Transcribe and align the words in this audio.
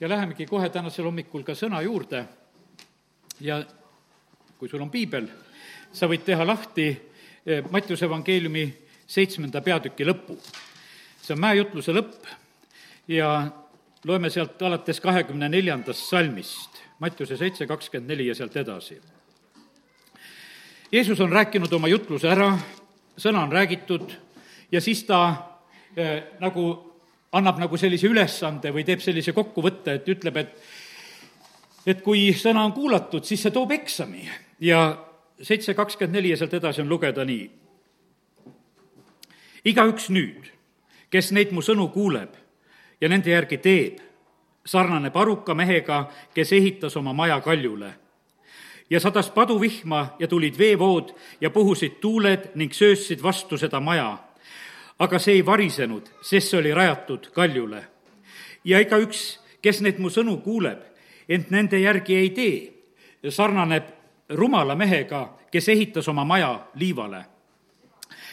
ja 0.00 0.08
lähemegi 0.08 0.46
kohe 0.46 0.68
tänasel 0.68 1.04
hommikul 1.04 1.42
ka 1.42 1.54
sõna 1.58 1.82
juurde 1.82 2.24
ja 3.40 3.62
kui 4.58 4.68
sul 4.68 4.82
on 4.82 4.90
piibel, 4.90 5.28
sa 5.92 6.08
võid 6.10 6.24
teha 6.26 6.46
lahti 6.46 6.88
eh, 6.90 7.64
Mattiuse 7.70 8.06
evangeeliumi 8.06 8.66
seitsmenda 9.06 9.60
peatüki 9.62 10.06
lõpu. 10.06 10.38
see 11.22 11.34
on 11.34 11.40
mäejutluse 11.40 11.92
lõpp 11.92 12.26
ja 13.08 13.50
loeme 14.04 14.30
sealt 14.30 14.62
alates 14.62 15.00
kahekümne 15.00 15.48
neljandast 15.48 16.08
salmist, 16.08 16.82
Mattiuse 16.98 17.36
seitse, 17.36 17.66
kakskümmend 17.66 18.10
neli 18.10 18.26
ja 18.26 18.34
sealt 18.34 18.56
edasi. 18.56 19.00
Jeesus 20.92 21.20
on 21.20 21.32
rääkinud 21.32 21.72
oma 21.72 21.88
jutluse 21.88 22.28
ära, 22.28 22.58
sõna 23.18 23.42
on 23.42 23.52
räägitud 23.52 24.12
ja 24.72 24.80
siis 24.80 25.04
ta 25.04 25.20
eh, 25.96 26.22
nagu 26.40 26.87
annab 27.32 27.58
nagu 27.60 27.76
sellise 27.76 28.08
ülesande 28.08 28.72
või 28.72 28.84
teeb 28.88 29.02
sellise 29.04 29.34
kokkuvõtte, 29.36 29.98
et 29.98 30.08
ütleb, 30.08 30.36
et 30.36 30.60
et 31.88 32.02
kui 32.04 32.28
sõna 32.36 32.66
on 32.66 32.74
kuulatud, 32.76 33.24
siis 33.24 33.40
see 33.42 33.52
toob 33.54 33.70
eksami 33.72 34.26
ja 34.60 34.80
seitse 35.40 35.72
kakskümmend 35.74 36.18
neli 36.18 36.34
ja 36.34 36.36
sealt 36.36 36.54
edasi 36.58 36.82
on 36.82 36.88
lugeda 36.88 37.24
nii. 37.24 37.46
igaüks 39.64 40.08
nüüd, 40.10 40.50
kes 41.10 41.32
neid 41.32 41.52
mu 41.52 41.64
sõnu 41.64 41.88
kuuleb 41.92 42.34
ja 43.00 43.08
nende 43.08 43.30
järgi 43.30 43.58
teeb, 43.58 44.02
sarnaneb 44.66 45.16
aruka 45.16 45.54
mehega, 45.54 46.08
kes 46.34 46.52
ehitas 46.52 46.96
oma 46.96 47.12
maja 47.12 47.40
kaljule. 47.40 47.94
ja 48.90 49.00
sadas 49.00 49.30
paduvihma 49.30 50.16
ja 50.18 50.28
tulid 50.28 50.58
veevood 50.58 51.12
ja 51.40 51.50
puhusid 51.50 52.00
tuuled 52.00 52.50
ning 52.54 52.72
sööstsid 52.72 53.22
vastu 53.22 53.58
seda 53.58 53.80
maja 53.80 54.18
aga 54.98 55.18
see 55.18 55.38
ei 55.38 55.46
varisenud, 55.46 56.08
sest 56.22 56.50
see 56.50 56.58
oli 56.58 56.74
rajatud 56.74 57.30
kaljule. 57.34 57.84
ja 58.64 58.80
igaüks, 58.80 59.38
kes 59.62 59.80
neid 59.80 59.98
mu 60.02 60.10
sõnu 60.10 60.40
kuuleb, 60.42 60.82
ent 61.28 61.50
nende 61.50 61.78
järgi 61.78 62.16
ei 62.16 62.30
tee, 62.30 63.30
sarnaneb 63.30 63.94
rumala 64.34 64.74
mehega, 64.74 65.38
kes 65.50 65.68
ehitas 65.68 66.08
oma 66.08 66.24
maja 66.24 66.66
liivale. 66.74 67.24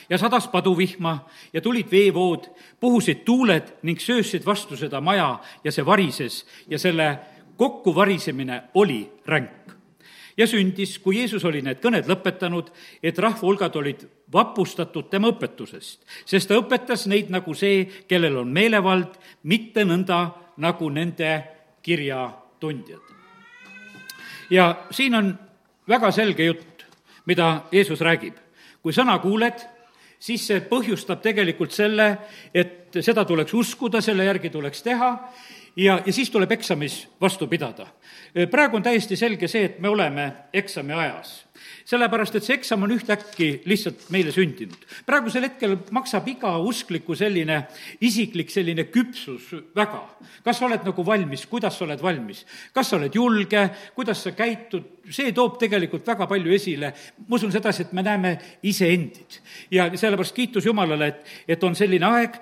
ja 0.10 0.18
sadas 0.18 0.48
paduvihma 0.48 1.28
ja 1.54 1.62
tulid 1.62 1.92
veevood, 1.92 2.50
puhusid 2.80 3.24
tuuled 3.26 3.74
ning 3.84 4.00
söösid 4.00 4.46
vastu 4.46 4.78
seda 4.78 5.02
maja 5.02 5.40
ja 5.64 5.72
see 5.72 5.86
varises 5.86 6.46
ja 6.68 6.80
selle 6.80 7.20
kokkuvarisemine 7.58 8.64
oli 8.74 9.10
ränk 9.26 9.66
ja 10.38 10.48
sündis, 10.48 11.00
kui 11.00 11.20
Jeesus 11.20 11.46
oli 11.46 11.62
need 11.64 11.80
kõned 11.84 12.08
lõpetanud, 12.10 12.70
et 13.04 13.18
rahvahulgad 13.20 13.76
olid 13.76 14.06
vapustatud 14.34 15.10
tema 15.10 15.30
õpetusest, 15.34 16.02
sest 16.26 16.50
ta 16.50 16.58
õpetas 16.60 17.06
neid 17.10 17.30
nagu 17.34 17.54
see, 17.54 17.86
kellel 18.10 18.42
on 18.42 18.52
meelevald, 18.54 19.18
mitte 19.44 19.86
nõnda 19.86 20.20
nagu 20.58 20.90
nende 20.90 21.32
kirjatundjad. 21.86 23.02
ja 24.50 24.86
siin 24.92 25.16
on 25.16 25.38
väga 25.88 26.12
selge 26.12 26.46
jutt, 26.46 26.86
mida 27.26 27.62
Jeesus 27.72 28.02
räägib. 28.02 28.36
kui 28.82 28.94
sõna 28.94 29.20
kuuled, 29.20 29.62
siis 30.20 30.48
see 30.48 30.62
põhjustab 30.62 31.22
tegelikult 31.22 31.72
selle, 31.72 32.18
et 32.54 32.94
seda 33.02 33.26
tuleks 33.26 33.54
uskuda, 33.54 34.02
selle 34.02 34.26
järgi 34.26 34.50
tuleks 34.50 34.84
teha 34.84 35.12
ja, 35.76 36.02
ja 36.06 36.14
siis 36.14 36.30
tuleb 36.30 36.52
eksamis 36.52 37.08
vastu 37.22 37.48
pidada. 37.48 37.88
praegu 38.52 38.76
on 38.76 38.84
täiesti 38.84 39.16
selge 39.16 39.48
see, 39.48 39.66
et 39.66 39.80
me 39.80 39.90
oleme 39.90 40.34
eksami 40.54 40.94
ajas 40.94 41.45
sellepärast, 41.86 42.36
et 42.36 42.46
see 42.46 42.58
eksam 42.58 42.84
on 42.86 42.94
ühtäkki 42.96 43.50
lihtsalt 43.70 44.08
meile 44.14 44.34
sündinud. 44.36 44.82
praegusel 45.06 45.48
hetkel 45.48 45.78
maksab 45.96 46.28
iga 46.28 46.56
uskliku 46.60 47.16
selline 47.16 47.62
isiklik 48.02 48.52
selline 48.52 48.88
küpsus 48.92 49.52
väga. 49.76 50.02
kas 50.44 50.60
sa 50.60 50.66
oled 50.66 50.86
nagu 50.86 51.06
valmis, 51.06 51.46
kuidas 51.50 51.78
sa 51.78 51.86
oled 51.86 52.02
valmis, 52.02 52.46
kas 52.74 52.90
sa 52.90 52.98
oled 53.00 53.16
julge, 53.16 53.70
kuidas 53.96 54.24
sa 54.24 54.32
käitud, 54.32 54.84
see 55.10 55.32
toob 55.36 55.60
tegelikult 55.62 56.08
väga 56.08 56.28
palju 56.30 56.54
esile, 56.56 56.92
ma 57.28 57.38
usun 57.38 57.54
sedasi, 57.54 57.86
et 57.86 57.94
me 57.94 58.04
näeme 58.06 58.36
iseendid. 58.64 59.40
ja 59.72 59.90
sellepärast 59.94 60.36
kiitus 60.36 60.66
Jumalale, 60.66 61.08
et, 61.08 61.34
et 61.48 61.64
on 61.64 61.76
selline 61.76 62.06
aeg, 62.06 62.40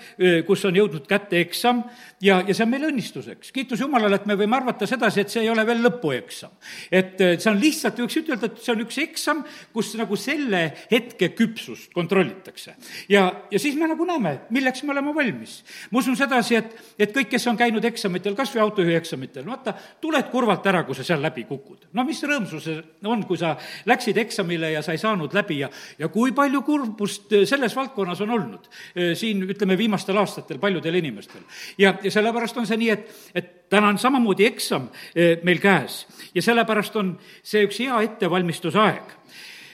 kus 0.47 0.65
on 0.65 0.75
jõudnud 0.75 1.07
kätte 1.09 1.39
eksam 1.41 1.83
ja, 2.21 2.41
ja 2.47 2.53
see 2.53 2.65
on 2.65 2.71
meile 2.71 2.89
õnnistuseks. 2.91 3.51
kiitus 3.55 3.83
Jumalale, 3.83 4.21
et 4.21 4.27
me 4.29 4.37
võime 4.39 4.57
arvata 4.57 4.87
sedasi, 4.89 5.23
et 5.23 5.33
see 5.33 5.43
ei 5.43 5.51
ole 5.51 5.65
veel 5.67 5.83
lõpueksam. 5.83 6.53
et 6.91 7.19
see 7.19 7.51
on 7.51 7.59
lihtsalt, 7.59 7.99
võiks 7.99 8.19
ütelda, 8.23 8.49
et 8.49 8.63
see 8.63 8.75
on 8.75 8.85
üks 8.85 8.99
eksam, 9.03 9.43
kus 9.73 9.93
nagu 9.99 10.17
selle 10.19 10.63
hetke 10.91 11.29
küpsust 11.37 11.93
kontrollitakse. 11.93 12.75
ja, 13.09 13.25
ja 13.51 13.59
siis 13.59 13.75
me 13.79 13.87
nagu 13.91 14.05
näeme, 14.07 14.39
milleks 14.49 14.83
me 14.83 14.95
oleme 14.95 15.13
valmis. 15.15 15.61
ma 15.91 15.99
usun 15.99 16.17
sedasi, 16.17 16.55
et, 16.55 16.75
et 16.99 17.15
kõik, 17.15 17.29
kes 17.35 17.47
on 17.51 17.59
käinud 17.59 17.85
eksamitel, 17.85 18.35
kas 18.35 18.53
või 18.55 18.63
autojuhieksamitel, 18.65 19.45
vaata, 19.45 19.75
tuled 20.01 20.29
kurvalt 20.31 20.67
ära, 20.71 20.83
kui 20.87 20.95
sa 20.95 21.05
seal 21.07 21.21
läbi 21.21 21.45
kukud. 21.49 21.89
no 21.93 22.07
mis 22.07 22.23
rõõmsus 22.23 22.63
see 22.63 22.81
on, 23.09 23.23
kui 23.27 23.39
sa 23.39 23.53
läksid 23.89 24.17
eksamile 24.23 24.71
ja 24.73 24.83
sa 24.85 24.95
ei 24.95 25.01
saanud 25.01 25.33
läbi 25.35 25.59
ja, 25.61 25.69
ja 25.99 26.09
kui 26.13 26.33
palju 26.35 26.63
kurbust 26.65 27.33
selles 27.49 27.75
valdkonnas 27.75 28.21
on 28.25 28.35
olnud 28.37 28.69
eh, 28.95 29.13
siin, 29.17 29.43
ütleme, 29.49 29.77
viimastel 29.77 30.17
aastatel 30.21 30.61
paljudel 30.63 31.01
inimestel. 31.01 31.43
ja, 31.77 31.95
ja 32.03 32.11
sellepärast 32.11 32.57
on 32.61 32.69
see 32.69 32.79
nii, 32.79 32.93
et, 32.93 33.11
et 33.35 33.51
täna 33.73 33.89
on 33.89 33.97
samamoodi 33.97 34.45
eksam 34.45 34.87
eh, 35.15 35.39
meil 35.43 35.59
käes 35.59 36.03
ja 36.35 36.41
sellepärast 36.41 36.95
on 37.01 37.15
see 37.41 37.63
üks 37.65 37.79
hea 37.81 38.01
ettevalmistusaeg 38.05 39.13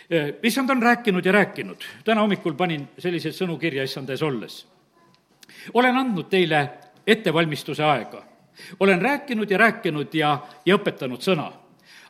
eh, 0.09 0.29
issand 0.43 0.71
on 0.71 0.83
rääkinud 0.83 1.25
ja 1.25 1.31
rääkinud. 1.35 1.83
täna 2.03 2.21
hommikul 2.21 2.55
panin 2.55 2.87
selliseid 2.97 3.35
sõnu 3.35 3.57
kirja 3.59 3.83
issand 3.83 4.09
ees 4.09 4.23
olles. 4.23 4.67
olen 5.73 5.97
andnud 5.97 6.29
teile 6.29 6.69
ettevalmistuse 7.07 7.83
aega. 7.83 8.23
olen 8.79 9.01
rääkinud 9.01 9.51
ja 9.51 9.57
rääkinud 9.57 10.13
ja, 10.13 10.37
ja 10.65 10.79
õpetanud 10.79 11.19
sõna. 11.19 11.51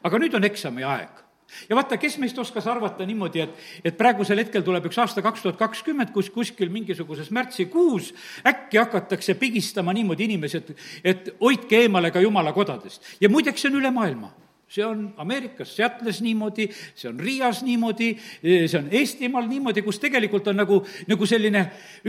aga 0.04 0.20
nüüd 0.20 0.36
on 0.38 0.46
eksami 0.46 0.84
aeg 0.84 1.28
ja 1.70 1.76
vaata, 1.76 1.98
kes 1.98 2.18
meist 2.22 2.40
oskas 2.40 2.68
arvata 2.68 3.06
niimoodi, 3.06 3.44
et, 3.46 3.64
et 3.84 3.98
praegusel 3.98 4.42
hetkel 4.44 4.66
tuleb 4.66 4.90
üks 4.90 5.00
aasta 5.02 5.24
kaks 5.26 5.46
tuhat 5.46 5.60
kakskümmend, 5.60 6.14
kus 6.16 6.30
kuskil 6.34 6.72
mingisuguses 6.74 7.32
märtsikuus 7.36 8.14
äkki 8.48 8.82
hakatakse 8.82 9.36
pigistama 9.40 9.94
niimoodi 9.94 10.30
inimesi, 10.30 10.64
et, 10.64 10.86
et 11.04 11.34
hoidke 11.42 11.84
eemale 11.86 12.12
ka 12.12 12.22
jumala 12.24 12.54
kodadest. 12.54 13.04
ja 13.22 13.30
muideks, 13.30 13.62
see 13.62 13.72
on 13.72 13.82
üle 13.82 13.92
maailma 13.94 14.34
see 14.69 14.85
on 14.85 15.13
Ameerikas, 15.18 15.72
Seattle'is 15.75 16.22
niimoodi, 16.22 16.68
see 16.96 17.09
on 17.09 17.19
Riias 17.19 17.63
niimoodi, 17.66 18.09
see 18.44 18.78
on 18.78 18.90
Eestimaal 18.94 19.47
niimoodi, 19.50 19.81
kus 19.81 19.97
tegelikult 20.02 20.47
on 20.52 20.62
nagu, 20.62 20.78
nagu 21.09 21.30
selline 21.30 21.63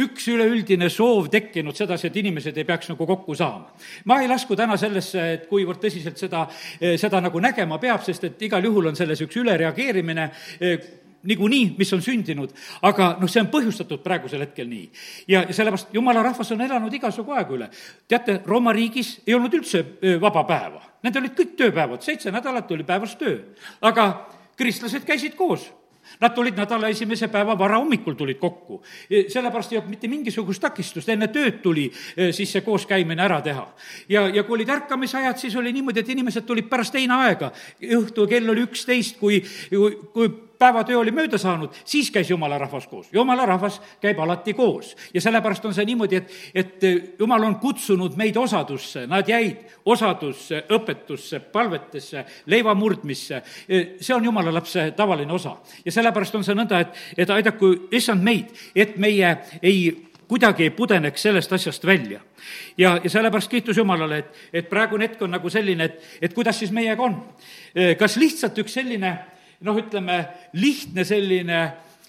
üks 0.05 0.29
üleüldine 0.29 0.91
soov 0.93 1.31
tekkinud 1.33 1.77
sedasi, 1.77 2.11
et 2.11 2.19
inimesed 2.21 2.61
ei 2.61 2.69
peaks 2.69 2.93
nagu 2.93 3.07
kokku 3.09 3.35
saama. 3.35 3.73
ma 4.05 4.21
ei 4.21 4.29
lasku 4.29 4.57
täna 4.57 4.77
sellesse, 4.81 5.25
et 5.39 5.47
kuivõrd 5.49 5.81
tõsiselt 5.81 6.21
seda, 6.21 6.45
seda 7.01 7.21
nagu 7.25 7.41
nägema 7.41 7.81
peab, 7.81 8.05
sest 8.05 8.29
et 8.29 8.43
igal 8.45 8.65
juhul 8.69 8.93
on 8.93 8.99
selles 8.99 9.25
üks 9.25 9.41
ülereageerimine, 9.41 10.29
niikuinii, 11.23 11.75
mis 11.79 11.93
on 11.93 12.03
sündinud, 12.03 12.53
aga 12.87 13.15
noh, 13.21 13.31
see 13.31 13.43
on 13.43 13.51
põhjustatud 13.53 14.03
praegusel 14.05 14.45
hetkel 14.45 14.69
nii. 14.71 14.87
ja, 15.29 15.45
ja 15.49 15.57
sellepärast 15.57 15.95
jumala 15.95 16.23
rahvas 16.25 16.53
on 16.53 16.63
elanud 16.65 16.95
igasugu 16.95 17.35
aegu 17.37 17.59
üle. 17.59 17.71
teate, 18.09 18.41
Rooma 18.47 18.73
riigis 18.77 19.19
ei 19.27 19.35
olnud 19.35 19.55
üldse 19.61 19.85
vaba 20.21 20.45
päeva, 20.49 20.83
need 21.03 21.21
olid 21.21 21.37
kõik 21.37 21.57
tööpäevad, 21.59 22.05
seitse 22.05 22.33
nädalat 22.33 22.71
oli 22.71 22.87
päevas 22.89 23.17
töö. 23.21 23.39
aga 23.81 24.09
kristlased 24.57 25.05
käisid 25.05 25.37
koos 25.37 25.71
Nad 26.21 26.35
tulid 26.35 26.57
nädala 26.59 26.89
esimese 26.89 27.29
päeva 27.29 27.59
varahommikul 27.59 28.15
tulid 28.15 28.39
kokku. 28.39 28.83
sellepärast 29.29 29.73
ei 29.73 29.79
olnud 29.79 29.91
mitte 29.91 30.09
mingisugust 30.09 30.61
takistust, 30.63 31.09
enne 31.09 31.29
tööd 31.29 31.61
tuli 31.63 31.87
siis 32.33 32.53
see 32.53 32.65
kooskäimine 32.67 33.23
ära 33.23 33.41
teha. 33.41 33.67
ja, 34.09 34.27
ja 34.29 34.43
kui 34.43 34.59
olid 34.59 34.69
ärkamisajad, 34.69 35.39
siis 35.39 35.57
oli 35.57 35.73
niimoodi, 35.73 36.01
et 36.01 36.09
inimesed 36.09 36.47
tulid 36.47 36.69
pärast 36.69 36.95
heinaaega. 36.95 37.53
õhtu 38.01 38.27
kell 38.29 38.51
oli 38.51 38.67
üksteist, 38.67 39.19
kui, 39.19 39.43
kui, 39.71 39.97
kui 40.13 40.50
päevatöö 40.61 40.99
oli 41.01 41.13
mööda 41.15 41.39
saanud, 41.41 41.73
siis 41.89 42.11
käis 42.13 42.31
jumala 42.31 42.59
rahvas 42.59 42.87
koos. 42.87 43.09
jumala 43.13 43.47
rahvas 43.47 43.81
käib 44.01 44.19
alati 44.21 44.55
koos 44.55 44.97
ja 45.15 45.21
sellepärast 45.21 45.65
on 45.65 45.75
see 45.75 45.87
niimoodi, 45.89 46.17
et, 46.21 46.35
et 46.55 47.19
jumal 47.19 47.45
on 47.49 47.57
kutsunud 47.63 48.17
meid 48.21 48.37
osadusse, 48.37 49.07
nad 49.09 49.29
jäid 49.29 49.65
osadusse, 49.85 50.65
õpetusse, 50.77 51.41
palvetesse, 51.41 52.25
leiva 52.47 52.75
murdmisse. 52.75 53.43
see 54.01 54.15
on 54.15 54.25
jumala 54.25 54.53
lapse 54.55 54.91
tavaline 54.97 55.33
osa 55.33 55.57
ja 55.85 55.93
sellepärast 55.93 56.35
on 56.35 56.45
see 56.45 56.59
nõnda, 56.59 56.85
et, 56.85 57.03
et 57.17 57.31
aidaku 57.31 57.73
issand 57.93 58.23
meid, 58.23 58.53
et 58.75 58.97
meie 58.97 59.37
ei 59.63 60.11
kuidagi 60.31 60.69
ei 60.69 60.71
pudeneks 60.71 61.23
sellest 61.23 61.53
asjast 61.53 61.87
välja. 61.87 62.21
ja, 62.79 63.01
ja 63.05 63.11
sellepärast 63.11 63.51
kiitus 63.51 63.77
Jumalale, 63.77 64.19
et, 64.19 64.47
et 64.53 64.69
praegune 64.69 65.09
hetk 65.09 65.23
on 65.23 65.31
nagu 65.31 65.51
selline, 65.51 65.85
et, 65.85 66.09
et 66.23 66.35
kuidas 66.35 66.59
siis 66.59 66.71
meiega 66.71 67.03
on. 67.03 67.17
kas 67.99 68.17
lihtsalt 68.17 68.59
üks 68.59 68.77
selline 68.77 69.17
noh, 69.67 69.79
ütleme, 69.79 70.25
lihtne 70.53 71.05
selline 71.05 71.61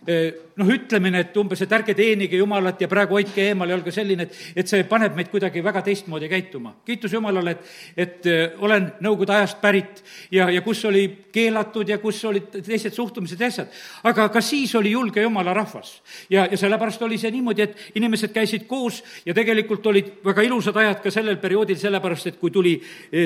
noh, 0.01 0.69
ütlemine, 0.73 1.19
et 1.21 1.35
umbes, 1.37 1.59
et 1.61 1.73
ärge 1.77 1.93
teenige 1.93 2.39
Jumalat 2.39 2.79
ja 2.81 2.87
praegu 2.89 3.13
hoidke 3.19 3.43
eemal 3.51 3.69
ja 3.69 3.75
olge 3.77 3.91
selline, 3.93 4.25
et, 4.25 4.39
et 4.57 4.69
see 4.69 4.81
paneb 4.89 5.13
meid 5.13 5.29
kuidagi 5.29 5.61
väga 5.61 5.83
teistmoodi 5.85 6.29
käituma. 6.31 6.73
kiitus 6.85 7.13
Jumalale, 7.13 7.53
et, 7.53 7.69
et 8.01 8.29
olen 8.65 8.89
Nõukogude 9.01 9.35
ajast 9.37 9.61
pärit 9.61 10.01
ja, 10.33 10.49
ja 10.49 10.63
kus 10.65 10.81
oli 10.89 11.05
keelatud 11.31 11.89
ja 11.89 11.99
kus 12.01 12.23
olid 12.25 12.49
teised 12.65 12.97
suhtumised 12.97 13.39
ja 13.39 13.51
asjad. 13.53 13.69
aga 14.09 14.27
ka 14.33 14.41
siis 14.41 14.73
oli 14.75 14.95
julge 14.95 15.21
Jumala 15.21 15.53
rahvas. 15.53 16.01
ja, 16.29 16.47
ja 16.49 16.57
sellepärast 16.57 17.01
oli 17.01 17.21
see 17.21 17.31
niimoodi, 17.31 17.61
et 17.61 17.77
inimesed 17.95 18.33
käisid 18.33 18.65
koos 18.67 19.03
ja 19.25 19.37
tegelikult 19.37 19.85
olid 19.85 20.13
väga 20.25 20.41
ilusad 20.41 20.81
ajad 20.81 21.01
ka 21.03 21.13
sellel 21.13 21.37
perioodil, 21.37 21.77
sellepärast 21.77 22.33
et 22.33 22.41
kui 22.41 22.49
tuli 22.51 22.79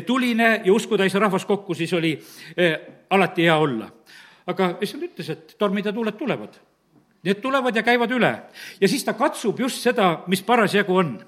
tuline 0.06 0.62
ja 0.66 0.74
uskutäis 0.74 1.14
rahvas 1.14 1.46
kokku, 1.46 1.74
siis 1.74 1.94
oli 1.94 2.18
eh, 2.58 2.80
alati 3.10 3.48
hea 3.48 3.58
olla 3.58 3.88
aga 4.52 4.76
issand 4.86 5.04
ütles, 5.08 5.30
et 5.34 5.56
tormid 5.60 5.86
ja 5.86 5.94
tuuled 5.94 6.18
tulevad. 6.20 6.58
Need 7.26 7.42
tulevad 7.42 7.76
ja 7.76 7.82
käivad 7.82 8.12
üle 8.14 8.32
ja 8.82 8.88
siis 8.88 9.04
ta 9.04 9.16
katsub 9.18 9.60
just 9.60 9.82
seda, 9.82 10.24
mis 10.30 10.44
parasjagu 10.46 10.96
on. 10.96 11.20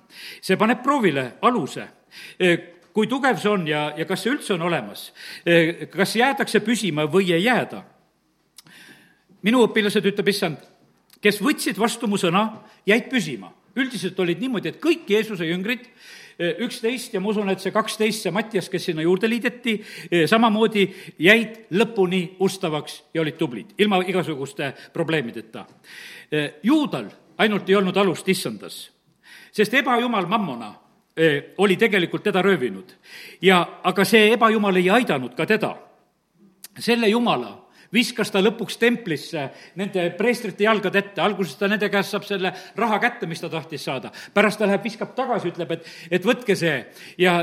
see 0.42 0.58
paneb 0.58 0.84
proovile 0.84 1.31
aluse 1.42 1.88
e, 2.40 2.58
kui 2.94 3.06
tugev 3.10 3.38
see 3.38 3.50
on 3.50 3.68
ja, 3.69 3.92
ja 3.98 4.06
kas 4.10 4.24
see 4.25 4.31
üldse 4.34 4.56
on 4.56 4.64
olemas, 4.66 5.12
e, 5.46 5.86
kas 5.94 6.16
jäädakse 6.18 6.64
püsima 6.66 7.06
või 7.06 7.31
ei 7.34 7.44
jääda. 7.46 7.84
minu 9.46 9.62
õpilased, 9.68 10.06
ütleb 10.06 10.30
issand, 10.34 10.58
kes 11.22 11.38
võtsid 11.42 11.78
vastu 11.78 12.10
mu 12.10 12.18
sõna, 12.18 12.63
jäid 12.86 13.10
püsima. 13.10 13.54
üldiselt 13.78 14.20
olid 14.20 14.40
niimoodi, 14.42 14.70
et 14.70 14.81
kõik 14.81 15.06
Jeesuse 15.10 15.46
jüngrid 15.46 15.86
üksteist 16.39 17.13
ja 17.13 17.22
ma 17.22 17.31
usun, 17.31 17.50
et 17.50 17.62
see 17.62 17.74
kaksteist, 17.74 18.25
see 18.25 18.34
Mattias, 18.34 18.69
kes 18.69 18.89
sinna 18.89 19.01
juurde 19.01 19.30
liideti, 19.30 19.78
eh, 20.12 20.25
samamoodi 20.30 20.86
jäid 21.19 21.63
lõpuni 21.74 22.38
ustavaks 22.39 23.04
ja 23.13 23.22
olid 23.22 23.38
tublid, 23.38 23.74
ilma 23.78 24.01
igasuguste 24.06 24.74
probleemideta. 24.94 25.66
Eh, 26.31 26.54
juudal 26.63 27.10
ainult 27.38 27.69
ei 27.69 27.75
olnud 27.75 27.98
alust 27.98 28.30
issandas, 28.30 28.92
sest 29.51 29.74
ebajumal 29.74 30.25
Mammona 30.25 30.74
oli 31.57 31.75
tegelikult 31.81 32.22
teda 32.24 32.42
röövinud 32.45 32.92
ja, 33.42 33.80
aga 33.84 34.04
see 34.06 34.28
ebajumal 34.36 34.75
ei 34.78 34.89
aidanud 34.89 35.34
ka 35.34 35.45
teda. 35.45 35.75
selle 36.80 37.10
jumala 37.10 37.67
viskas 37.94 38.31
ta 38.31 38.42
lõpuks 38.44 38.80
templisse 38.80 39.48
nende 39.80 40.10
preestrite 40.18 40.66
jalgade 40.68 41.00
ette, 41.00 41.22
alguses 41.22 41.56
ta 41.60 41.69
nende 41.72 41.89
käest 41.94 42.13
saab 42.13 42.28
selle 42.28 42.54
raha 42.78 43.00
kätte, 43.04 43.28
mis 43.28 43.42
ta 43.42 43.50
tahtis 43.50 43.84
saada. 43.88 44.12
pärast 44.34 44.60
ta 44.60 44.66
läheb, 44.66 44.84
viskab 44.84 45.16
tagasi, 45.16 45.54
ütleb, 45.54 45.72
et, 45.72 45.92
et 46.12 46.25
võtke 46.25 46.56
see 46.56 46.78
ja, 47.18 47.39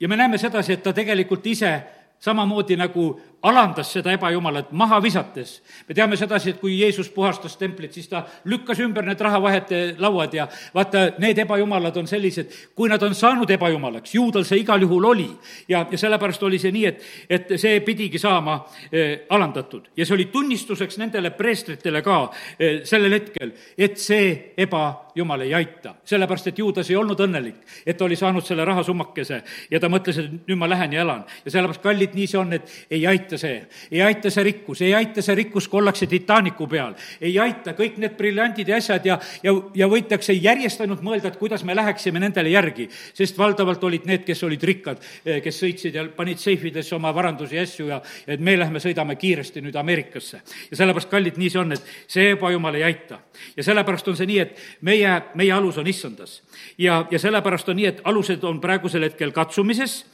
ja 0.00 0.08
me 0.08 0.16
näeme 0.16 0.38
sedasi, 0.38 0.78
et 0.78 0.82
ta 0.82 0.92
tegelikult 0.92 1.46
ise 1.46 1.72
samamoodi 2.18 2.76
nagu 2.76 3.10
alandas 3.42 3.92
seda 3.92 4.12
ebajumalat 4.12 4.72
maha 4.72 5.02
visates. 5.02 5.62
me 5.88 5.94
teame 5.94 6.16
sedasi, 6.16 6.50
et 6.50 6.60
kui 6.60 6.80
Jeesus 6.80 7.08
puhastas 7.10 7.56
templit, 7.56 7.92
siis 7.92 8.08
ta 8.08 8.24
lükkas 8.44 8.80
ümber 8.82 9.06
need 9.06 9.20
rahavahete 9.20 9.94
lauad 9.98 10.34
ja 10.34 10.48
vaata, 10.74 11.12
need 11.18 11.38
ebajumalad 11.38 11.96
on 11.96 12.06
sellised, 12.06 12.50
kui 12.74 12.88
nad 12.88 13.02
on 13.02 13.14
saanud 13.14 13.50
ebajumalaks, 13.50 14.14
juudal 14.14 14.44
see 14.44 14.62
igal 14.64 14.82
juhul 14.82 15.04
oli. 15.04 15.30
ja, 15.68 15.86
ja 15.90 15.98
sellepärast 15.98 16.42
oli 16.42 16.58
see 16.58 16.72
nii, 16.72 16.86
et, 16.86 17.04
et 17.30 17.54
see 17.56 17.80
pidigi 17.80 18.18
saama 18.18 18.58
eh, 18.92 19.26
alandatud 19.30 19.88
ja 19.96 20.06
see 20.06 20.14
oli 20.14 20.28
tunnistuseks 20.32 20.98
nendele 20.98 21.30
preestritele 21.30 22.02
ka 22.02 22.18
eh, 22.58 22.80
sellel 22.84 23.14
hetkel, 23.20 23.52
et 23.78 23.98
see 24.02 24.54
ebajumal 24.58 25.46
ei 25.46 25.54
aita. 25.54 25.94
sellepärast, 26.04 26.50
et 26.50 26.58
juudas 26.58 26.90
ei 26.90 26.96
olnud 26.96 27.20
õnnelik, 27.20 27.62
et 27.86 28.02
oli 28.02 28.16
saanud 28.16 28.42
selle 28.44 28.64
rahasummakese 28.64 29.42
ja 29.70 29.80
ta 29.80 29.88
mõtles, 29.88 30.18
et 30.18 30.48
nüüd 30.48 30.58
ma 30.58 30.68
lähen 30.68 30.92
ja 30.92 31.06
elan. 31.06 31.24
ja 31.44 31.50
sellepärast, 31.54 31.82
kallid, 31.82 32.18
nii 32.18 32.26
see 32.26 32.42
on, 32.42 32.52
et 32.58 32.76
ei 32.90 33.06
aita 33.06 33.27
aita 33.28 33.38
see, 33.38 33.66
ei 33.92 34.00
aita 34.02 34.30
see 34.32 34.44
rikkus, 34.46 34.80
ei 34.82 34.94
aita 34.96 35.22
see 35.22 35.34
rikkus, 35.36 35.66
kui 35.68 35.80
ollakse 35.82 36.06
Titanicu 36.08 36.66
peal, 36.70 36.94
ei 37.20 37.34
aita 37.38 37.74
kõik 37.76 37.98
need 38.00 38.14
briljandid 38.16 38.70
ja 38.72 38.78
asjad 38.80 39.04
ja, 39.06 39.18
ja, 39.44 39.52
ja 39.76 39.88
võidakse 39.90 40.32
järjest 40.32 40.80
ainult 40.84 41.02
mõelda, 41.04 41.28
et 41.28 41.38
kuidas 41.40 41.64
me 41.68 41.76
läheksime 41.76 42.20
nendele 42.22 42.52
järgi. 42.54 42.88
sest 43.14 43.38
valdavalt 43.38 43.84
olid 43.84 44.06
need, 44.08 44.24
kes 44.24 44.42
olid 44.48 44.64
rikkad, 44.64 45.04
eh, 45.24 45.42
kes 45.44 45.60
sõitsid 45.62 45.94
ja 45.94 46.06
panid 46.16 46.40
seifidesse 46.40 46.94
oma 46.96 47.12
varandusi 47.14 47.56
ja 47.56 47.66
asju 47.66 47.88
ja 47.88 48.00
et 48.26 48.40
me 48.40 48.56
lähme 48.58 48.80
sõidame 48.80 49.16
kiiresti 49.16 49.62
nüüd 49.64 49.76
Ameerikasse. 49.76 50.40
ja 50.70 50.76
sellepärast, 50.76 51.10
kallid, 51.10 51.36
nii 51.36 51.50
see 51.50 51.60
on, 51.60 51.72
et 51.72 51.94
see 52.08 52.32
ebajumal 52.32 52.74
ei 52.74 52.84
aita. 52.88 53.20
ja 53.56 53.62
sellepärast 53.62 54.08
on 54.08 54.16
see 54.16 54.26
nii, 54.26 54.38
et 54.38 54.56
meie, 54.80 55.22
meie 55.34 55.52
alus 55.52 55.78
on 55.78 55.86
issandas. 55.86 56.42
ja, 56.78 57.04
ja 57.10 57.18
sellepärast 57.18 57.68
on 57.68 57.76
nii, 57.76 57.86
et 57.86 58.04
alused 58.04 58.44
on 58.44 58.60
praegusel 58.60 59.04
hetkel 59.10 59.32
katsumises 59.32 60.04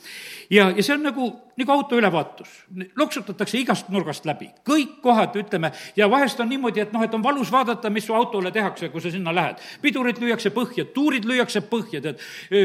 ja, 0.50 0.70
ja 0.70 0.82
see 0.82 0.94
on 0.94 1.02
nagu, 1.04 1.28
nagu 1.56 1.72
auto 1.72 1.96
ülevaatus. 1.98 2.48
loksutatakse 2.96 3.58
igast 3.58 3.88
nurgast 3.92 4.26
läbi, 4.26 4.48
kõik 4.66 4.98
kohad, 5.02 5.36
ütleme, 5.38 5.70
ja 5.96 6.08
vahest 6.10 6.40
on 6.40 6.48
niimoodi, 6.48 6.82
et 6.84 6.92
noh, 6.92 7.02
et 7.04 7.14
on 7.14 7.22
valus 7.22 7.52
vaadata, 7.52 7.90
mis 7.90 8.06
su 8.06 8.14
autole 8.14 8.50
tehakse, 8.52 8.88
kui 8.88 9.00
sa 9.00 9.10
sinna 9.10 9.34
lähed. 9.34 9.62
pidurid 9.82 10.18
lüüakse 10.20 10.50
põhja, 10.54 10.84
tuurid 10.94 11.24
lüüakse 11.24 11.64
põhja, 11.70 12.02
tead. 12.02 12.20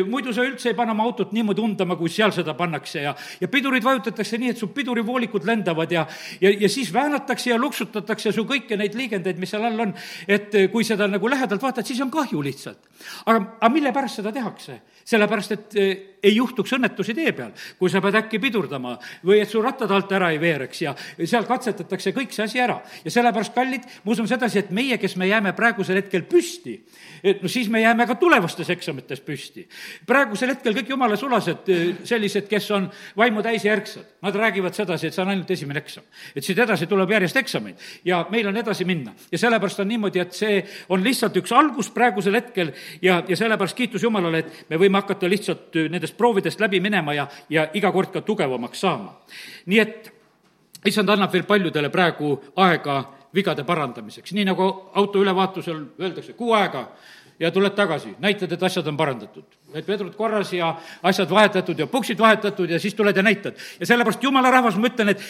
muidu 0.10 0.34
sa 0.34 0.44
üldse 0.44 0.70
ei 0.70 0.78
pane 0.78 0.92
oma 0.92 1.04
autot 1.04 1.32
niimoodi 1.32 1.62
undama, 1.62 1.96
kui 1.96 2.10
seal 2.10 2.32
seda 2.36 2.54
pannakse 2.54 3.02
ja, 3.02 3.16
ja 3.42 3.48
pidurid 3.48 3.84
vajutatakse 3.84 4.38
nii, 4.38 4.54
et 4.56 4.58
su 4.58 4.72
pidurivoolikud 4.74 5.46
lendavad 5.46 5.92
ja, 5.92 6.06
ja, 6.42 6.52
ja 6.52 6.70
siis 6.70 6.94
väänatakse 6.94 7.50
ja 7.50 7.58
luksutatakse 7.58 8.32
su 8.36 8.46
kõiki 8.50 8.78
neid 8.78 8.96
liigendeid, 8.96 9.40
mis 9.40 9.50
seal 9.50 9.66
all 9.70 9.88
on. 9.88 9.94
et 10.28 10.56
kui 10.72 10.84
seda 10.84 11.08
nagu 11.08 11.30
lähedalt 11.30 11.62
vaatad, 11.62 11.86
siis 11.86 12.02
on 12.02 12.12
kahju 12.12 12.42
lihtsalt. 12.44 12.90
aga, 13.26 13.58
aga 13.60 13.74
mille 13.74 13.94
pärast 13.94 14.22
seda 14.22 14.32
tehakse? 14.32 14.82
sellepärast, 15.10 15.52
et 15.56 15.78
ei 16.24 16.36
juhtuks 16.36 16.74
õnnetusi 16.78 17.16
tee 17.18 17.32
peal, 17.34 17.54
kui 17.78 17.90
sa 17.92 18.02
pead 18.02 18.18
äkki 18.20 18.40
pidurdama 18.42 18.96
või 19.26 19.42
et 19.44 19.52
su 19.52 19.62
rattad 19.62 19.92
alt 19.92 20.12
ära 20.16 20.32
ei 20.34 20.40
veereks 20.42 20.82
ja 20.82 20.96
seal 21.20 21.48
katsetatakse 21.50 22.14
kõik 22.16 22.34
see 22.36 22.46
asi 22.46 22.62
ära. 22.64 22.80
ja 23.04 23.12
sellepärast, 23.12 23.54
kallid, 23.54 23.86
ma 24.04 24.14
usun 24.16 24.28
sedasi, 24.28 24.60
et 24.64 24.72
meie, 24.72 24.98
kes 24.98 25.16
me 25.20 25.28
jääme 25.28 25.54
praegusel 25.58 26.02
hetkel 26.02 26.26
püsti, 26.30 26.80
et 27.24 27.44
no 27.44 27.52
siis 27.52 27.70
me 27.70 27.82
jääme 27.82 28.08
ka 28.08 28.16
tulevastes 28.16 28.70
eksamites 28.70 29.22
püsti. 29.22 29.68
praegusel 30.06 30.56
hetkel 30.56 30.76
kõik 30.78 30.94
jumala 30.96 31.18
sulased, 31.20 31.70
sellised, 32.04 32.48
kes 32.50 32.72
on 32.72 32.90
vaimu 33.18 33.44
täis 33.46 33.66
ja 33.66 33.74
ärksad, 33.78 34.06
nad 34.22 34.36
räägivad 34.36 34.74
sedasi, 34.74 35.08
et 35.08 35.14
see 35.14 35.24
on 35.24 35.30
ainult 35.32 35.52
esimene 35.52 35.80
eksam. 35.80 36.04
et 36.36 36.44
siit 36.44 36.60
edasi 36.60 36.88
tuleb 36.88 37.12
järjest 37.12 37.38
eksameid 37.38 37.76
ja 38.06 38.26
meil 38.30 38.48
on 38.48 38.58
edasi 38.58 38.86
minna. 38.86 39.14
ja 39.32 39.38
sellepärast 39.38 39.80
on 39.80 39.88
niimoodi, 39.88 40.20
et 40.20 40.34
see 40.34 40.64
on 40.90 41.04
lihtsalt 41.04 41.38
üks 41.38 41.52
algus 41.56 41.90
praegusel 41.90 42.36
hetkel 42.36 42.74
ja, 43.02 43.24
ja 43.28 43.36
sellepärast 43.36 43.78
kiitus 43.78 44.04
Jumalale, 44.04 44.40
et 44.40 44.70
me 44.70 44.78
võime 44.78 45.00
hakata 45.02 45.30
lihtsalt 45.30 45.76
eh, 45.76 45.90
nendest 45.90 46.18
proovidest 46.18 46.60
läbi 46.60 46.80
minema 46.80 47.14
ja, 47.14 47.28
ja 47.50 47.70
iga 47.74 47.92
kord 47.92 48.12
ka 48.14 48.22
tugevamaks 48.22 48.82
saama. 48.82 49.16
nii 49.66 49.80
et 49.80 50.12
issand 50.86 51.10
annab 51.10 51.34
veel 51.34 51.48
paljudele 51.48 51.90
praegu 51.90 52.36
aega 52.56 53.04
vigade 53.36 53.64
parandamiseks, 53.64 54.34
nii 54.34 54.46
nagu 54.48 54.66
auto 54.98 55.22
ülevaatusel 55.22 55.84
öeldakse, 56.02 56.34
kuu 56.34 56.54
aega 56.58 56.88
ja 57.40 57.52
tuled 57.52 57.76
tagasi, 57.76 58.16
näitad, 58.20 58.52
et 58.52 58.64
asjad 58.64 58.88
on 58.88 58.98
parandatud. 58.98 59.44
et 59.74 59.88
vedrud 59.88 60.16
korras 60.16 60.54
ja 60.54 60.76
asjad 61.04 61.30
vahetatud 61.30 61.80
ja 61.80 61.88
puksid 61.88 62.20
vahetatud 62.20 62.70
ja 62.70 62.80
siis 62.80 62.94
tuled 62.94 63.16
ja 63.16 63.24
näitad. 63.24 63.56
ja 63.80 63.86
sellepärast 63.86 64.24
jumala 64.24 64.52
rahvas, 64.52 64.78
ma 64.78 64.88
ütlen, 64.88 65.10
et 65.10 65.24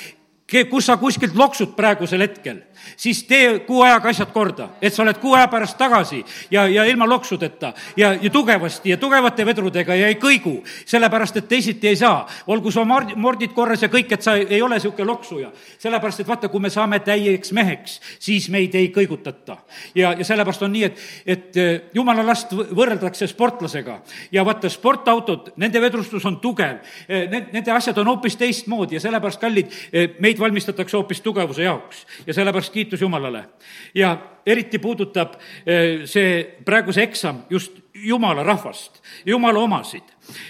kus 0.70 0.86
sa 0.86 0.98
kuskilt 0.98 1.36
loksud 1.36 1.76
praegusel 1.78 2.22
hetkel, 2.26 2.62
siis 2.98 3.24
tee 3.24 3.60
kuu 3.68 3.82
ajaga 3.84 4.10
asjad 4.10 4.32
korda, 4.34 4.70
et 4.82 4.94
sa 4.94 5.04
oled 5.04 5.18
kuu 5.22 5.34
aja 5.38 5.48
pärast 5.52 5.78
tagasi 5.78 6.24
ja, 6.52 6.68
ja 6.68 6.86
ilma 6.90 7.08
loksudeta 7.10 7.74
ja, 7.98 8.14
ja 8.14 8.30
tugevasti 8.30 8.90
ja 8.90 8.98
tugevate 8.98 9.46
vedrudega 9.46 9.96
ja 9.96 10.08
ei 10.10 10.18
kõigu, 10.22 10.60
sellepärast 10.86 11.38
et 11.42 11.48
teisiti 11.48 11.88
ei 11.88 11.96
saa. 12.00 12.28
olgu 12.48 12.72
su 12.72 12.84
mord-, 12.86 13.16
mordid 13.16 13.54
korras 13.54 13.84
ja 13.84 13.90
kõik, 13.90 14.14
et 14.14 14.26
sa 14.26 14.36
ei 14.36 14.62
ole 14.62 14.80
niisugune 14.80 15.08
loksuja. 15.08 15.52
sellepärast, 15.78 16.20
et 16.20 16.28
vaata, 16.28 16.50
kui 16.50 16.60
me 16.60 16.70
saame 16.70 17.00
täieks 17.00 17.52
meheks, 17.52 18.00
siis 18.20 18.50
meid 18.50 18.76
ei 18.76 18.92
kõigutata. 18.96 19.58
ja, 19.96 20.14
ja 20.14 20.26
sellepärast 20.26 20.64
on 20.64 20.72
nii, 20.74 20.84
et, 20.84 21.00
et 21.26 21.58
eh, 21.58 21.82
jumala 21.94 22.26
last 22.26 22.54
võrreldakse 22.54 23.28
sportlasega 23.28 24.02
ja 24.32 24.46
vaata, 24.46 24.70
sportautod, 24.70 25.54
nende 25.58 25.82
vedrustus 25.82 26.26
on 26.26 26.40
tugev, 26.40 26.80
eh, 27.08 27.28
nende 27.30 27.72
asjad 27.72 27.98
on 27.98 28.08
hoopis 28.14 28.36
teistmoodi 28.40 28.96
ja 28.96 29.04
sellepärast, 29.04 29.40
kallid, 29.42 29.74
eh, 29.94 30.16
meid 30.20 30.39
meid 30.40 30.48
valmistatakse 30.48 30.98
hoopis 30.98 31.22
tugevuse 31.22 31.64
jaoks 31.64 32.06
ja 32.28 32.34
sellepärast 32.34 32.74
kiitus 32.74 33.02
Jumalale. 33.02 33.50
ja 33.96 34.18
eriti 34.46 34.80
puudutab 34.80 35.36
eh, 35.66 36.06
see 36.06 36.58
praegu 36.66 36.92
see 36.92 37.04
eksam 37.04 37.44
just 37.50 37.80
Jumala 37.94 38.44
rahvast, 38.44 39.02
Jumala 39.26 39.60
omasid 39.60 40.04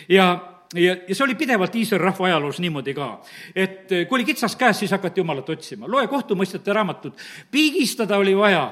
ja 0.10 0.39
ja, 0.75 0.96
ja 1.08 1.15
see 1.15 1.24
oli 1.24 1.36
pidevalt 1.36 1.75
Iisraeli 1.75 2.05
rahva 2.05 2.25
ajaloos 2.25 2.60
niimoodi 2.60 2.93
ka, 2.93 3.22
et 3.55 3.91
eh, 3.91 4.05
kui 4.08 4.19
oli 4.19 4.25
kitsas 4.25 4.55
käes, 4.55 4.79
siis 4.79 4.91
hakati 4.91 5.19
Jumalat 5.19 5.50
otsima. 5.50 5.88
loe 5.88 6.08
kohtumõistjate 6.08 6.74
raamatut, 6.74 7.17
pigistada 7.51 8.17
oli 8.17 8.38
vaja 8.38 8.69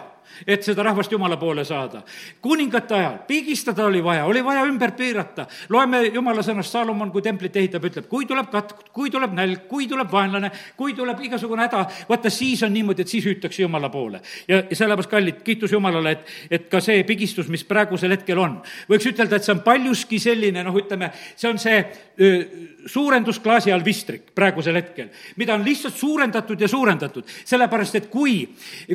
et 0.47 0.63
seda 0.63 0.83
rahvast 0.83 1.11
Jumala 1.11 1.37
poole 1.37 1.65
saada. 1.65 2.01
kuningate 2.41 2.95
ajal 2.95 3.17
pigistada 3.27 3.85
oli 3.85 4.03
vaja, 4.03 4.25
oli 4.25 4.43
vaja 4.43 4.65
ümber 4.65 4.91
piirata. 4.91 5.47
loeme 5.69 6.03
Jumala 6.13 6.41
sõnast, 6.41 6.71
Saalomon, 6.71 7.11
kui 7.11 7.21
templit 7.21 7.55
ehitab, 7.55 7.83
ütleb, 7.83 8.07
kui 8.07 8.25
tuleb 8.25 8.51
katk, 8.51 8.91
kui 8.93 9.09
tuleb 9.09 9.33
nälg, 9.33 9.67
kui 9.67 9.87
tuleb 9.87 10.11
vaenlane, 10.11 10.51
kui 10.77 10.93
tuleb 10.93 11.21
igasugune 11.21 11.65
häda, 11.67 11.85
vaata 12.09 12.29
siis 12.29 12.63
on 12.63 12.73
niimoodi, 12.73 13.01
et 13.01 13.07
siis 13.07 13.25
hüütakse 13.25 13.61
Jumala 13.61 13.89
poole. 13.89 14.21
ja, 14.47 14.63
ja 14.69 14.75
sellepärast, 14.75 15.09
kallid, 15.09 15.41
kiitus 15.43 15.71
Jumalale, 15.71 16.11
et, 16.11 16.33
et 16.51 16.69
ka 16.69 16.81
see 16.83 17.03
pigistus, 17.03 17.47
mis 17.47 17.63
praegusel 17.63 18.11
hetkel 18.15 18.39
on, 18.39 18.59
võiks 18.89 19.07
ütelda, 19.11 19.37
et 19.37 19.47
see 19.47 19.55
on 19.55 19.63
paljuski 19.65 20.19
selline, 20.19 20.63
noh, 20.63 20.75
ütleme, 20.77 21.11
see 21.35 21.49
on 21.49 21.59
see 21.61 21.79
öö, 22.21 22.43
suurendusklaasi 22.87 23.71
all 23.71 23.85
vistrik 23.85 24.31
praegusel 24.35 24.77
hetkel, 24.79 25.09
mida 25.35 25.55
on 25.55 25.65
lihtsalt 25.65 25.95
suurendatud 25.97 26.61
ja 26.61 26.67
suurendatud, 26.71 27.27
sellepärast 27.45 27.99
et 27.99 28.09
kui, 28.11 28.39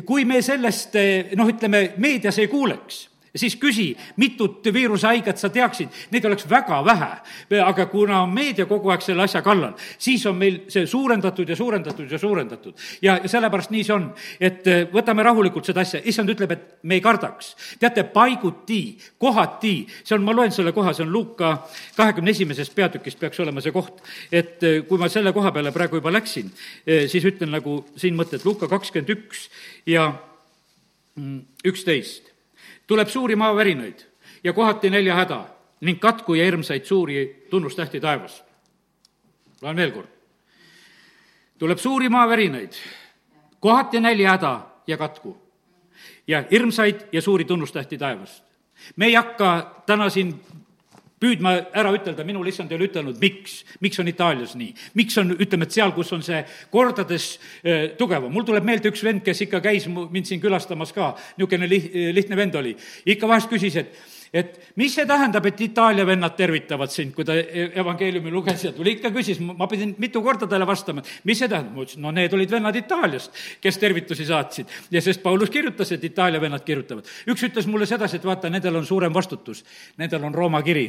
kui 0.05 0.25
me 0.25 0.41
sellest 0.41 0.97
noh, 1.39 1.49
ütleme, 1.49 1.91
meedias 1.97 2.39
ei 2.39 2.47
kuuleks 2.51 3.07
siis 3.35 3.55
küsi, 3.57 3.97
mitut 4.17 4.65
viirusehaiget 4.73 5.37
sa 5.41 5.49
teaksid, 5.49 5.89
neid 6.13 6.25
oleks 6.25 6.45
väga 6.49 6.83
vähe. 6.85 7.11
aga 7.65 7.85
kuna 7.85 8.25
meedia 8.27 8.65
kogu 8.65 8.89
aeg 8.89 9.01
selle 9.01 9.23
asja 9.23 9.41
kallal, 9.41 9.73
siis 9.97 10.25
on 10.25 10.35
meil 10.37 10.59
see 10.69 10.85
suurendatud 10.87 11.49
ja 11.49 11.55
suurendatud 11.55 12.11
ja 12.11 12.17
suurendatud. 12.17 12.73
ja, 13.01 13.19
sellepärast 13.25 13.71
nii 13.71 13.83
see 13.83 13.95
on, 13.95 14.09
et 14.39 14.67
eh, 14.67 14.85
võtame 14.93 15.23
rahulikult 15.23 15.65
seda 15.65 15.81
asja, 15.81 16.01
issand 16.03 16.29
ütleb, 16.29 16.51
et 16.51 16.67
me 16.83 16.95
ei 16.95 17.01
kardaks. 17.01 17.55
teate, 17.79 18.03
paiguti, 18.03 18.97
kohati, 19.17 19.75
see 20.03 20.15
on, 20.15 20.23
ma 20.23 20.35
loen 20.35 20.51
selle 20.51 20.71
koha, 20.71 20.93
see 20.93 21.05
on 21.05 21.13
Luuka 21.13 21.55
kahekümne 21.97 22.31
esimesest 22.31 22.75
peatükist 22.75 23.19
peaks 23.19 23.39
olema 23.39 23.61
see 23.61 23.73
koht, 23.73 24.03
et 24.31 24.63
eh, 24.63 24.83
kui 24.87 25.01
ma 25.01 25.09
selle 25.09 25.33
koha 25.33 25.51
peale 25.51 25.71
praegu 25.71 25.97
juba 25.97 26.13
läksin, 26.13 26.53
eh, 26.85 27.07
siis 27.09 27.25
ütlen 27.25 27.51
nagu 27.57 27.81
siin 27.97 28.15
mõtted, 28.15 28.45
Luuka 28.45 28.69
kakskümmend 28.69 29.09
üks 29.09 29.49
ja 29.89 30.11
üksteist 31.65 32.31
tuleb 32.87 33.07
suuri 33.07 33.35
maavärinaid 33.35 33.99
ja 34.43 34.53
kohati 34.53 34.89
näljahäda 34.89 35.45
ning 35.81 35.99
katku 35.99 36.33
ja 36.33 36.43
hirmsaid 36.43 36.85
suuri 36.85 37.47
tunnustähti 37.49 37.99
taevas. 37.99 38.43
loen 39.61 39.75
veel 39.75 39.91
kord. 39.91 40.07
tuleb 41.59 41.77
suuri 41.77 42.09
maavärinaid, 42.09 42.73
kohati 43.59 43.99
näljahäda 43.99 44.61
ja 44.87 44.97
katku 44.97 45.37
ja 46.27 46.43
hirmsaid 46.51 46.95
ja 47.11 47.21
suuri 47.21 47.45
tunnustähti 47.45 47.97
taevast. 47.97 48.43
me 48.95 49.05
ei 49.05 49.13
hakka 49.13 49.83
täna 49.85 50.09
siin 50.09 50.41
püüdma 51.23 51.55
ära 51.71 51.93
ütelda, 51.95 52.25
minul 52.27 52.47
issand 52.51 52.71
ei 52.71 52.79
ole 52.79 52.89
ütelnud, 52.89 53.19
miks, 53.21 53.61
miks 53.83 54.01
on 54.01 54.11
Itaalias 54.11 54.55
nii. 54.59 54.73
miks 54.99 55.17
on, 55.21 55.35
ütleme, 55.37 55.67
et 55.69 55.75
seal, 55.75 55.93
kus 55.95 56.11
on 56.15 56.23
see 56.25 56.41
kordades 56.73 57.37
äh, 57.63 57.93
tugevam. 57.99 58.31
mul 58.33 58.47
tuleb 58.47 58.67
meelde 58.67 58.91
üks 58.91 59.03
vend, 59.05 59.23
kes 59.25 59.45
ikka 59.47 59.63
käis 59.63 59.87
mind 59.87 60.27
siin 60.29 60.43
külastamas 60.43 60.91
ka, 60.95 61.13
niisugune 61.37 61.69
liht-, 61.69 61.95
lihtne 62.17 62.39
vend 62.39 62.59
oli. 62.59 62.75
ikka 63.15 63.29
vahest 63.29 63.51
küsis, 63.51 63.79
et 63.79 63.95
et 64.33 64.73
mis 64.75 64.89
see 64.95 65.05
tähendab, 65.05 65.45
et 65.45 65.61
Itaalia 65.61 66.05
vennad 66.07 66.33
tervitavad 66.33 66.89
sind, 66.89 67.13
kui 67.13 67.25
ta 67.25 67.35
e-, 67.37 67.67
evangeeliumi 67.77 68.31
luges 68.33 68.63
ja 68.65 68.71
tuli 68.73 68.95
ikka 68.97 69.11
küsis, 69.13 69.37
ma 69.43 69.67
pidin 69.69 69.93
mitu 70.01 70.23
korda 70.25 70.47
talle 70.49 70.65
vastama, 70.65 71.03
mis 71.29 71.37
see 71.37 71.49
tähendab, 71.51 71.75
ma 71.75 71.85
ütlesin, 71.85 72.01
no 72.01 72.13
need 72.15 72.33
olid 72.33 72.55
vennad 72.55 72.79
Itaaliast, 72.79 73.37
kes 73.61 73.77
tervitusi 73.77 74.25
saatsid. 74.25 74.73
ja 74.91 75.01
sest 75.05 75.21
Paulus 75.23 75.53
kirjutas, 75.53 75.91
et 75.93 76.03
Itaalia 76.03 76.41
vennad 76.41 76.65
kirjutavad. 76.65 77.05
üks 77.29 77.45
ütles 77.45 77.67
mulle 77.69 77.85
sedasi, 77.85 78.17
et 78.17 78.25
vaata, 78.25 78.49
nendel 78.49 78.75
on 78.75 78.85
suurem 78.85 79.13
vastutus, 79.13 79.63
nendel 79.97 80.23
on 80.23 80.33
Rooma 80.33 80.63
kiri. 80.65 80.87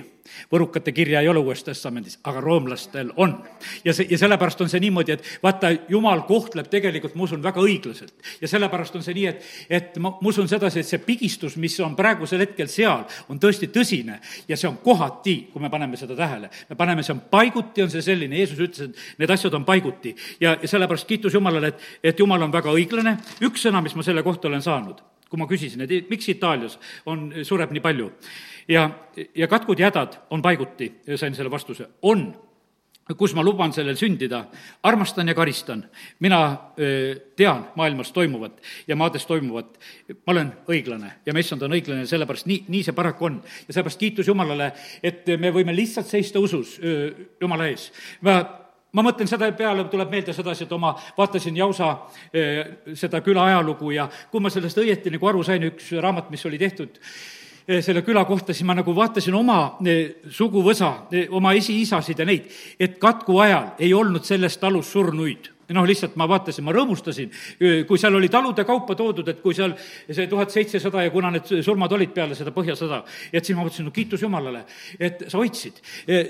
võrukate 0.53 0.93
kirja 0.93 1.21
ei 1.21 1.29
ole 1.29 1.39
Uues 1.45 1.65
Testamendis, 1.65 2.19
aga 2.25 2.41
roomlastel 2.41 3.13
on. 3.17 3.37
ja 3.85 3.93
see, 3.93 4.07
ja 4.11 4.19
sellepärast 4.19 4.61
on 4.65 4.73
see 4.73 4.81
niimoodi, 4.81 5.13
et 5.13 5.39
vaata, 5.43 5.69
jumal 5.89 6.25
kohtleb 6.25 6.73
tegelikult, 6.73 7.15
ma 7.15 7.29
usun, 7.29 7.43
väga 7.43 7.61
õiglaselt. 7.61 8.15
ja 8.41 8.49
sellepärast 8.49 8.97
on 8.97 9.05
see 9.05 9.15
nii, 9.21 9.27
et, 9.27 9.45
et 9.69 10.01
ma, 10.01 10.17
ma 10.17 10.33
usun 10.33 10.49
sedasi, 10.49 10.81
et 10.81 10.89
see 10.89 11.05
pigistus, 11.05 11.59
mis 11.61 11.77
on 11.85 11.93
praegusel 11.97 12.41
hetkel 12.41 12.73
seal, 12.73 13.05
on 13.29 13.34
tõesti 13.41 13.69
tõsine 13.73 14.19
ja 14.49 14.57
see 14.57 14.69
on 14.69 14.79
kohati, 14.85 15.37
kui 15.53 15.63
me 15.63 15.71
paneme 15.71 15.97
seda 16.01 16.17
tähele. 16.19 16.51
me 16.69 16.77
paneme, 16.77 17.03
see 17.03 17.15
on 17.15 17.23
paiguti, 17.31 17.83
on 17.83 17.91
see 17.91 18.03
selline, 18.03 18.37
Jeesus 18.39 18.61
ütles, 18.61 18.89
et 18.89 19.19
need 19.19 19.31
asjad 19.31 19.55
on 19.55 19.65
paiguti. 19.65 20.15
ja, 20.41 20.57
ja 20.61 20.69
sellepärast 20.69 21.09
kiitus 21.09 21.35
Jumalale, 21.35 21.75
et, 21.75 21.91
et 22.03 22.19
Jumal 22.19 22.43
on 22.43 22.53
väga 22.53 22.73
õiglane. 22.73 23.19
üks 23.41 23.67
sõna, 23.67 23.83
mis 23.83 23.95
ma 23.95 24.03
selle 24.03 24.23
kohta 24.23 24.49
olen 24.49 24.63
saanud, 24.63 25.03
kui 25.29 25.39
ma 25.39 25.47
küsisin, 25.51 25.85
et 25.85 26.11
miks 26.11 26.29
Itaalias 26.29 26.79
on, 27.07 27.31
sureb 27.43 27.73
nii 27.73 27.85
palju 27.85 28.11
ja, 28.69 28.91
ja 29.35 29.49
katkud 29.49 29.79
ja 29.79 29.91
hädad 29.91 30.19
on 30.31 30.43
paiguti, 30.43 30.93
sain 31.17 31.35
selle 31.35 31.51
vastuse, 31.51 31.89
on 32.03 32.29
kus 33.13 33.35
ma 33.37 33.45
luban 33.45 33.73
sellel 33.77 33.99
sündida, 34.01 34.47
armastan 34.83 35.29
ja 35.29 35.35
karistan. 35.35 35.85
mina 36.21 36.59
öö, 36.79 37.15
tean 37.37 37.67
maailmas 37.77 38.13
toimuvat 38.13 38.61
ja 38.89 38.97
maades 38.97 39.27
toimuvat. 39.27 39.79
ma 40.09 40.33
olen 40.33 40.53
õiglane 40.69 41.13
ja 41.27 41.33
ma 41.33 41.39
issand 41.39 41.63
on 41.63 41.73
õiglane, 41.73 42.07
sellepärast 42.07 42.47
nii, 42.47 42.65
nii 42.69 42.83
see 42.83 42.97
paraku 42.97 43.25
on. 43.25 43.43
ja 43.69 43.75
sellepärast 43.75 44.01
kiitus 44.01 44.29
Jumalale, 44.29 44.73
et 45.03 45.27
me 45.39 45.53
võime 45.53 45.77
lihtsalt 45.77 46.07
seista 46.07 46.41
usus 46.41 46.79
öö, 46.83 47.11
Jumala 47.41 47.69
ees. 47.69 47.93
ma 48.21 48.41
ma 48.95 49.03
mõtlen 49.03 49.27
seda 49.27 49.51
peale, 49.53 49.85
tuleb 49.91 50.11
meelde 50.11 50.33
sedasi, 50.33 50.65
et 50.65 50.73
oma, 50.73 50.93
vaatasin 51.17 51.57
Jausa 51.57 51.97
seda 52.95 53.21
küla 53.27 53.49
ajalugu 53.51 53.91
ja 53.91 54.07
kui 54.31 54.41
ma 54.41 54.51
sellest 54.55 54.79
õieti 54.79 55.11
nagu 55.11 55.27
aru 55.27 55.43
sain, 55.43 55.67
üks 55.67 55.89
raamat, 55.99 56.31
mis 56.31 56.47
oli 56.47 56.61
tehtud 56.63 57.01
Eh, 57.03 57.44
selle 57.65 58.03
küla 58.05 58.25
kohta, 58.29 58.53
siis 58.53 58.67
ma 58.69 58.77
nagu 58.77 58.93
vaatasin 58.97 59.35
oma 59.35 59.59
eh, 59.87 60.21
suguvõsa, 60.29 60.93
eh, 61.13 61.27
oma 61.33 61.55
esiisasid 61.57 62.21
ja 62.21 62.29
neid, 62.29 62.51
et 62.81 62.99
katku 63.01 63.39
ajal 63.41 63.75
ei 63.79 63.95
olnud 63.97 64.25
selles 64.25 64.59
talus 64.61 64.93
surnuid 64.93 65.51
noh, 65.73 65.87
lihtsalt 65.89 66.19
ma 66.21 66.27
vaatasin, 66.29 66.61
ma 66.67 66.75
rõõmustasin, 66.77 67.31
kui 67.89 67.97
seal 67.97 68.13
oli 68.19 68.29
talude 68.29 68.67
kaupa 68.69 68.93
toodud, 68.99 69.31
et 69.33 69.39
kui 69.41 69.57
seal 69.57 69.73
see 70.05 70.27
tuhat 70.29 70.53
seitsesada 70.53 71.07
ja 71.07 71.13
kuna 71.15 71.31
need 71.33 71.49
surmad 71.65 71.93
olid 71.97 72.13
peale 72.13 72.37
seda 72.37 72.53
Põhjasõda, 72.53 73.01
et 73.33 73.41
siis 73.41 73.57
ma 73.57 73.65
mõtlesin, 73.65 73.89
no 73.89 73.95
kiitus 73.97 74.23
Jumalale, 74.27 74.67
et 75.01 75.25
sa 75.25 75.41
hoidsid. 75.41 75.81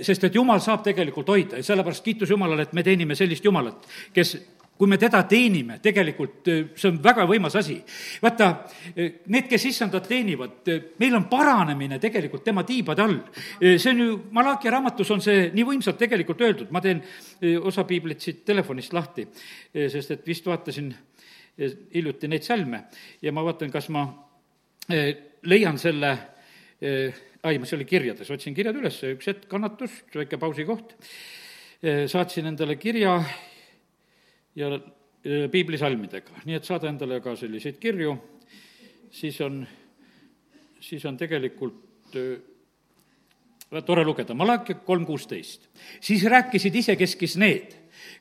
sest 0.06 0.28
et 0.28 0.38
Jumal 0.38 0.62
saab 0.62 0.84
tegelikult 0.86 1.34
hoida 1.34 1.58
ja 1.58 1.66
sellepärast 1.66 2.04
kiitus 2.06 2.30
Jumalale, 2.30 2.68
et 2.68 2.78
me 2.78 2.86
teenime 2.86 3.18
sellist 3.18 3.44
Jumalat, 3.44 3.90
kes 4.14 4.36
kui 4.78 4.90
me 4.90 4.96
teda 4.98 5.20
teenime, 5.30 5.78
tegelikult 5.82 6.48
äh, 6.50 6.62
see 6.74 6.90
on 6.90 6.98
väga 7.02 7.26
võimas 7.30 7.54
asi. 7.58 7.76
vaata, 8.22 8.48
äh, 8.90 9.20
need, 9.30 9.46
kes 9.50 9.68
issandat 9.70 10.08
teenivad, 10.10 10.56
äh, 10.70 10.80
meil 10.98 11.14
on 11.14 11.28
paranemine 11.30 12.00
tegelikult 12.02 12.44
tema 12.44 12.64
tiibade 12.66 13.04
all. 13.04 13.20
see 13.60 13.92
on 13.92 14.02
ju, 14.02 14.18
Malachi 14.34 14.72
raamatus 14.74 15.12
on 15.14 15.22
see 15.22 15.48
nii 15.54 15.66
võimsalt 15.68 15.98
tegelikult 16.00 16.42
öeldud, 16.42 16.72
ma 16.74 16.82
teen 16.82 17.02
osa 17.62 17.84
piiblit 17.86 18.24
siit 18.24 18.42
telefonist 18.46 18.92
lahti, 18.96 19.26
sest 19.72 20.10
et 20.10 20.26
vist 20.26 20.46
vaatasin 20.46 20.90
hiljuti 21.94 22.28
neid 22.28 22.42
salme. 22.42 22.84
Ja 23.22 23.32
ma 23.32 23.44
vaatan, 23.46 23.70
kas 23.70 23.88
ma 23.94 24.04
leian 24.90 25.78
selle 25.78 26.10
ai, 27.44 27.58
see 27.62 27.76
oli 27.78 27.86
kirjades, 27.86 28.30
otsin 28.34 28.56
kirjad 28.56 28.76
üles, 28.80 28.98
üks 29.14 29.30
hetk 29.30 29.48
kannatust, 29.50 30.08
väike 30.16 30.38
pausikoht, 30.40 30.96
saatsin 32.10 32.48
endale 32.50 32.76
kirja 32.80 33.20
ja 34.56 34.70
piiblisalmidega, 35.50 36.44
nii 36.44 36.58
et 36.58 36.66
saada 36.68 36.90
endale 36.90 37.20
ka 37.24 37.32
selliseid 37.38 37.78
kirju, 37.80 38.12
siis 39.14 39.40
on, 39.44 39.62
siis 40.84 41.04
on 41.08 41.16
tegelikult 41.16 42.18
tore 43.86 44.04
lugeda, 44.04 44.34
Malachi 44.34 44.76
kolm 44.86 45.06
kuusteist. 45.06 45.68
siis 46.00 46.24
rääkisid 46.24 46.74
isekeskis 46.74 47.36
need, 47.36 47.72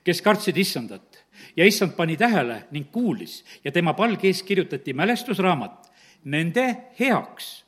kes 0.03 0.21
kartsid 0.21 0.57
issandat. 0.57 1.19
Ja 1.57 1.65
issand 1.65 1.95
pani 1.97 2.15
tähele 2.17 2.63
ning 2.71 2.87
kuulis 2.91 3.43
ja 3.63 3.71
tema 3.71 3.93
palge 3.93 4.27
ees 4.27 4.43
kirjutati 4.43 4.93
mälestusraamat 4.93 5.91
nende 6.23 6.93
heaks, 6.99 7.65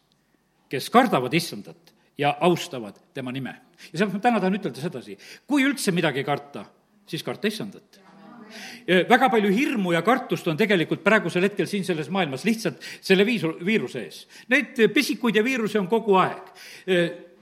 kes 0.69 0.89
kardavad 0.89 1.33
issandat 1.33 1.93
ja 2.17 2.37
austavad 2.39 2.95
tema 3.13 3.31
nime. 3.31 3.55
ja 3.91 3.99
sellepärast 3.99 4.13
ma 4.13 4.23
täna 4.23 4.39
tahan 4.39 4.55
ütelda 4.55 4.81
sedasi, 4.81 5.17
kui 5.47 5.65
üldse 5.65 5.91
midagi 5.91 6.23
karta, 6.23 6.65
siis 7.05 7.23
karta 7.23 7.47
issandat 7.47 8.04
väga 9.09 9.29
palju 9.29 9.51
hirmu 9.53 9.93
ja 9.95 10.01
kartust 10.05 10.47
on 10.47 10.57
tegelikult 10.57 11.03
praegusel 11.03 11.47
hetkel 11.47 11.69
siin 11.69 11.85
selles 11.85 12.09
maailmas 12.09 12.45
lihtsalt 12.45 12.81
selle 13.01 13.25
viisu, 13.25 13.55
viiruse 13.65 14.03
ees. 14.05 14.25
Neid 14.49 14.79
pesikuid 14.93 15.35
ja 15.35 15.43
viirusi 15.43 15.79
on 15.79 15.87
kogu 15.87 16.19
aeg. 16.21 16.53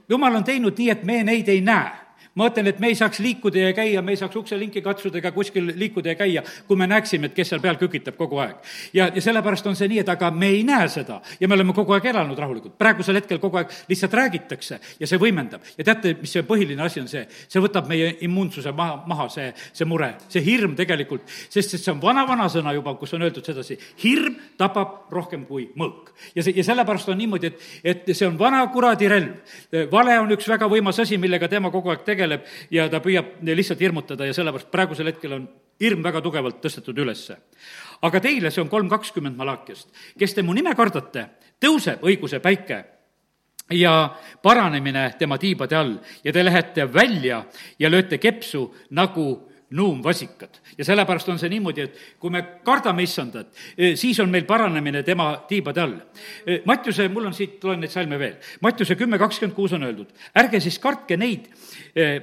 jumal 0.08 0.34
on 0.36 0.44
teinud 0.44 0.78
nii, 0.78 0.90
et 0.90 1.04
me 1.04 1.22
neid 1.24 1.48
ei 1.48 1.60
näe 1.64 2.03
ma 2.34 2.48
mõtlen, 2.48 2.68
et 2.70 2.80
me 2.82 2.90
ei 2.90 2.98
saaks 2.98 3.20
liikuda 3.22 3.68
ja 3.68 3.72
käia, 3.76 4.02
me 4.02 4.14
ei 4.14 4.18
saaks 4.20 4.36
ukselinki 4.36 4.82
katsuda 4.82 5.20
ega 5.20 5.32
kuskil 5.34 5.70
liikuda 5.78 6.12
ja 6.12 6.18
käia, 6.18 6.42
kui 6.68 6.76
me 6.76 6.88
näeksime, 6.90 7.30
et 7.30 7.36
kes 7.36 7.52
seal 7.52 7.62
peal 7.62 7.78
kükitab 7.80 8.16
kogu 8.18 8.40
aeg. 8.42 8.56
ja, 8.92 9.08
ja 9.14 9.22
sellepärast 9.22 9.66
on 9.70 9.76
see 9.78 9.88
nii, 9.92 10.00
et 10.02 10.10
aga 10.10 10.30
me 10.34 10.50
ei 10.54 10.62
näe 10.66 10.88
seda 10.92 11.20
ja 11.40 11.48
me 11.48 11.54
oleme 11.54 11.74
kogu 11.76 11.94
aeg 11.94 12.08
elanud 12.10 12.38
rahulikult. 12.38 12.76
praegusel 12.78 13.20
hetkel 13.20 13.38
kogu 13.42 13.60
aeg 13.60 13.72
lihtsalt 13.88 14.14
räägitakse 14.14 14.80
ja 15.00 15.06
see 15.06 15.20
võimendab. 15.20 15.62
ja 15.78 15.84
teate, 15.84 16.16
mis 16.20 16.32
see 16.34 16.42
põhiline 16.46 16.82
asi 16.82 17.00
on 17.00 17.08
see? 17.10 17.26
see 17.48 17.62
võtab 17.62 17.88
meie 17.88 18.14
immuunsuse 18.26 18.72
maha, 18.72 19.02
maha, 19.06 19.28
see, 19.32 19.52
see 19.72 19.88
mure, 19.88 20.14
see 20.28 20.42
hirm 20.44 20.74
tegelikult, 20.78 21.26
sest, 21.48 21.74
sest 21.74 21.84
see 21.84 21.92
on 21.94 22.02
vana-vanasõna 22.02 22.74
juba, 22.74 22.96
kus 22.98 23.14
on 23.16 23.24
öeldud 23.26 23.46
sedasi, 23.46 23.78
hirm 24.02 24.36
tapab 24.60 25.12
rohkem 25.14 25.46
kui 25.48 25.68
mõõk. 25.78 26.12
ja 26.34 26.42
see, 26.42 26.56
ja 26.56 26.66
sellepärast 26.66 27.12
on 27.12 27.18
niimoodi, 27.20 27.52
et, 27.52 27.68
et 27.94 28.12
see 28.14 28.26
on 28.28 28.38
vana 28.38 28.64
kuradi 28.72 29.08
relv. 29.10 29.56
vale 29.92 30.18
on 30.20 30.34
üks 30.34 30.48
väga 30.50 30.68
võimas 30.70 30.98
asi, 31.02 31.18
millega 31.20 31.48
tema 31.48 31.70
kogu 31.74 31.92
aeg 31.92 32.04
tegeleb, 32.06 32.23
tegeleb 32.24 32.72
ja 32.72 32.88
ta 32.90 33.00
püüab 33.04 33.42
lihtsalt 33.44 33.80
hirmutada 33.80 34.26
ja 34.26 34.34
sellepärast 34.36 34.70
praegusel 34.72 35.12
hetkel 35.12 35.36
on 35.36 35.46
hirm 35.80 36.02
väga 36.02 36.22
tugevalt 36.22 36.60
tõstetud 36.62 36.98
ülesse. 36.98 37.36
aga 38.02 38.20
teile, 38.20 38.50
see 38.50 38.62
on 38.62 38.68
kolm 38.68 38.88
kakskümmend 38.88 39.36
Malakiast, 39.36 39.88
kes 40.18 40.34
te 40.34 40.42
mu 40.42 40.52
nime 40.54 40.74
kardate, 40.74 41.28
tõuseb 41.60 42.02
õiguse 42.04 42.40
päike 42.40 42.84
ja 43.72 44.14
paranemine 44.42 45.14
tema 45.18 45.38
tiibade 45.38 45.76
all 45.76 45.96
ja 46.24 46.32
te 46.32 46.44
lähete 46.44 46.86
välja 46.92 47.44
ja 47.78 47.90
lööte 47.90 48.18
kepsu 48.18 48.68
nagu 48.90 49.50
nuumvasikad. 49.74 50.60
ja 50.78 50.84
sellepärast 50.84 51.28
on 51.28 51.38
see 51.38 51.50
niimoodi, 51.50 51.86
et 51.88 51.98
kui 52.20 52.30
me 52.30 52.42
kardame 52.64 53.02
issandat, 53.02 53.50
eh, 53.76 53.96
siis 53.98 54.20
on 54.20 54.30
meil 54.30 54.46
paranemine 54.46 55.02
tema 55.02 55.32
tiibade 55.48 55.80
all. 55.80 55.96
Eh, 56.46 56.62
Mattiuse, 56.64 57.08
mul 57.08 57.26
on 57.26 57.34
siit, 57.34 57.58
loen 57.64 57.82
neid 57.82 57.90
salme 57.90 58.18
veel, 58.18 58.36
Mattiuse 58.62 58.94
kümme 58.94 59.18
kakskümmend 59.18 59.56
kuus 59.56 59.74
on 59.74 59.82
öeldud, 59.82 60.14
ärge 60.38 60.60
siis 60.62 60.78
kartke 60.78 61.18
neid, 61.18 61.50
eh, 61.96 62.20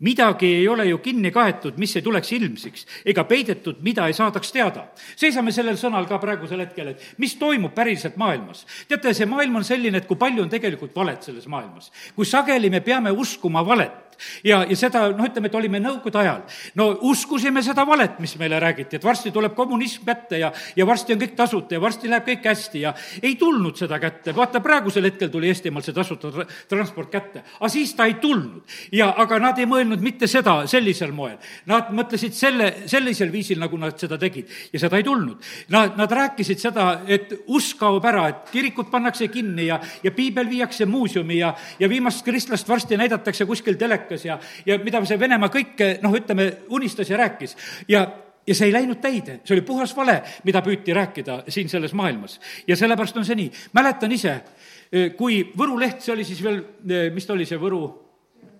midagi 0.00 0.46
ei 0.60 0.68
ole 0.68 0.84
ju 0.88 0.98
kinni 0.98 1.30
kaetud, 1.30 1.78
mis 1.80 1.96
ei 1.96 2.02
tuleks 2.02 2.32
ilmsiks, 2.32 2.86
ega 3.04 3.24
peidetud, 3.24 3.80
mida 3.84 4.06
ei 4.06 4.16
saadaks 4.16 4.52
teada. 4.52 4.88
seisame 5.16 5.52
sellel 5.52 5.76
sõnal 5.76 6.08
ka 6.08 6.18
praegusel 6.18 6.60
hetkel, 6.60 6.88
et 6.88 7.14
mis 7.18 7.34
toimub 7.36 7.74
päriselt 7.74 8.16
maailmas. 8.16 8.66
teate, 8.88 9.14
see 9.14 9.26
maailm 9.26 9.56
on 9.56 9.64
selline, 9.64 9.96
et 9.96 10.06
kui 10.06 10.16
palju 10.16 10.42
on 10.42 10.48
tegelikult 10.48 10.94
valet 10.94 11.22
selles 11.22 11.46
maailmas. 11.46 11.92
kui 12.14 12.24
sageli 12.24 12.70
me 12.70 12.80
peame 12.80 13.10
uskuma 13.10 13.64
valet 13.66 14.09
ja, 14.44 14.62
ja 14.68 14.76
seda, 14.76 15.06
noh, 15.14 15.26
ütleme, 15.26 15.50
et 15.50 15.58
olime 15.58 15.80
Nõukogude 15.80 16.20
ajal. 16.20 16.42
no 16.74 16.90
uskusime 17.08 17.62
seda 17.64 17.86
valet, 17.86 18.18
mis 18.20 18.36
meile 18.40 18.60
räägiti, 18.60 18.98
et 18.98 19.04
varsti 19.04 19.32
tuleb 19.34 19.54
kommunism 19.56 20.04
kätte 20.06 20.38
ja, 20.40 20.52
ja 20.76 20.86
varsti 20.86 21.14
on 21.14 21.22
kõik 21.22 21.36
tasuta 21.38 21.76
ja 21.76 21.80
varsti 21.80 22.10
läheb 22.10 22.26
kõik 22.28 22.48
hästi 22.50 22.84
ja 22.84 22.94
ei 23.22 23.36
tulnud 23.40 23.76
seda 23.76 23.98
kätte. 24.02 24.34
vaata, 24.36 24.60
praegusel 24.60 25.08
hetkel 25.08 25.30
tuli 25.32 25.50
Eestimaal 25.50 25.84
see 25.86 25.96
tasuta 25.96 26.30
tra 26.34 26.46
transport 26.68 27.10
kätte, 27.10 27.44
aga 27.58 27.70
siis 27.72 27.94
ta 27.94 28.06
ei 28.08 28.14
tulnud. 28.20 28.62
ja 28.92 29.10
aga 29.16 29.38
nad 29.38 29.58
ei 29.58 29.66
mõelnud 29.66 30.02
mitte 30.04 30.28
seda 30.30 30.60
sellisel 30.70 31.12
moel. 31.12 31.38
Nad 31.70 31.90
mõtlesid 31.94 32.34
selle, 32.36 32.70
sellisel 32.90 33.32
viisil, 33.32 33.58
nagu 33.60 33.78
nad 33.80 33.98
seda 34.00 34.18
tegid 34.20 34.50
ja 34.72 34.80
seda 34.82 34.98
ei 35.00 35.06
tulnud. 35.06 35.40
Nad, 35.72 35.96
nad 35.98 36.12
rääkisid 36.12 36.60
seda, 36.60 36.90
et 37.06 37.32
usk 37.48 37.78
kaob 37.80 38.04
ära, 38.04 38.26
et 38.28 38.50
kirikud 38.52 38.90
pannakse 38.92 39.28
kinni 39.32 39.68
ja, 39.68 39.80
ja 40.04 40.12
piibel 40.14 40.48
viiakse 40.50 40.86
muuseumi 40.86 41.38
ja, 41.40 41.54
ja 41.80 41.88
viimast 41.88 42.24
kristlast 42.26 42.68
varsti 42.68 42.98
näidatakse 43.00 43.46
kuskil 43.48 43.78
telekas 43.80 44.09
ja, 44.24 44.38
ja 44.66 44.78
mida 44.82 45.04
see 45.06 45.20
Venemaa 45.20 45.52
kõike, 45.52 45.92
noh, 46.02 46.14
ütleme, 46.16 46.50
unistas 46.68 47.10
ja 47.10 47.20
rääkis. 47.20 47.56
ja 47.88 48.06
ja 48.46 48.54
see 48.56 48.70
ei 48.70 48.72
läinud 48.72 48.98
täide, 49.02 49.40
see 49.44 49.54
oli 49.54 49.62
puhas 49.66 49.92
vale, 49.96 50.16
mida 50.48 50.62
püüti 50.64 50.94
rääkida 50.96 51.42
siin 51.48 51.68
selles 51.68 51.92
maailmas. 51.94 52.40
ja 52.66 52.76
sellepärast 52.76 53.16
on 53.16 53.24
see 53.24 53.36
nii. 53.36 53.50
mäletan 53.76 54.12
ise, 54.12 54.40
kui 55.16 55.42
Võru 55.56 55.78
leht, 55.78 56.00
see 56.02 56.14
oli 56.14 56.24
siis 56.24 56.42
veel, 56.42 56.62
mis 57.14 57.26
ta 57.26 57.36
oli, 57.36 57.46
see 57.46 57.60
Võru 57.60 57.84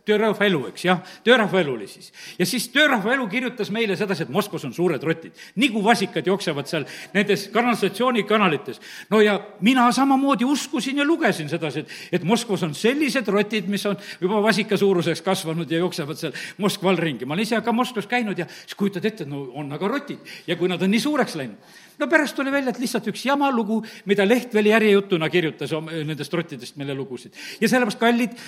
töörahva 0.09 0.47
elu, 0.47 0.61
eks 0.71 0.85
jah, 0.85 1.01
töörahva 1.25 1.61
elu 1.61 1.75
oli 1.75 1.89
siis. 1.89 2.13
ja 2.39 2.47
siis 2.47 2.69
töörahva 2.73 3.15
elu 3.15 3.27
kirjutas 3.29 3.71
meile 3.71 3.97
sedasi, 3.97 4.25
et 4.27 4.33
Moskvas 4.33 4.65
on 4.65 4.75
suured 4.75 5.03
rotid, 5.03 5.37
nagu 5.61 5.83
vasikad 5.85 6.27
jooksevad 6.27 6.71
seal 6.71 6.87
nendes 7.15 7.49
kanalisatsioonikanalites. 7.53 8.81
no 9.11 9.21
ja 9.21 9.39
mina 9.61 9.91
samamoodi 9.93 10.45
uskusin 10.45 10.99
ja 10.99 11.05
lugesin 11.05 11.49
sedasi, 11.49 11.81
et, 11.85 11.99
et 12.13 12.25
Moskvas 12.25 12.63
on 12.67 12.75
sellised 12.75 13.29
rotid, 13.29 13.69
mis 13.69 13.87
on 13.87 13.97
juba 14.21 14.43
vasika 14.43 14.77
suuruseks 14.77 15.23
kasvanud 15.23 15.71
ja 15.71 15.79
jooksevad 15.85 16.17
seal 16.17 16.33
Moskval 16.59 16.97
ringi. 16.97 17.25
ma 17.25 17.35
olen 17.35 17.43
ise 17.49 17.61
ka 17.61 17.73
Moskvas 17.73 18.07
käinud 18.07 18.39
ja 18.39 18.47
siis 18.51 18.75
kujutad 18.75 19.05
ette, 19.05 19.25
et 19.25 19.31
no 19.31 19.47
on 19.55 19.73
aga 19.73 19.89
rotid 19.89 20.19
ja 20.47 20.57
kui 20.57 20.69
nad 20.69 20.83
on 20.83 20.91
nii 20.91 21.01
suureks 21.01 21.37
läinud 21.37 21.79
no 22.01 22.09
pärast 22.09 22.37
tuli 22.37 22.53
välja, 22.53 22.73
et 22.73 22.81
lihtsalt 22.81 23.11
üks 23.13 23.25
jama 23.27 23.51
lugu, 23.53 23.83
mida 24.09 24.25
Leht 24.29 24.55
veel 24.55 24.71
järjejutuna 24.73 25.29
kirjutas 25.31 25.75
nendest 25.91 26.35
rottidest 26.35 26.79
meile 26.81 26.95
lugusid. 26.97 27.37
ja 27.61 27.69
sellepärast, 27.69 28.01
kallid, 28.01 28.39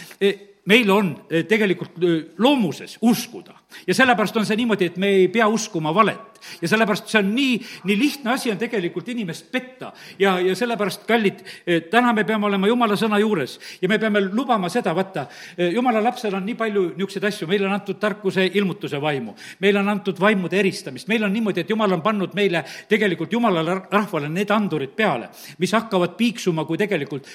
meil 0.65 0.91
on 0.91 1.15
eh, 1.31 1.47
tegelikult 1.49 1.99
eh, 2.03 2.23
loomuses 2.39 2.99
uskuda 3.01 3.62
ja 3.87 3.95
sellepärast 3.95 4.37
on 4.37 4.47
see 4.47 4.57
niimoodi, 4.61 4.91
et 4.91 4.97
me 5.01 5.09
ei 5.23 5.29
pea 5.33 5.49
uskuma 5.49 5.95
valet. 5.95 6.41
ja 6.63 6.69
sellepärast 6.69 7.09
see 7.09 7.21
on 7.21 7.35
nii, 7.35 7.59
nii 7.85 7.97
lihtne 7.99 8.33
asi 8.33 8.51
on 8.51 8.59
tegelikult 8.59 9.09
inimest 9.09 9.51
petta. 9.53 9.93
ja, 10.19 10.39
ja 10.41 10.57
sellepärast, 10.57 11.07
kallid, 11.07 11.43
eh, 11.67 11.83
täna 11.91 12.13
me 12.13 12.25
peame 12.25 12.47
olema 12.47 12.67
jumala 12.67 12.97
sõna 12.99 13.21
juures 13.21 13.59
ja 13.83 13.89
me 13.89 13.99
peame 13.99 14.21
lubama 14.21 14.69
seda, 14.69 14.95
vaata, 14.95 15.27
jumala 15.73 16.03
lapsel 16.03 16.35
on 16.35 16.47
nii 16.47 16.55
palju 16.59 16.83
niisuguseid 16.97 17.25
asju, 17.29 17.49
meile 17.49 17.67
on 17.67 17.77
antud 17.77 17.99
tarkuse 18.01 18.47
ilmutuse 18.55 19.01
vaimu, 19.01 19.35
meile 19.61 19.81
on 19.81 19.89
antud 19.89 20.19
vaimude 20.21 20.59
eristamist, 20.59 21.09
meil 21.09 21.25
on 21.25 21.33
niimoodi, 21.33 21.63
et 21.63 21.71
jumal 21.71 21.93
on 21.93 22.03
pannud 22.03 22.35
meile 22.35 22.65
tegelikult 22.89 23.33
jumalale 23.33 23.79
rahvale 23.91 24.29
need 24.29 24.51
andurid 24.51 24.95
peale, 24.97 25.31
mis 25.59 25.73
hakkavad 25.73 26.17
piiksuma, 26.19 26.65
kui 26.69 26.79
tegelikult, 26.81 27.29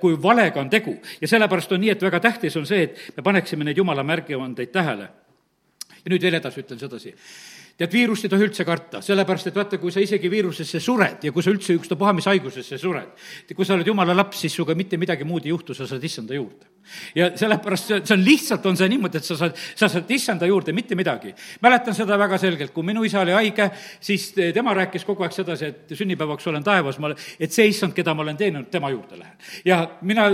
kui 0.00 0.16
valega 0.22 0.60
on 0.60 0.70
tegu. 0.70 0.96
ja 1.20 1.28
sellepärast 1.28 1.72
on 1.72 1.80
nii, 1.80 1.90
et 1.96 2.02
väga 2.02 2.20
tähtis 2.20 2.56
on 2.56 2.66
see, 2.66 2.82
et 2.88 3.16
me 3.16 3.22
paneksime 3.22 3.64
neid 3.64 3.78
jumala 3.78 4.04
märgivandeid 4.06 4.72
tähele. 4.72 5.08
Ja 6.04 6.12
nüüd 6.12 6.22
veel 6.22 6.38
edasi 6.40 6.64
ütlen 6.64 6.80
sedasi 6.80 7.14
tead, 7.78 7.92
viirust 7.92 8.26
ei 8.26 8.32
tohi 8.32 8.46
üldse 8.46 8.64
karta, 8.66 9.00
sellepärast 9.04 9.48
et 9.50 9.56
vaata, 9.56 9.78
kui 9.80 9.92
sa 9.94 10.02
isegi 10.02 10.30
viirusesse 10.30 10.80
sured 10.82 11.24
ja 11.24 11.32
kui 11.34 11.44
sa 11.44 11.52
üldse 11.52 11.74
ükstapuha 11.78 12.12
mis 12.16 12.28
haigusesse 12.30 12.78
sured, 12.80 13.24
kui 13.56 13.66
sa 13.66 13.76
oled 13.76 13.88
jumala 13.88 14.14
laps, 14.16 14.42
siis 14.44 14.54
sinuga 14.56 14.76
mitte 14.78 14.98
midagi 15.00 15.26
muud 15.28 15.46
ei 15.46 15.52
juhtu, 15.52 15.74
sa 15.76 15.86
saad 15.88 16.04
issanda 16.04 16.36
juurde. 16.36 16.68
ja 17.14 17.30
sellepärast 17.38 17.90
see, 17.90 18.00
see 18.04 18.16
on 18.16 18.24
lihtsalt, 18.26 18.66
on 18.66 18.78
see 18.78 18.88
niimoodi, 18.92 19.20
et 19.20 19.26
sa 19.26 19.36
saad, 19.38 19.58
sa 19.78 19.88
saad 19.88 20.10
issanda 20.10 20.46
juurde, 20.46 20.74
mitte 20.76 20.98
midagi. 20.98 21.34
mäletan 21.62 21.94
seda 21.96 22.18
väga 22.18 22.38
selgelt, 22.38 22.72
kui 22.74 22.86
minu 22.86 23.04
isa 23.04 23.22
oli 23.22 23.36
haige, 23.36 23.70
siis 24.00 24.32
tema 24.54 24.74
rääkis 24.74 25.06
kogu 25.08 25.26
aeg 25.26 25.36
sedasi, 25.36 25.72
et 25.72 25.94
sünnipäevaks 25.96 26.46
olen 26.52 26.64
taevas, 26.64 26.98
ma 26.98 27.10
olen, 27.12 27.28
et 27.40 27.52
see 27.52 27.68
issand, 27.70 27.94
keda 27.96 28.14
ma 28.14 28.26
olen 28.26 28.36
teeninud, 28.36 28.70
tema 28.70 28.90
juurde 28.90 29.18
lähen. 29.18 29.38
ja 29.64 29.86
mina 30.02 30.30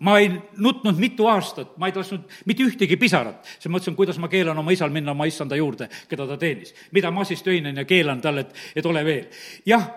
ma 0.00 0.18
ei 0.18 0.30
nutnud 0.56 0.98
mitu 0.98 1.26
aastat, 1.30 1.76
ma 1.76 1.88
ei 1.88 1.96
lasknud 1.96 2.26
mitte 2.46 2.66
ühtegi 2.66 2.98
pisarat, 3.00 3.46
siis 3.58 3.70
mõtlesin, 3.72 3.96
kuidas 3.98 4.18
ma 4.22 4.30
keelan 4.32 4.58
oma 4.58 4.74
isal 4.74 4.92
minna 4.94 5.14
oma 5.14 5.26
issanda 5.28 5.56
juurde, 5.58 5.88
keda 6.08 6.26
ta 6.26 6.36
teenis. 6.40 6.74
mida 6.92 7.10
ma 7.10 7.24
siis 7.24 7.42
töinen 7.42 7.76
ja 7.76 7.84
keelan 7.84 8.20
talle, 8.20 8.46
et, 8.46 8.54
et 8.76 8.86
ole 8.86 9.04
veel. 9.04 9.26
jah, 9.66 9.88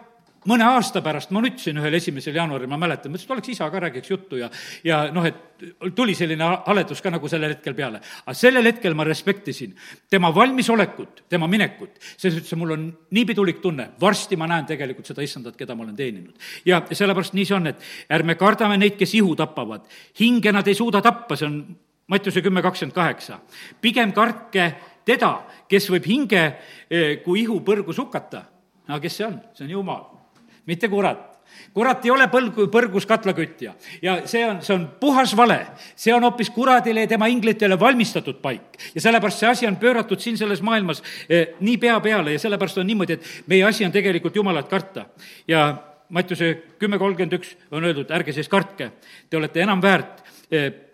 mõne 0.50 0.66
aasta 0.66 1.02
pärast 1.06 1.32
ma 1.34 1.42
nutsin 1.44 1.78
ühel 1.78 1.94
esimesel 1.94 2.36
jaanuaril, 2.36 2.70
ma 2.70 2.80
mäletan, 2.82 3.12
mõtlesin, 3.14 3.30
et 3.30 3.36
oleks 3.36 3.52
isa 3.54 3.68
ka, 3.70 3.82
räägiks 3.84 4.10
juttu 4.10 4.40
ja, 4.40 4.50
ja 4.84 5.04
noh, 5.14 5.26
et 5.28 5.94
tuli 5.96 6.16
selline 6.18 6.48
haledus 6.66 7.02
ka 7.04 7.12
nagu 7.14 7.30
sellel 7.30 7.54
hetkel 7.54 7.76
peale. 7.78 8.02
aga 8.26 8.34
sellel 8.38 8.66
hetkel 8.66 8.96
ma 8.98 9.06
respektisin 9.06 9.76
tema 10.10 10.32
valmisolekut, 10.34 11.24
tema 11.30 11.48
minekut, 11.52 12.00
selles 12.16 12.40
ütles, 12.42 12.58
mul 12.58 12.74
on 12.74 12.88
nii 13.14 13.26
pidulik 13.30 13.62
tunne, 13.62 13.92
varsti 14.02 14.40
ma 14.40 14.48
näen 14.50 14.66
tegelikult 14.70 15.12
seda 15.12 15.22
issandat, 15.22 15.58
keda 15.58 15.76
ma 15.76 15.86
olen 15.86 15.96
teeninud. 15.96 16.34
ja 16.66 16.82
sellepärast 16.90 17.38
nii 17.38 17.46
see 17.46 17.58
on, 17.58 17.70
et 17.70 17.86
ärme 18.10 18.36
kardame 18.40 18.80
neid, 18.82 18.98
kes 18.98 19.14
ihu 19.20 19.36
tapavad. 19.38 19.86
hinge 20.20 20.52
nad 20.52 20.68
ei 20.68 20.78
suuda 20.78 21.02
tappa, 21.02 21.38
see 21.38 21.50
on 21.50 21.64
Mattiuse 22.12 22.42
kümme 22.42 22.62
kakskümmend 22.62 22.96
kaheksa. 22.96 23.40
pigem 23.82 24.12
kartke 24.12 24.74
teda, 25.06 25.46
kes 25.70 25.86
võib 25.94 26.10
hinge 26.10 26.42
eh, 26.90 27.22
kui 27.24 27.44
ihu 27.46 27.62
põrgus 27.62 28.02
hukata. 28.02 28.44
aga 28.88 29.00
kes 29.00 29.22
see 29.22 29.28
on? 29.28 29.38
see 29.54 29.70
on 29.70 29.78
Jumal 29.78 30.21
mitte 30.66 30.90
kurat 30.90 31.32
kurat 31.74 32.06
ei 32.06 32.12
ole 32.12 32.28
põlgu, 32.32 32.68
põrgus 32.72 33.06
katlakütja 33.08 33.74
ja 34.04 34.16
see 34.30 34.44
on, 34.48 34.62
see 34.64 34.76
on 34.76 34.88
puhas 35.00 35.34
vale. 35.38 35.60
see 35.96 36.14
on 36.14 36.24
hoopis 36.24 36.52
kuradile 36.54 37.06
ja 37.06 37.12
tema 37.12 37.28
inglitele 37.32 37.80
valmistatud 37.80 38.42
paik. 38.42 38.80
ja 38.96 39.02
sellepärast 39.02 39.44
see 39.44 39.50
asi 39.50 39.68
on 39.68 39.78
pööratud 39.82 40.20
siin 40.20 40.38
selles 40.38 40.62
maailmas 40.62 41.04
eh, 41.30 41.56
nii 41.60 41.78
pea 41.78 42.00
peale 42.00 42.36
ja 42.36 42.40
sellepärast 42.40 42.82
on 42.82 42.88
niimoodi, 42.88 43.20
et 43.20 43.48
meie 43.48 43.64
asi 43.68 43.86
on 43.86 43.92
tegelikult 43.92 44.36
Jumalat 44.36 44.70
karta. 44.70 45.06
ja 45.48 45.74
Mattiuse 46.12 46.76
kümme 46.80 46.98
kolmkümmend 47.00 47.38
üks 47.38 47.54
on 47.72 47.86
öeldud, 47.88 48.10
ärge 48.12 48.34
siis 48.36 48.50
kartke, 48.52 48.90
te 49.30 49.38
olete 49.38 49.62
enam 49.64 49.80
väärt 49.82 50.21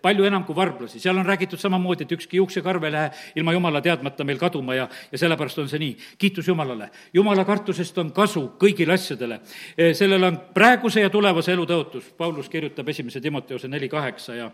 palju 0.02 0.24
enam 0.24 0.44
kui 0.46 0.56
varblasi, 0.56 1.00
seal 1.02 1.18
on 1.18 1.26
räägitud 1.26 1.58
samamoodi, 1.58 2.06
et 2.06 2.12
ükski 2.14 2.38
juuksekarv 2.38 2.84
ei 2.86 2.92
lähe 2.94 3.10
ilma 3.36 3.52
jumala 3.52 3.80
teadmata 3.82 4.24
meil 4.24 4.38
kaduma 4.38 4.76
ja, 4.76 4.88
ja 5.12 5.18
sellepärast 5.18 5.58
on 5.58 5.68
see 5.68 5.80
nii. 5.82 5.96
kiitus 6.18 6.48
Jumalale. 6.48 6.90
jumala 7.14 7.44
kartusest 7.44 7.98
on 7.98 8.12
kasu 8.12 8.44
kõigile 8.60 8.94
asjadele. 8.94 9.40
Eh, 9.76 9.94
sellel 9.94 10.24
on 10.30 10.40
praeguse 10.54 11.02
ja 11.02 11.10
tulevase 11.10 11.52
elu 11.52 11.66
tõotus, 11.66 12.12
Paulus 12.16 12.48
kirjutab 12.48 12.88
esimese 12.88 13.20
Timoteose 13.20 13.68
neli 13.68 13.88
kaheksa 13.88 14.34
ja 14.34 14.50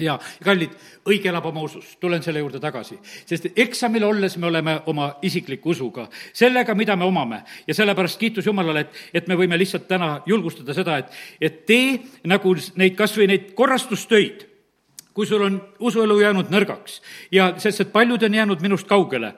ja 0.00 0.16
kallid, 0.44 0.74
õige 1.08 1.30
elab 1.30 1.46
oma 1.50 1.62
usus, 1.66 1.96
tulen 2.00 2.22
selle 2.22 2.42
juurde 2.42 2.60
tagasi, 2.62 2.98
sest 3.26 3.50
eksamil 3.56 4.04
olles 4.06 4.36
me 4.40 4.48
oleme 4.48 4.76
oma 4.90 5.10
isikliku 5.26 5.74
usuga, 5.74 6.06
sellega, 6.32 6.74
mida 6.78 6.96
me 6.96 7.08
omame. 7.08 7.42
Ja 7.66 7.74
sellepärast 7.74 8.20
kiitus 8.20 8.46
Jumalale, 8.46 8.86
et, 8.86 9.00
et 9.14 9.28
me 9.28 9.36
võime 9.38 9.58
lihtsalt 9.60 9.88
täna 9.88 10.20
julgustada 10.26 10.76
seda, 10.76 11.00
et, 11.02 11.18
et 11.40 11.58
tee 11.66 11.98
nagu 12.28 12.54
neid, 12.80 12.96
kas 12.98 13.16
või 13.18 13.30
neid 13.32 13.52
korrastustöid, 13.58 14.46
kui 15.14 15.26
sul 15.26 15.42
on 15.42 15.58
usuelu 15.82 16.20
jäänud 16.20 16.52
nõrgaks. 16.54 17.00
Ja 17.34 17.50
sest, 17.58 17.82
et 17.82 17.92
paljud 17.92 18.22
on 18.22 18.34
jäänud 18.34 18.62
minust 18.62 18.88
kaugele, 18.88 19.34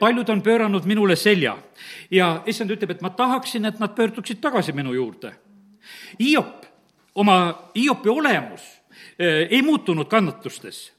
paljud 0.00 0.28
on 0.32 0.42
pööranud 0.42 0.88
minule 0.88 1.16
selja. 1.20 1.58
Ja 2.10 2.34
issand 2.48 2.72
ütleb, 2.72 2.96
et 2.96 3.04
ma 3.04 3.12
tahaksin, 3.14 3.68
et 3.68 3.80
nad 3.82 3.92
pöörduksid 3.94 4.40
tagasi 4.40 4.72
minu 4.72 4.96
juurde. 4.96 5.34
Hiop, 6.18 6.64
oma, 7.14 7.36
Hiopi 7.76 8.08
olemus 8.08 8.81
ei 9.22 9.62
muutunud 9.62 10.08
kannatustes. 10.10 10.92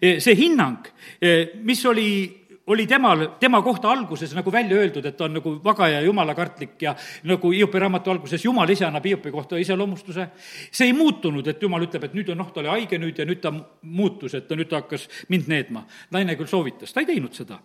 Eh, 0.00 0.18
see 0.20 0.36
hinnang, 0.36 0.86
eh, 1.20 1.50
mis 1.62 1.86
oli 1.86 2.34
oli 2.68 2.86
temal, 2.86 3.22
tema 3.40 3.62
kohta 3.62 3.88
alguses 3.88 4.34
nagu 4.36 4.52
välja 4.52 4.76
öeldud, 4.76 5.06
et 5.08 5.16
ta 5.16 5.24
on 5.24 5.38
nagu 5.38 5.54
vaga 5.64 5.86
ja 5.88 6.02
jumalakartlik 6.04 6.82
ja 6.82 6.94
nagu 7.24 7.50
Hiopi 7.50 7.78
raamatu 7.80 8.10
alguses 8.12 8.44
Jumal 8.44 8.68
ise 8.68 8.84
annab 8.84 9.06
Hiopi 9.08 9.30
kohta 9.32 9.56
iseloomustuse. 9.56 10.28
see 10.70 10.86
ei 10.86 10.92
muutunud, 10.92 11.46
et 11.46 11.62
Jumal 11.62 11.86
ütleb, 11.86 12.04
et 12.04 12.14
nüüd 12.14 12.28
on 12.28 12.36
noh, 12.36 12.52
ta 12.52 12.60
oli 12.60 12.68
haige 12.68 12.98
nüüd 12.98 13.18
ja 13.18 13.24
nüüd 13.24 13.40
ta 13.40 13.54
muutus, 13.82 14.34
et 14.34 14.48
ta 14.48 14.54
nüüd 14.54 14.68
ta 14.68 14.82
hakkas 14.82 15.08
mind 15.28 15.48
needma. 15.48 15.86
naine 16.10 16.36
küll 16.36 16.46
soovitas, 16.46 16.92
ta 16.92 17.00
ei 17.00 17.06
teinud 17.06 17.32
seda. 17.32 17.58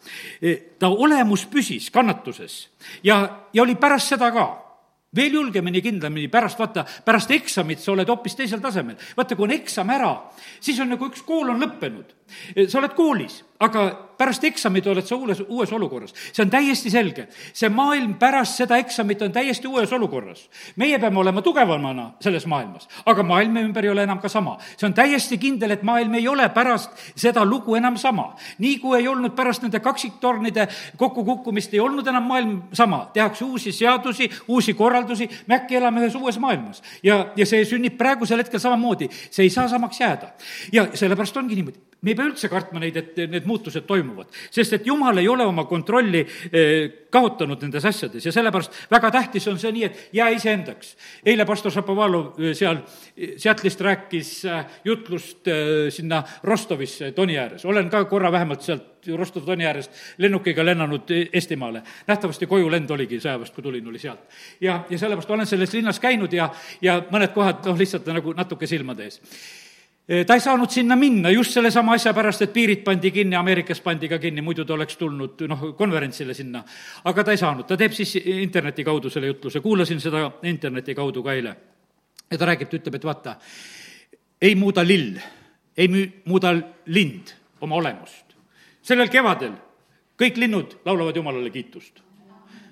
ta 0.79 0.87
olemus 0.87 1.45
püsis 1.51 1.91
kannatuses 1.91 2.69
ja, 3.03 3.47
ja 3.53 3.63
oli 3.63 3.75
pärast 3.75 4.07
seda 4.07 4.31
ka 4.31 4.62
veel 5.15 5.37
julgemini, 5.39 5.81
kindlamini, 5.81 6.29
pärast 6.31 6.59
vaata, 6.59 6.85
pärast 7.05 7.31
eksamit 7.31 7.81
sa 7.81 7.91
oled 7.93 8.09
hoopis 8.09 8.35
teisel 8.39 8.61
tasemel. 8.63 8.97
vaata, 9.17 9.35
kui 9.35 9.47
on 9.47 9.55
eksam 9.55 9.89
ära, 9.93 10.13
siis 10.59 10.79
on 10.79 10.93
nagu 10.93 11.09
üks 11.11 11.25
kool 11.27 11.53
on 11.53 11.61
lõppenud 11.61 12.15
sa 12.67 12.79
oled 12.79 12.95
koolis, 12.97 13.43
aga 13.63 13.83
pärast 14.17 14.43
eksamit 14.47 14.87
oled 14.87 15.05
sa 15.07 15.15
uues, 15.15 15.41
uues 15.47 15.71
olukorras. 15.73 16.13
see 16.31 16.43
on 16.43 16.49
täiesti 16.49 16.89
selge. 16.89 17.27
see 17.53 17.69
maailm 17.69 18.15
pärast 18.19 18.57
seda 18.59 18.77
eksamit 18.77 19.21
on 19.21 19.31
täiesti 19.31 19.67
uues 19.67 19.91
olukorras. 19.93 20.49
meie 20.75 20.99
peame 20.99 21.19
olema 21.19 21.41
tugevamana 21.41 22.11
selles 22.21 22.45
maailmas, 22.45 22.87
aga 23.05 23.23
maailm 23.23 23.57
ümber 23.57 23.85
ei 23.85 23.91
ole 23.91 24.03
enam 24.03 24.19
ka 24.19 24.29
sama. 24.29 24.57
see 24.77 24.87
on 24.87 24.93
täiesti 24.93 25.37
kindel, 25.37 25.71
et 25.71 25.83
maailm 25.83 26.13
ei 26.13 26.27
ole 26.27 26.49
pärast 26.49 26.91
seda 27.15 27.45
lugu 27.45 27.75
enam 27.75 27.97
sama. 27.97 28.35
nii 28.57 28.79
kui 28.79 28.97
ei 28.99 29.07
olnud 29.07 29.35
pärast 29.35 29.63
nende 29.63 29.79
kaksiktornide 29.79 30.67
kokkukukkumist, 30.97 31.73
ei 31.73 31.79
olnud 31.79 32.07
enam 32.07 32.23
maailm 32.23 32.61
sama. 32.73 33.09
tehakse 33.13 33.45
uusi 33.45 33.71
seadusi, 33.71 34.29
uusi 34.47 34.73
korraldusi, 34.73 35.29
me 35.47 35.55
äkki 35.55 35.75
elame 35.75 36.03
ühes 36.03 36.15
uues 36.15 36.39
maailmas. 36.39 36.83
ja, 37.03 37.25
ja 37.35 37.45
see 37.45 37.65
sünnib 37.65 37.97
praegusel 37.97 38.43
hetkel 38.43 38.59
samamoodi. 38.59 39.09
see 39.29 39.43
ei 39.43 39.49
saa 39.49 39.67
samaks 39.67 39.99
jääda. 39.99 40.33
ja 40.71 40.87
sellepärast 40.93 41.37
ongi 41.37 41.55
niimoodi 41.55 41.93
me 42.03 42.11
ei 42.11 42.15
pea 42.15 42.22
üldse 42.25 42.49
kartma 42.51 42.81
neid, 42.83 42.97
et 42.99 43.17
need 43.29 43.47
muutused 43.49 43.85
toimuvad, 43.87 44.29
sest 44.53 44.77
et 44.77 44.87
jumal 44.87 45.17
ei 45.21 45.27
ole 45.29 45.45
oma 45.47 45.65
kontrolli 45.69 46.23
eh, 46.23 47.07
kaotanud 47.13 47.61
nendes 47.61 47.85
asjades 47.85 48.25
ja 48.25 48.33
sellepärast 48.33 48.77
väga 48.91 49.11
tähtis 49.13 49.47
on 49.51 49.59
see 49.61 49.73
nii, 49.75 49.83
et 49.89 50.15
jää 50.19 50.29
iseendaks. 50.37 50.95
eile 51.25 51.45
pastor 51.45 51.71
Šapovalov 51.71 52.39
eh, 52.39 52.55
seal 52.57 52.79
eh, 52.79 53.35
Seatlist 53.37 53.81
rääkis 53.81 54.31
jutlust 54.85 55.49
sinna 55.93 56.23
Rostovisse 56.43 57.11
Toni 57.11 57.37
ääres, 57.37 57.65
olen 57.65 57.89
ka 57.89 58.05
korra 58.05 58.31
vähemalt 58.31 58.61
sealt 58.61 58.93
Rostov 59.17 59.43
Toni 59.43 59.65
äärest 59.65 59.91
lennukiga 60.17 60.65
lennanud 60.65 61.09
Eestimaale. 61.33 61.81
nähtavasti 62.07 62.47
kojulend 62.47 62.89
oligi 62.89 63.19
sõjaväest, 63.19 63.55
kui 63.55 63.63
tulin, 63.63 63.87
oli 63.87 63.99
sealt. 63.99 64.19
ja, 64.61 64.83
ja 64.89 64.97
sellepärast 64.97 65.31
olen 65.31 65.45
selles 65.45 65.73
linnas 65.73 65.99
käinud 65.99 66.33
ja, 66.33 66.49
ja 66.81 67.01
mõned 67.11 67.33
kohad, 67.33 67.65
noh, 67.65 67.77
lihtsalt 67.77 68.07
nagu 68.07 68.33
natuke 68.37 68.67
silmade 68.67 69.09
ees 69.09 69.19
ta 70.27 70.33
ei 70.35 70.39
saanud 70.39 70.69
sinna 70.69 70.95
minna 70.95 71.29
just 71.31 71.51
sellesama 71.55 71.93
asja 71.95 72.13
pärast, 72.13 72.41
et 72.41 72.53
piirid 72.53 72.83
pandi 72.83 73.11
kinni, 73.11 73.35
Ameerikas 73.39 73.79
pandi 73.81 74.09
ka 74.11 74.19
kinni, 74.19 74.41
muidu 74.43 74.65
ta 74.65 74.73
oleks 74.75 74.97
tulnud 74.99 75.45
noh, 75.47 75.63
konverentsile 75.79 76.33
sinna. 76.33 76.63
aga 77.03 77.23
ta 77.23 77.31
ei 77.31 77.39
saanud, 77.39 77.67
ta 77.67 77.77
teeb 77.79 77.95
siis 77.95 78.17
interneti 78.25 78.83
kaudu 78.83 79.09
selle 79.09 79.31
jutluse, 79.31 79.61
kuulasin 79.63 80.01
seda 80.03 80.25
interneti 80.43 80.95
kaudu 80.95 81.23
ka 81.23 81.33
eile. 81.33 81.55
ja 82.31 82.37
ta 82.37 82.45
räägib, 82.45 82.69
ta 82.69 82.77
ütleb, 82.77 82.95
et 82.95 83.05
vaata, 83.05 83.37
ei 84.41 84.55
muuda 84.55 84.83
lill, 84.83 85.19
ei 85.77 85.87
müü-, 85.87 86.11
muuda 86.25 86.53
lind 86.85 87.35
oma 87.61 87.75
olemust. 87.75 88.35
sellel 88.81 89.09
kevadel 89.09 89.55
kõik 90.19 90.37
linnud 90.37 90.79
laulavad 90.85 91.15
Jumalale 91.15 91.49
kiitust 91.49 92.03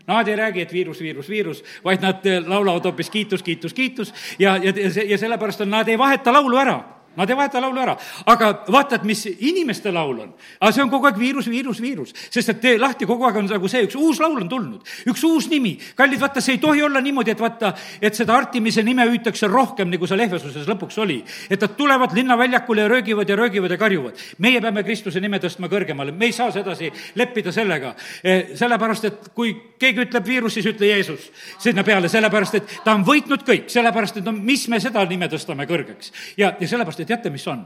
Nad 0.07 0.27
ei 0.27 0.35
räägi, 0.35 0.61
et 0.61 0.71
viirus, 0.73 0.99
viirus, 0.99 1.29
viirus, 1.29 1.63
vaid 1.83 2.01
nad 2.01 2.25
laulavad 2.47 2.83
hoopis 2.83 3.09
kiitus, 3.09 3.43
kiitus, 3.43 3.73
kiitus 3.73 4.13
ja, 4.39 4.57
ja, 4.57 4.73
ja 5.07 5.17
sellepärast 5.17 5.61
on, 5.61 5.69
nad 5.69 5.87
ei 5.87 5.97
vaheta 5.97 6.33
laulu 6.33 6.57
ära 6.57 6.79
Nad 7.15 7.29
ei 7.29 7.35
vaheta 7.35 7.59
laulu 7.59 7.81
ära, 7.83 7.97
aga 8.31 8.49
vaatad, 8.71 9.03
mis 9.03 9.25
inimeste 9.27 9.91
laul 9.91 10.19
on. 10.23 10.29
aga 10.61 10.71
see 10.71 10.83
on 10.83 10.89
kogu 10.89 11.09
aeg 11.09 11.17
viirus, 11.19 11.49
viirus, 11.51 11.81
viirus, 11.83 12.13
sest 12.31 12.53
et 12.53 12.61
tee 12.63 12.77
lahti, 12.79 13.05
kogu 13.05 13.25
aeg 13.27 13.41
on 13.41 13.49
nagu 13.51 13.67
see, 13.67 13.81
üks 13.83 13.97
uus 13.99 14.21
laul 14.23 14.37
on 14.39 14.47
tulnud, 14.49 14.93
üks 15.11 15.23
uus 15.27 15.49
nimi. 15.51 15.73
kallid, 15.95 16.21
vaata, 16.21 16.39
see 16.41 16.55
ei 16.55 16.61
tohi 16.63 16.83
olla 16.87 17.01
niimoodi, 17.03 17.33
et 17.35 17.43
vaata, 17.43 17.73
et 18.01 18.15
seda 18.15 18.37
Artimise 18.37 18.83
nime 18.87 19.03
hüütakse 19.09 19.49
rohkem, 19.51 19.91
nagu 19.91 20.07
seal 20.07 20.23
Ehvesuses 20.23 20.69
lõpuks 20.71 21.01
oli. 21.03 21.19
et 21.49 21.59
nad 21.59 21.75
tulevad 21.75 22.15
linnaväljakule 22.15 22.85
ja 22.85 22.87
röögivad 22.87 23.29
ja 23.29 23.35
röögivad 23.35 23.71
ja 23.71 23.77
karjuvad. 23.77 24.15
meie 24.37 24.61
peame 24.61 24.83
Kristuse 24.83 25.19
nime 25.19 25.39
tõstma 25.43 25.67
kõrgemale, 25.67 26.15
me 26.15 26.29
ei 26.29 26.31
saa 26.31 26.51
sedasi 26.51 26.91
leppida 27.15 27.51
sellega. 27.51 27.93
Eh, 28.23 28.55
sellepärast, 28.55 29.05
et 29.05 29.29
kui 29.35 29.51
keegi 29.79 30.05
ütleb 30.05 30.25
viirus, 30.25 30.53
siis 30.53 30.71
ütle 30.71 30.87
Jeesus 30.87 31.27
sinna 31.59 31.83
peale, 31.83 32.09
sellepärast 32.09 32.55
et 32.55 32.79
ta 32.85 32.95
on 32.95 33.03
võitnud 33.05 33.43
kõik, 33.43 33.67
sellepärast 33.71 34.21
et 34.21 34.25
no 34.25 34.31
mis 34.31 34.67
me 34.71 34.79
seda 34.79 35.03
nime 35.09 35.27
tõstame 35.27 35.67
kõrgeks. 35.67 36.11
ja, 36.37 36.55
ja 36.59 36.67
sellepärast 36.67 37.00
ja 37.01 37.09
teate, 37.09 37.33
mis 37.33 37.47
on? 37.51 37.65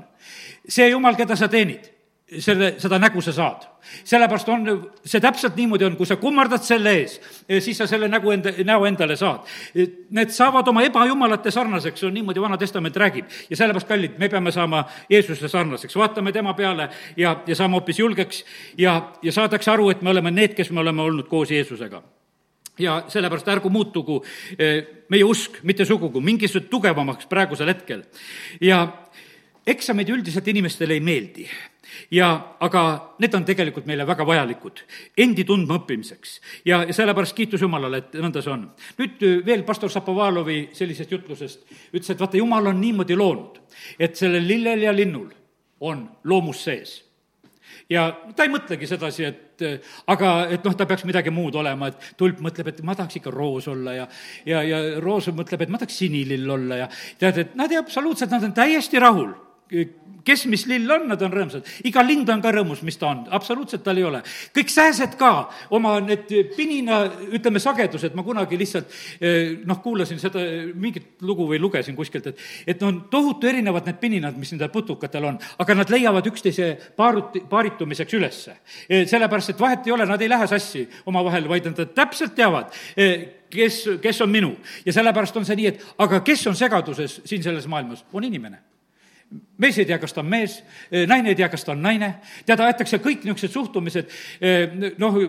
see 0.67 0.89
jumal, 0.89 1.15
keda 1.17 1.35
sa 1.37 1.47
teenid, 1.51 1.91
selle, 2.41 2.71
seda 2.81 2.97
nägu 2.99 3.21
sa 3.21 3.33
saad. 3.35 3.67
sellepärast 4.03 4.47
on 4.49 4.63
see 5.05 5.21
täpselt 5.21 5.55
niimoodi 5.55 5.85
on, 5.85 5.95
kui 5.95 6.07
sa 6.09 6.15
kummardad 6.17 6.63
selle 6.65 6.95
ees, 6.97 7.19
siis 7.61 7.77
sa 7.77 7.85
selle 7.87 8.07
nägu 8.09 8.31
enda, 8.33 8.53
näo 8.65 8.87
endale 8.89 9.15
saad. 9.15 9.45
Need 9.75 10.33
saavad 10.33 10.67
oma 10.67 10.81
ebajumalate 10.87 11.53
sarnaseks, 11.53 12.03
on 12.03 12.13
niimoodi 12.17 12.41
Vana 12.41 12.57
Testament 12.57 12.97
räägib. 12.97 13.29
ja 13.49 13.57
sellepärast, 13.57 13.87
kallid, 13.87 14.17
me 14.17 14.29
peame 14.29 14.51
saama 14.51 14.85
Jeesuse 15.09 15.47
sarnaseks, 15.47 15.95
vaatame 15.95 16.31
tema 16.31 16.53
peale 16.53 16.89
ja, 17.17 17.37
ja 17.47 17.55
saame 17.55 17.77
hoopis 17.77 17.99
julgeks 17.99 18.43
ja, 18.77 19.13
ja 19.21 19.31
saadakse 19.31 19.71
aru, 19.71 19.89
et 19.89 20.01
me 20.01 20.09
oleme 20.09 20.31
need, 20.31 20.57
kes 20.57 20.71
me 20.71 20.79
oleme 20.79 21.01
olnud 21.01 21.27
koos 21.29 21.51
Jeesusega 21.51 22.01
ja 22.79 23.03
sellepärast 23.07 23.47
ärgu 23.47 23.69
muutugu 23.71 24.17
eh, 24.59 25.05
meie 25.09 25.23
usk 25.23 25.61
mitte 25.63 25.85
sugugi 25.85 26.19
mingisugused 26.19 26.69
tugevamaks 26.69 27.29
praegusel 27.31 27.71
hetkel. 27.71 28.03
ja 28.61 28.87
eksamid 29.67 30.09
üldiselt 30.13 30.47
inimestele 30.47 30.93
ei 30.93 31.01
meeldi 31.03 31.47
ja 32.11 32.29
aga 32.63 32.81
need 33.21 33.33
on 33.37 33.45
tegelikult 33.45 33.87
meile 33.89 34.05
väga 34.07 34.25
vajalikud 34.27 34.81
endi 35.25 35.45
tundmaõppimiseks. 35.47 36.35
ja, 36.65 36.83
ja 36.83 36.93
sellepärast 36.93 37.35
kiitus 37.35 37.61
Jumalale, 37.61 38.03
et 38.03 38.19
nõnda 38.21 38.43
see 38.43 38.53
on. 38.53 38.67
nüüd 38.99 39.23
äh, 39.23 39.39
veel 39.45 39.63
pastor 39.67 39.91
Šapovalovi 39.91 40.69
sellisest 40.73 41.11
jutlusest 41.11 41.65
ütles, 41.93 42.11
et 42.11 42.19
vaata, 42.19 42.37
Jumal 42.37 42.71
on 42.71 42.81
niimoodi 42.81 43.17
loonud, 43.17 43.59
et 43.99 44.15
sellel 44.15 44.47
lillel 44.47 44.85
ja 44.85 44.93
linnul 44.95 45.31
on 45.85 46.05
loomus 46.23 46.63
sees 46.67 46.99
ja 47.89 48.07
ta 48.35 48.45
ei 48.45 48.53
mõtlegi 48.53 48.89
sedasi, 48.89 49.25
et 49.29 49.65
äh, 49.65 49.95
aga 50.11 50.35
et 50.53 50.65
noh, 50.65 50.75
ta 50.77 50.85
peaks 50.89 51.05
midagi 51.09 51.33
muud 51.33 51.57
olema, 51.57 51.89
et 51.89 52.13
tulp 52.19 52.41
mõtleb, 52.43 52.69
et 52.69 52.83
ma 52.85 52.97
tahaks 52.97 53.21
ikka 53.21 53.33
roos 53.33 53.69
olla 53.71 53.97
ja 53.97 54.07
ja, 54.45 54.61
ja 54.61 54.83
roos 55.01 55.29
mõtleb, 55.33 55.65
et 55.65 55.73
ma 55.73 55.81
tahaks 55.81 56.03
sinilill 56.03 56.53
olla 56.57 56.85
ja 56.85 56.91
tead, 57.19 57.41
et 57.45 57.57
nad 57.57 57.71
ei 57.71 57.81
absoluutselt, 57.81 58.33
nad 58.33 58.45
on 58.45 58.53
täiesti 58.53 59.01
rahul 59.01 59.33
kes 60.25 60.45
mis 60.49 60.65
lill 60.69 60.89
on, 60.91 61.05
nad 61.09 61.21
on 61.21 61.33
rõõmsad. 61.33 61.67
iga 61.85 62.01
lind 62.05 62.29
on 62.33 62.41
ka 62.41 62.51
rõõmus, 62.53 62.81
mis 62.85 62.97
ta 62.97 63.11
on, 63.11 63.23
absoluutselt 63.33 63.83
tal 63.85 63.97
ei 63.97 64.05
ole. 64.07 64.21
kõik 64.55 64.73
sääsed 64.73 65.15
ka, 65.19 65.31
oma 65.77 65.99
need 66.01 66.31
pinina, 66.57 67.03
ütleme, 67.37 67.61
sagedused, 67.61 68.15
ma 68.17 68.25
kunagi 68.25 68.57
lihtsalt 68.57 68.89
eh, 69.19 69.55
noh, 69.65 69.79
kuulasin 69.83 70.19
seda 70.21 70.41
mingit 70.73 71.21
lugu 71.21 71.47
või 71.51 71.61
lugesin 71.61 71.95
kuskilt, 71.95 72.31
et 72.33 72.43
et 72.75 72.83
on 72.83 73.03
tohutu 73.11 73.47
erinevad 73.47 73.85
need 73.85 74.01
pininad, 74.01 74.37
mis 74.37 74.51
nendel 74.53 74.71
putukatel 74.73 75.29
on, 75.29 75.39
aga 75.61 75.77
nad 75.77 75.93
leiavad 75.93 76.25
üksteise 76.27 76.71
paaruti, 76.97 77.43
paaritumiseks 77.49 78.17
ülesse. 78.17 78.57
Eh, 78.89 79.05
sellepärast, 79.07 79.53
et 79.53 79.61
vahet 79.61 79.87
ei 79.87 79.93
ole, 79.93 80.09
nad 80.09 80.21
ei 80.21 80.29
lähe 80.29 80.47
sassi 80.49 80.87
omavahel, 81.05 81.49
vaid 81.49 81.69
nad 81.69 81.81
täpselt 81.93 82.35
teavad, 82.35 82.73
eh, 82.97 83.45
kes, 83.49 83.83
kes 84.01 84.21
on 84.21 84.29
minu. 84.29 84.55
ja 84.85 84.93
sellepärast 84.93 85.37
on 85.37 85.45
see 85.45 85.55
nii, 85.55 85.67
et 85.67 85.83
aga 85.97 86.21
kes 86.25 86.47
on 86.47 86.55
segaduses 86.55 87.21
siin 87.25 87.43
selles 87.43 87.67
maailmas, 87.67 88.05
on 88.13 88.23
inimene 88.23 88.74
mees 89.57 89.77
ei 89.79 89.87
tea, 89.87 89.97
kas 89.99 90.13
ta 90.13 90.21
on 90.21 90.29
mees, 90.29 90.59
naine 91.07 91.31
ei 91.31 91.39
tea, 91.39 91.49
kas 91.49 91.63
ta 91.65 91.73
on 91.73 91.81
naine, 91.81 92.15
tead, 92.45 92.61
aetakse 92.61 92.99
kõik 93.03 93.25
niisugused 93.25 93.55
suhtumised, 93.55 94.13
noh, 95.01 95.19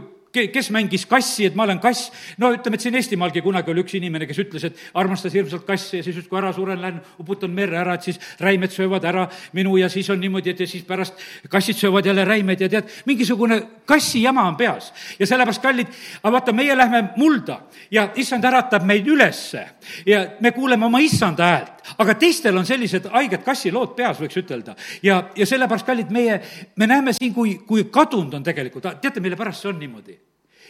kes 0.52 0.70
mängis 0.70 1.06
kassi, 1.08 1.46
et 1.46 1.54
ma 1.56 1.64
olen 1.64 1.78
kass. 1.80 2.10
no 2.38 2.50
ütleme, 2.52 2.76
et 2.76 2.84
siin 2.84 2.94
Eestimaalgi 2.94 3.40
kunagi 3.42 3.70
oli 3.72 3.82
üks 3.84 3.94
inimene, 3.96 4.26
kes 4.28 4.40
ütles, 4.44 4.66
et 4.68 4.80
armastas 4.94 5.34
hirmsalt 5.34 5.64
kassi 5.66 6.00
ja 6.00 6.04
siis 6.04 6.16
justkui 6.20 6.38
ära 6.38 6.52
suren, 6.52 6.80
lähen 6.82 7.00
uputan 7.20 7.50
merre 7.50 7.78
ära, 7.80 7.94
et 7.96 8.08
siis 8.08 8.20
räimed 8.40 8.72
söövad 8.74 9.04
ära 9.08 9.26
minu 9.56 9.76
ja 9.80 9.88
siis 9.92 10.10
on 10.12 10.20
niimoodi, 10.20 10.52
et 10.52 10.60
ja 10.60 10.68
siis 10.68 10.84
pärast 10.84 11.16
kassid 11.48 11.78
söövad 11.80 12.06
jälle 12.06 12.24
räimed 12.24 12.60
ja 12.60 12.68
tead, 12.68 12.90
mingisugune 13.06 13.60
kassi 13.86 14.22
jama 14.22 14.46
on 14.48 14.56
peas. 14.56 14.92
ja 15.18 15.26
sellepärast, 15.26 15.62
kallid, 15.62 15.94
aga 16.22 16.32
vaata, 16.32 16.52
meie 16.52 16.76
lähme 16.76 17.02
mulda 17.16 17.60
ja 17.90 18.10
issand 18.16 18.44
äratab 18.44 18.84
meid 18.84 19.06
ülesse 19.06 19.66
ja 20.06 20.26
me 20.40 20.52
kuuleme 20.52 20.86
oma 20.86 21.00
issanda 21.00 21.50
häält, 21.52 21.75
aga 21.98 22.14
teistel 22.14 22.56
on 22.56 22.66
sellised 22.66 23.08
haiged 23.12 23.44
kassilood 23.46 23.94
peas, 23.96 24.20
võiks 24.20 24.38
ütelda. 24.42 24.76
ja, 25.02 25.22
ja 25.36 25.46
sellepärast, 25.46 25.86
kallid, 25.86 26.10
meie, 26.14 26.40
me 26.76 26.86
näeme 26.86 27.12
siin, 27.16 27.34
kui, 27.34 27.58
kui 27.66 27.86
kadunud 27.90 28.34
on 28.34 28.46
tegelikult, 28.46 28.88
teate, 29.00 29.20
mille 29.20 29.36
pärast 29.36 29.64
see 29.64 29.72
on 29.72 29.80
niimoodi? 29.82 30.18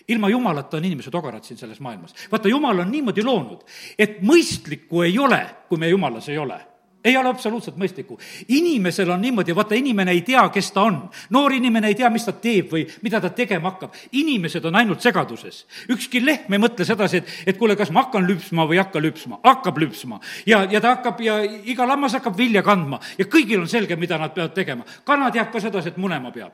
ilma 0.09 0.29
jumalata 0.31 0.76
on 0.76 0.85
inimesed 0.87 1.14
ogarad 1.14 1.44
siin 1.44 1.59
selles 1.59 1.81
maailmas. 1.81 2.14
vaata, 2.33 2.48
jumal 2.48 2.85
on 2.85 2.90
niimoodi 2.90 3.24
loonud, 3.26 3.66
et 3.98 4.22
mõistlikku 4.22 5.02
ei 5.02 5.18
ole, 5.18 5.42
kui 5.68 5.79
me 5.79 5.88
jumalas 5.90 6.29
ei 6.29 6.38
ole 6.38 6.61
ei 7.07 7.16
ole 7.16 7.29
absoluutselt 7.31 7.77
mõistlikku. 7.79 8.19
inimesel 8.49 9.11
on 9.11 9.21
niimoodi, 9.21 9.55
vaata, 9.55 9.75
inimene 9.75 10.11
ei 10.11 10.21
tea, 10.27 10.49
kes 10.53 10.71
ta 10.73 10.87
on. 10.90 10.99
noor 11.31 11.53
inimene 11.53 11.88
ei 11.88 11.95
tea, 11.95 12.11
mis 12.11 12.25
ta 12.25 12.33
teeb 12.33 12.73
või 12.73 12.87
mida 13.03 13.21
ta 13.21 13.31
tegema 13.31 13.71
hakkab. 13.71 13.95
inimesed 14.12 14.64
on 14.64 14.77
ainult 14.77 15.01
segaduses. 15.01 15.64
ükski 15.88 16.25
lehm 16.25 16.53
ei 16.53 16.62
mõtle 16.62 16.85
sedasi, 16.85 17.16
et, 17.23 17.35
et 17.47 17.59
kuule, 17.59 17.77
kas 17.77 17.90
ma 17.90 18.07
hakkan 18.07 18.27
lüpsma 18.27 18.66
või 18.66 18.79
ei 18.79 18.83
hakka 18.83 19.03
lüpsma. 19.03 19.40
hakkab 19.45 19.79
lüpsma. 19.79 20.21
ja, 20.47 20.64
ja 20.71 20.81
ta 20.81 20.97
hakkab 20.97 21.21
ja 21.21 21.40
iga 21.45 21.87
lammas 21.87 22.19
hakkab 22.19 22.37
vilja 22.37 22.62
kandma 22.62 23.01
ja 23.19 23.25
kõigil 23.25 23.61
on 23.61 23.69
selge, 23.69 23.97
mida 23.97 24.19
nad 24.19 24.35
peavad 24.35 24.55
tegema. 24.55 24.85
kana 25.05 25.31
teab 25.31 25.53
ka 25.53 25.61
sedasi, 25.61 25.95
et 25.95 25.97
munema 25.97 26.33
peab 26.33 26.53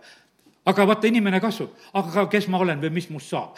aga 0.67 0.87
vaata, 0.87 1.09
inimene 1.11 1.41
kasvab, 1.41 1.73
aga 1.99 2.27
kes 2.31 2.47
ma 2.49 2.61
olen 2.63 2.81
või 2.83 2.93
mis 3.01 3.09
must 3.11 3.33
saab? 3.33 3.57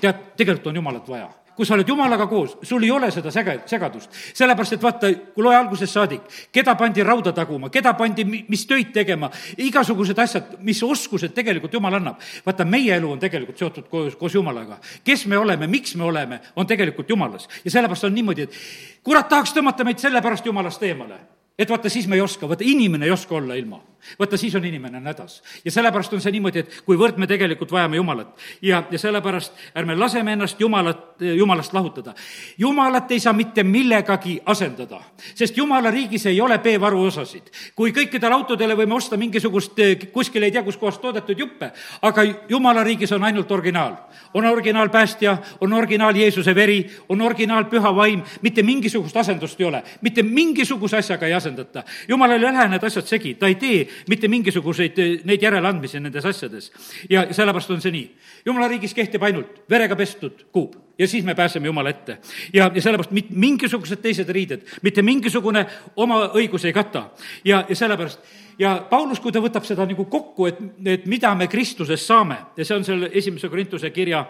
tead, 0.00 0.18
tegelikult 0.38 0.70
on 0.70 0.76
Jumalat 0.78 1.08
vaja 1.08 1.28
kui 1.60 1.68
sa 1.68 1.74
oled 1.76 1.88
Jumalaga 1.92 2.24
koos, 2.24 2.54
sul 2.64 2.86
ei 2.86 2.90
ole 2.90 3.10
seda 3.12 3.28
sege-, 3.28 3.58
segadust. 3.68 4.14
sellepärast, 4.32 4.78
et 4.78 4.82
vaata, 4.82 5.10
kui 5.34 5.44
loe 5.44 5.52
algusest 5.52 5.92
saadik, 5.92 6.22
keda 6.56 6.72
pandi 6.80 7.04
rauda 7.04 7.34
taguma, 7.36 7.68
keda 7.68 7.92
pandi 7.98 8.24
mis 8.24 8.62
töid 8.64 8.94
tegema, 8.94 9.28
igasugused 9.60 10.22
asjad, 10.24 10.54
mis 10.64 10.80
oskused 10.82 11.34
tegelikult 11.36 11.76
Jumal 11.76 11.98
annab. 11.98 12.16
vaata, 12.46 12.64
meie 12.64 12.96
elu 12.96 13.12
on 13.12 13.20
tegelikult 13.20 13.60
seotud 13.60 13.92
koos, 13.92 14.16
koos 14.16 14.38
Jumalaga. 14.40 14.80
kes 15.04 15.26
me 15.26 15.36
oleme, 15.36 15.68
miks 15.68 15.94
me 16.00 16.08
oleme, 16.08 16.40
on 16.56 16.66
tegelikult 16.66 17.10
Jumalas. 17.10 17.48
ja 17.64 17.70
sellepärast 17.70 18.08
on 18.08 18.14
niimoodi, 18.14 18.48
et 18.48 18.56
kurat 19.04 19.28
tahaks 19.28 19.52
tõmmata 19.52 19.84
meid 19.84 20.00
sellepärast 20.00 20.46
Jumalast 20.46 20.82
eemale. 20.82 21.20
et 21.58 21.68
vaata, 21.68 21.92
siis 21.92 22.08
me 22.08 22.16
ei 22.16 22.24
oska, 22.24 22.48
vaata, 22.48 22.64
inimene 22.64 23.04
ei 23.04 23.12
oska 23.12 23.34
olla 23.34 23.54
ilma 23.54 23.89
vaata, 24.18 24.36
siis 24.36 24.54
on 24.54 24.64
inimene 24.64 24.96
on 24.96 25.06
hädas. 25.06 25.42
ja 25.64 25.70
sellepärast 25.70 26.12
on 26.12 26.20
see 26.20 26.32
niimoodi, 26.32 26.58
et 26.58 26.82
kuivõrd 26.86 27.18
me 27.18 27.26
tegelikult 27.26 27.72
vajame 27.72 27.96
Jumalat 27.96 28.38
ja, 28.62 28.82
ja 28.90 28.98
sellepärast 28.98 29.52
ärme 29.76 29.96
laseme 29.96 30.32
ennast 30.32 30.60
Jumalat, 30.60 31.20
Jumalast 31.20 31.72
lahutada. 31.72 32.14
Jumalat 32.58 33.10
ei 33.10 33.20
saa 33.20 33.32
mitte 33.32 33.62
millegagi 33.62 34.40
asendada, 34.46 35.00
sest 35.34 35.56
Jumala 35.56 35.90
riigis 35.90 36.26
ei 36.26 36.40
ole 36.40 36.58
B-varu 36.58 37.02
osasid. 37.02 37.50
kui 37.76 37.92
kõikidele 37.92 38.34
autodele 38.34 38.76
võime 38.76 38.94
osta 38.94 39.16
mingisugust 39.16 39.78
kuskil 40.12 40.42
ei 40.42 40.52
tea 40.52 40.62
kus 40.62 40.76
kohast 40.76 41.00
toodetud 41.00 41.38
juppe, 41.38 41.72
aga 42.02 42.24
Jumala 42.48 42.84
riigis 42.84 43.12
on 43.12 43.24
ainult 43.24 43.50
originaal. 43.50 43.96
on 44.34 44.46
originaalpäästja, 44.46 45.38
on 45.60 45.72
originaal 45.72 46.16
Jeesuse 46.16 46.54
veri, 46.54 46.90
on 47.08 47.20
originaal 47.20 47.64
püha 47.64 47.94
vaim, 47.96 48.22
mitte 48.42 48.62
mingisugust 48.62 49.16
asendust 49.16 49.60
ei 49.60 49.66
ole, 49.66 49.82
mitte 50.00 50.22
mingisuguse 50.22 50.96
asjaga 50.96 51.26
ei 51.26 51.34
asendata. 51.34 51.84
jumalal 52.08 52.42
ei 52.42 52.52
lähe 52.52 52.68
need 52.68 52.84
asjad 52.84 53.06
segi, 53.06 53.34
ta 53.34 53.46
ei 53.46 53.54
tee 53.54 53.88
mitte 54.08 54.28
mingisuguseid 54.28 54.98
eh, 54.98 55.16
neid 55.24 55.42
järeleandmisi 55.42 56.00
nendes 56.00 56.26
asjades. 56.26 56.72
ja 57.10 57.26
sellepärast 57.30 57.70
on 57.70 57.80
see 57.80 57.92
nii. 57.92 58.06
jumala 58.46 58.68
riigis 58.68 58.94
kehtib 58.94 59.22
ainult 59.22 59.62
verega 59.70 59.96
pestud 59.96 60.46
kuub 60.52 60.76
ja 61.00 61.08
siis 61.08 61.24
me 61.24 61.34
pääseme 61.34 61.66
Jumala 61.66 61.90
ette. 61.90 62.18
ja, 62.52 62.70
ja 62.74 62.82
sellepärast 62.82 63.10
mit-, 63.10 63.30
mingisugused 63.30 64.02
teised 64.02 64.28
riided, 64.28 64.66
mitte 64.82 65.02
mingisugune 65.02 65.66
oma 65.96 66.26
õigus 66.34 66.64
ei 66.64 66.72
kata. 66.72 67.10
ja, 67.44 67.64
ja 67.68 67.76
sellepärast 67.76 68.20
ja 68.58 68.86
Paulus, 68.90 69.20
kui 69.20 69.32
ta 69.32 69.40
võtab 69.40 69.64
seda 69.64 69.86
nagu 69.88 70.04
kokku, 70.04 70.46
et, 70.46 70.58
et 70.84 71.06
mida 71.06 71.34
me 71.34 71.48
Kristuses 71.48 72.06
saame 72.06 72.36
ja 72.56 72.64
see 72.64 72.76
on 72.76 72.84
seal 72.84 73.08
esimese 73.12 73.48
Korintuse 73.48 73.90
kirja 73.90 74.26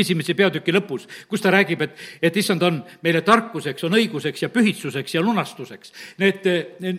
esimese 0.00 0.34
peatüki 0.38 0.74
lõpus, 0.74 1.06
kus 1.28 1.42
ta 1.42 1.52
räägib, 1.54 1.82
et, 1.86 1.96
et 2.22 2.36
issand 2.36 2.62
on 2.66 2.80
meile 3.04 3.22
tarkuseks, 3.26 3.84
on 3.88 3.96
õiguseks 3.98 4.46
ja 4.46 4.50
pühitsuseks 4.52 5.16
ja 5.16 5.24
lunastuseks. 5.24 5.92
Need 6.22 6.48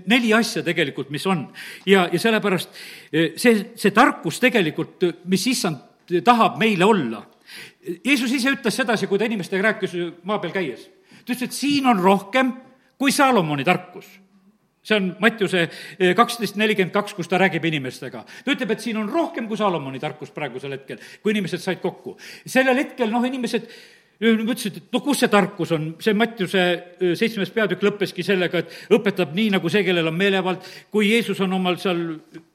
neli 0.09 0.33
asja 0.35 0.63
tegelikult, 0.65 1.09
mis 1.13 1.25
on. 1.29 1.47
ja, 1.85 2.07
ja 2.11 2.19
sellepärast 2.19 2.69
eh, 3.11 3.33
see, 3.39 3.71
see 3.75 3.95
tarkus 3.95 4.41
tegelikult, 4.43 5.07
mis 5.25 5.47
issand 5.53 6.13
tahab 6.23 6.59
meile 6.61 6.85
olla. 6.85 7.23
Jeesus 8.03 8.31
ise 8.35 8.51
ütles 8.51 8.75
sedasi, 8.75 9.07
kui 9.07 9.19
ta 9.19 9.27
inimestega 9.27 9.71
rääkis 9.71 9.95
maa 10.27 10.39
peal 10.43 10.55
käies. 10.55 10.87
ta 11.23 11.33
ütles, 11.33 11.47
et 11.47 11.55
siin 11.55 11.87
on 11.87 11.99
rohkem 12.03 12.53
kui 12.97 13.11
Saalomoni 13.11 13.63
tarkus 13.63 14.07
see 14.87 14.97
on 14.97 15.11
Mattiuse 15.23 15.67
eh, 15.67 16.15
kaksteist 16.15 16.57
nelikümmend 16.59 16.95
kaks, 16.95 17.15
kus 17.17 17.27
ta 17.27 17.39
räägib 17.41 17.65
inimestega. 17.67 18.23
ta 18.23 18.55
ütleb, 18.55 18.71
et 18.71 18.83
siin 18.83 18.97
on 19.01 19.11
rohkem 19.11 19.49
kui 19.49 19.59
Salomoni 19.59 19.99
tarkus 19.99 20.31
praegusel 20.35 20.77
hetkel, 20.77 21.01
kui 21.21 21.35
inimesed 21.35 21.63
said 21.63 21.83
kokku. 21.83 22.17
sellel 22.45 22.79
hetkel 22.79 23.11
noh, 23.11 23.25
inimesed 23.27 23.69
mõtlesid, 24.17 24.77
et 24.79 24.93
no 24.93 25.01
kus 25.05 25.19
see 25.21 25.29
tarkus 25.29 25.71
on, 25.75 25.89
see 26.01 26.15
Mattiuse 26.17 26.63
eh, 26.63 27.13
seitsmes 27.19 27.51
peatükk 27.53 27.83
lõppeski 27.85 28.25
sellega, 28.25 28.63
et 28.63 28.93
õpetab 28.97 29.35
nii, 29.37 29.51
nagu 29.57 29.69
see, 29.69 29.83
kellel 29.85 30.09
on 30.09 30.17
meelevald, 30.17 30.65
kui 30.91 31.11
Jeesus 31.11 31.41
on 31.45 31.53
omal 31.53 31.77
seal 31.81 32.01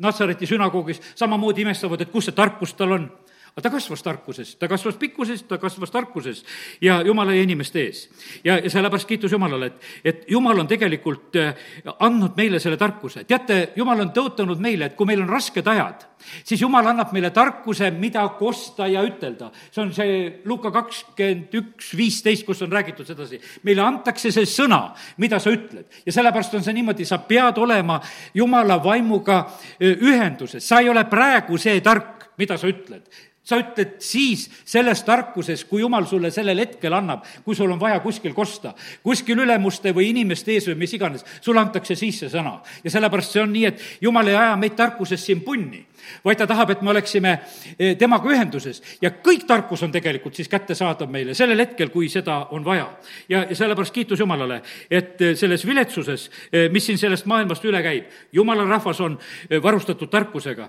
Natsareti 0.02 0.48
sünagoogis, 0.50 1.02
samamoodi 1.18 1.66
imestavad, 1.66 2.02
et 2.02 2.10
kus 2.12 2.30
see 2.30 2.36
tarkus 2.36 2.74
tal 2.78 2.96
on 2.98 3.06
aga 3.52 3.68
ta 3.68 3.70
kasvas 3.70 4.00
tarkuses, 4.00 4.54
ta 4.56 4.68
kasvas 4.68 4.96
pikkuses, 4.96 5.42
ta 5.44 5.58
kasvas 5.60 5.90
tarkuses 5.92 6.38
ja 6.80 7.02
jumala 7.04 7.34
ja 7.36 7.42
inimeste 7.44 7.82
ees. 7.84 8.08
ja, 8.44 8.56
ja 8.56 8.70
sellepärast 8.70 9.08
kiitus 9.08 9.32
Jumalale, 9.32 9.66
et, 9.66 9.82
et 10.04 10.22
Jumal 10.30 10.62
on 10.62 10.68
tegelikult 10.68 11.36
äh, 11.36 11.52
andnud 12.00 12.32
meile 12.36 12.60
selle 12.60 12.78
tarkuse. 12.80 13.26
teate, 13.28 13.74
Jumal 13.76 14.00
on 14.00 14.12
tõotanud 14.16 14.60
meile, 14.60 14.88
et 14.88 14.96
kui 14.96 15.06
meil 15.06 15.20
on 15.20 15.28
rasked 15.28 15.68
ajad, 15.68 16.06
siis 16.40 16.62
Jumal 16.62 16.88
annab 16.88 17.12
meile 17.12 17.28
tarkuse, 17.30 17.90
mida 17.92 18.24
kosta 18.38 18.86
ja 18.88 19.02
ütelda. 19.04 19.50
see 19.70 19.82
on 19.82 19.92
see 19.92 20.14
Luka 20.48 20.72
kakskümmend 20.72 21.52
üks, 21.60 21.90
viisteist, 21.96 22.46
kus 22.46 22.62
on 22.64 22.72
räägitud 22.72 23.06
sedasi. 23.06 23.40
meile 23.68 23.84
antakse 23.84 24.32
see 24.32 24.48
sõna, 24.48 24.94
mida 25.18 25.38
sa 25.38 25.52
ütled. 25.52 25.84
ja 26.06 26.12
sellepärast 26.12 26.54
on 26.54 26.64
see 26.64 26.72
niimoodi, 26.72 27.04
sa 27.04 27.18
pead 27.18 27.60
olema 27.60 28.00
Jumala 28.34 28.80
vaimuga 28.82 29.42
äh, 29.44 29.92
ühenduses, 29.92 30.64
sa 30.64 30.80
ei 30.80 30.88
ole 30.88 31.04
praegu 31.04 31.60
see 31.60 31.84
tark, 31.84 32.32
mida 32.40 32.56
sa 32.56 32.72
ütled 32.72 33.04
sa 33.42 33.58
ütled 33.58 33.96
siis 34.02 34.46
selles 34.64 35.02
tarkuses, 35.06 35.64
kui 35.66 35.82
jumal 35.82 36.06
sulle 36.06 36.30
sellel 36.30 36.62
hetkel 36.62 36.94
annab, 36.94 37.24
kui 37.44 37.56
sul 37.58 37.70
on 37.74 37.80
vaja 37.80 37.98
kuskil 38.04 38.34
kosta, 38.36 38.74
kuskil 39.02 39.42
ülemuste 39.42 39.94
või 39.94 40.12
inimeste 40.12 40.54
ees 40.54 40.68
või 40.70 40.78
mis 40.84 40.94
iganes, 40.94 41.26
sulle 41.40 41.62
antakse 41.62 41.96
siis 41.98 42.22
see 42.22 42.30
sõna. 42.30 42.60
ja 42.84 42.90
sellepärast 42.90 43.34
see 43.34 43.42
on 43.42 43.52
nii, 43.52 43.64
et 43.72 43.82
jumal 44.00 44.28
ei 44.30 44.38
aja 44.38 44.56
meid 44.56 44.78
tarkuses 44.78 45.26
siin 45.26 45.42
punni 45.42 45.82
vaid 46.24 46.38
ta 46.38 46.46
tahab, 46.46 46.70
et 46.70 46.82
me 46.82 46.90
oleksime 46.92 47.32
eh, 47.78 47.94
temaga 47.98 48.30
ühenduses 48.30 48.82
ja 49.02 49.12
kõik 49.24 49.46
tarkus 49.48 49.82
on 49.86 49.92
tegelikult 49.94 50.36
siis 50.38 50.50
kättesaadav 50.52 51.10
meile 51.10 51.34
sellel 51.38 51.60
hetkel, 51.64 51.90
kui 51.94 52.08
seda 52.12 52.38
on 52.54 52.64
vaja. 52.64 52.88
ja, 53.28 53.44
ja 53.48 53.56
sellepärast 53.56 53.94
kiitus 53.94 54.20
Jumalale, 54.20 54.62
et 54.90 55.20
eh, 55.20 55.34
selles 55.38 55.66
viletsuses, 55.66 56.28
eh, 56.52 56.68
mis 56.72 56.86
siin 56.86 57.00
sellest 57.00 57.26
maailmast 57.30 57.64
üle 57.68 57.82
käib, 57.84 58.10
Jumala 58.32 58.64
rahvas 58.68 59.00
on 59.00 59.18
varustatud 59.62 60.10
tarkusega. 60.10 60.68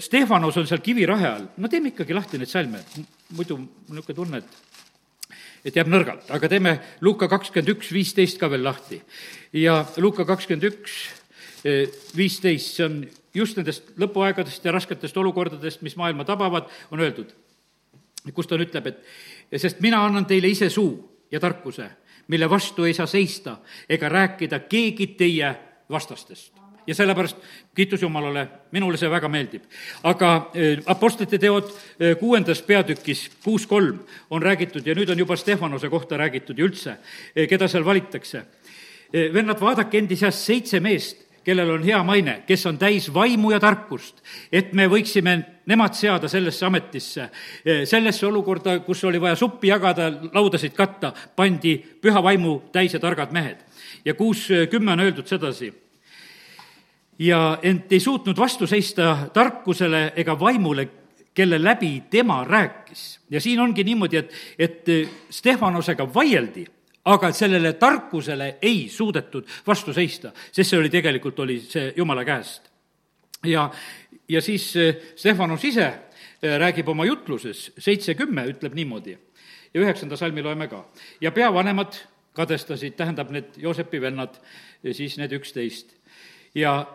Stefanos 0.00 0.56
on 0.56 0.66
seal 0.68 0.80
kivirahe 0.84 1.26
all, 1.28 1.44
no 1.56 1.68
teeme 1.68 1.92
ikkagi 1.92 2.14
lahti 2.14 2.38
neid 2.40 2.50
salme, 2.50 2.80
muidu 3.36 3.58
niisugune 3.58 4.16
tunne, 4.16 4.40
et 4.42 4.64
et 5.66 5.74
jääb 5.74 5.88
nõrgalt, 5.90 6.28
aga 6.30 6.48
teeme 6.48 6.76
Luuka 7.02 7.26
kakskümmend 7.28 7.72
üks, 7.72 7.90
viisteist 7.90 8.38
ka 8.38 8.46
veel 8.50 8.62
lahti. 8.62 9.00
ja 9.52 9.80
Luuka 9.98 10.24
kakskümmend 10.24 10.68
üks, 10.68 10.94
viisteist, 12.14 12.76
see 12.76 12.86
on 12.86 13.00
just 13.36 13.58
nendest 13.58 13.92
lõpuaegadest 14.00 14.64
ja 14.64 14.72
rasketest 14.72 15.16
olukordadest, 15.16 15.82
mis 15.82 15.96
maailma 15.96 16.24
tabavad, 16.24 16.70
on 16.90 17.00
öeldud, 17.04 17.32
kus 18.34 18.48
ta 18.48 18.58
ütleb, 18.58 18.90
et 18.90 19.60
sest 19.60 19.80
mina 19.84 20.02
annan 20.04 20.26
teile 20.26 20.48
ise 20.50 20.70
suu 20.72 20.96
ja 21.30 21.40
tarkuse, 21.40 21.88
mille 22.32 22.50
vastu 22.50 22.84
ei 22.84 22.94
saa 22.94 23.06
seista 23.06 23.58
ega 23.88 24.08
rääkida 24.08 24.64
keegi 24.70 25.12
teie 25.18 25.54
vastastest 25.90 26.56
ja 26.86 26.94
sellepärast 26.94 27.36
kiitus 27.74 28.02
Jumalale, 28.02 28.48
minule 28.72 28.96
see 28.96 29.10
väga 29.10 29.28
meeldib. 29.28 29.62
aga 30.02 30.36
äh, 30.36 30.82
Apostlite 30.86 31.38
teod 31.38 31.70
äh, 31.70 32.16
kuuendas 32.18 32.62
peatükis, 32.62 33.30
kuus 33.44 33.66
kolm, 33.66 33.98
on 34.30 34.42
räägitud 34.42 34.86
ja 34.86 34.94
nüüd 34.94 35.10
on 35.10 35.18
juba 35.18 35.36
Stefanose 35.36 35.88
kohta 35.88 36.16
räägitud 36.16 36.58
ja 36.58 36.64
üldse, 36.64 36.90
äh, 36.90 37.48
keda 37.48 37.68
seal 37.68 37.84
valitakse. 37.84 38.44
vennad, 39.32 39.60
vaadake 39.60 39.98
endi 39.98 40.16
seas 40.16 40.46
seitse 40.46 40.80
meest, 40.80 41.25
kellel 41.46 41.70
on 41.70 41.84
hea 41.86 41.98
maine, 42.02 42.40
kes 42.46 42.66
on 42.66 42.78
täis 42.78 43.06
vaimu 43.14 43.52
ja 43.54 43.60
tarkust, 43.62 44.18
et 44.50 44.72
me 44.74 44.88
võiksime 44.90 45.36
nemad 45.70 45.94
seada 45.94 46.28
sellesse 46.28 46.66
ametisse, 46.66 47.28
sellesse 47.86 48.26
olukorda, 48.26 48.80
kus 48.86 49.04
oli 49.06 49.20
vaja 49.22 49.38
suppi 49.38 49.70
jagada, 49.70 50.10
laudasid 50.34 50.74
katta, 50.74 51.12
pandi 51.36 51.76
püha 52.02 52.22
vaimu 52.22 52.58
täis 52.74 52.94
ja 52.94 53.00
targad 53.02 53.32
mehed. 53.32 53.62
ja 54.04 54.14
kuus 54.14 54.48
kümme 54.70 54.92
on 54.92 55.00
öeldud 55.00 55.26
sedasi 55.26 55.72
ja 57.18 57.58
ent 57.62 57.92
ei 57.92 58.00
suutnud 58.00 58.36
vastu 58.38 58.66
seista 58.66 59.16
tarkusele 59.32 60.12
ega 60.16 60.38
vaimule, 60.40 60.88
kelle 61.34 61.62
läbi 61.62 62.02
tema 62.10 62.44
rääkis. 62.44 63.20
ja 63.30 63.40
siin 63.40 63.60
ongi 63.60 63.84
niimoodi, 63.84 64.16
et, 64.16 64.32
et 64.58 64.84
Stefanosega 65.30 66.14
vaieldi 66.14 66.66
aga 67.06 67.30
sellele 67.32 67.72
tarkusele 67.78 68.56
ei 68.62 68.88
suudetud 68.90 69.46
vastu 69.66 69.94
seista, 69.94 70.32
sest 70.50 70.72
see 70.72 70.80
oli 70.80 70.90
tegelikult, 70.90 71.38
oli 71.44 71.60
see 71.62 71.92
jumala 71.96 72.24
käest. 72.26 72.70
ja, 73.44 73.70
ja 74.28 74.42
siis 74.42 74.76
eh, 74.76 74.96
Stefanus 75.16 75.64
ise 75.64 75.86
eh, 75.86 76.58
räägib 76.58 76.88
oma 76.88 77.04
jutluses, 77.06 77.70
seitse 77.78 78.14
kümme 78.14 78.46
ütleb 78.50 78.74
niimoodi 78.74 79.14
ja 79.74 79.80
üheksanda 79.80 80.16
salmi 80.16 80.42
loeme 80.42 80.68
ka. 80.68 80.84
ja 81.20 81.32
peavanemad 81.32 81.94
kadestasid, 82.36 82.96
tähendab 82.96 83.30
need 83.30 83.54
Joosepi 83.56 84.00
vennad, 84.00 84.34
siis 84.92 85.16
need 85.18 85.32
üksteist. 85.32 85.94
ja 86.54 86.86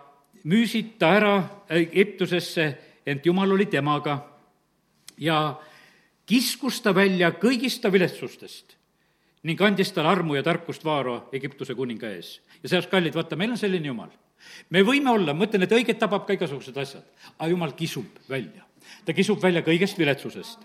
müüsid 0.43 0.97
ta 0.99 1.15
ära 1.15 1.35
Egiptusesse, 1.69 2.67
ent 3.05 3.25
Jumal 3.25 3.51
oli 3.51 3.65
temaga 3.65 4.19
ja 5.17 5.55
kiskus 6.25 6.81
ta 6.81 6.95
välja 6.95 7.31
kõigist 7.31 7.81
ta 7.81 7.91
viletsustest 7.91 8.80
ning 9.43 9.61
andis 9.65 9.91
talle 9.93 10.11
armu 10.11 10.35
ja 10.37 10.43
tarkust 10.45 10.85
Vaaro 10.85 11.29
Egiptuse 11.33 11.75
kuninga 11.75 12.09
ees. 12.09 12.39
ja 12.63 12.69
seepärast, 12.69 12.91
kallid, 12.91 13.15
vaata, 13.15 13.35
meil 13.35 13.55
on 13.55 13.57
selline 13.57 13.87
jumal. 13.87 14.09
me 14.69 14.83
võime 14.85 15.11
olla, 15.11 15.33
ma 15.33 15.45
mõtlen, 15.45 15.63
et 15.63 15.77
õiget 15.77 15.99
tabab 15.99 16.27
ka 16.27 16.33
igasugused 16.37 16.77
asjad, 16.77 17.05
aga 17.37 17.49
jumal 17.49 17.73
kisub 17.77 18.21
välja. 18.29 18.65
ta 19.05 19.13
kisub 19.13 19.41
välja 19.41 19.61
kõigest 19.65 19.97
viletsusest. 19.97 20.59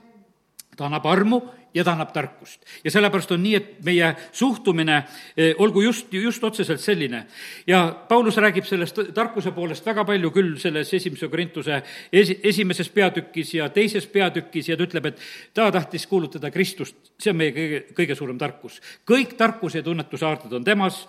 ta 0.76 0.86
annab 0.86 1.06
armu 1.06 1.42
ja 1.76 1.84
ta 1.84 1.92
annab 1.92 2.12
tarkust. 2.12 2.64
ja 2.84 2.90
sellepärast 2.90 3.32
on 3.36 3.42
nii, 3.44 3.54
et 3.56 3.68
meie 3.84 4.08
suhtumine 4.32 4.96
eh, 5.36 5.54
olgu 5.58 5.82
just, 5.84 6.12
just 6.12 6.44
otseselt 6.44 6.80
selline. 6.80 7.26
ja 7.66 7.82
Paulus 8.08 8.36
räägib 8.40 8.64
sellest 8.64 8.98
tarkuse 9.14 9.52
poolest 9.52 9.86
väga 9.86 10.04
palju 10.08 10.30
küll 10.32 10.56
selles 10.60 10.92
esimese 10.94 11.28
Korintuse 11.28 11.82
esi, 12.12 12.38
esimeses 12.42 12.88
peatükis 12.88 13.54
ja 13.54 13.68
teises 13.68 14.06
peatükis 14.06 14.70
ja 14.70 14.76
ta 14.76 14.86
ütleb, 14.86 15.10
et 15.10 15.20
ta 15.54 15.68
tahtis 15.72 16.06
kuulutada 16.06 16.50
Kristust, 16.50 16.96
see 17.20 17.32
on 17.34 17.40
meie 17.42 17.52
kõige, 17.56 17.82
kõige 17.98 18.16
suurem 18.16 18.38
tarkus. 18.40 18.80
kõik 19.08 19.36
tarkuse 19.36 19.82
ja 19.82 19.84
tunnetuse 19.84 20.26
aarded 20.26 20.56
on 20.56 20.64
temas, 20.64 21.02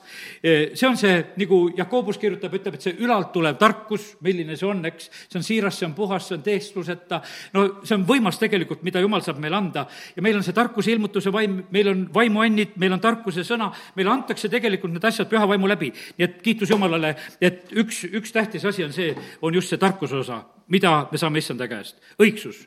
eh, 0.43 0.75
see 0.75 0.89
on 0.89 0.97
see, 0.97 1.23
nagu 1.37 1.61
Jakobus 1.77 2.19
kirjutab, 2.19 2.53
ütleb, 2.59 2.75
et 2.75 2.89
see 2.89 2.97
ülalt 2.99 3.31
tulev 3.31 3.55
tarkus, 3.57 4.15
milline 4.21 4.57
see 4.57 4.67
on, 4.67 4.83
eks, 4.85 5.09
see 5.29 5.39
on 5.39 5.47
siiras, 5.47 5.79
see 5.79 5.87
on 5.87 5.95
puhas, 5.95 6.27
see 6.27 6.35
on 6.35 6.43
teestluseta, 6.43 7.21
no 7.53 7.67
see 7.83 7.95
on 7.95 8.05
võimas 8.07 8.39
tegelikult, 8.41 8.83
mida 8.83 8.99
jumal 8.99 9.23
saab 9.23 9.39
meile 9.39 9.55
anda 9.55 9.87
ja 10.15 10.23
meil 10.25 10.35
on 10.35 10.43
see 10.43 10.56
tarkuse 10.57 10.91
ilmutuse 10.95 11.31
vaim, 11.33 11.59
meil 11.73 11.91
on 11.91 12.03
vaimuannid, 12.13 12.75
meil 12.81 12.95
on 12.97 13.03
tarkuse 13.03 13.45
sõna, 13.47 13.69
meile 13.95 14.13
antakse 14.13 14.49
tegelikult 14.51 14.95
need 14.95 15.05
asjad 15.05 15.29
püha 15.29 15.45
vaimu 15.49 15.69
läbi. 15.69 15.91
nii 16.17 16.25
et 16.25 16.41
kiitus 16.41 16.73
Jumalale, 16.73 17.13
et 17.41 17.71
üks, 17.77 18.03
üks 18.09 18.33
tähtis 18.33 18.65
asi 18.65 18.85
on 18.85 18.95
see, 18.95 19.13
on 19.41 19.53
just 19.53 19.73
see 19.73 19.81
tarkuse 19.81 20.17
osa, 20.23 20.41
mida 20.73 20.97
me 21.11 21.21
saame 21.21 21.43
issanda 21.43 21.67
käest. 21.67 22.01
õigsus. 22.19 22.65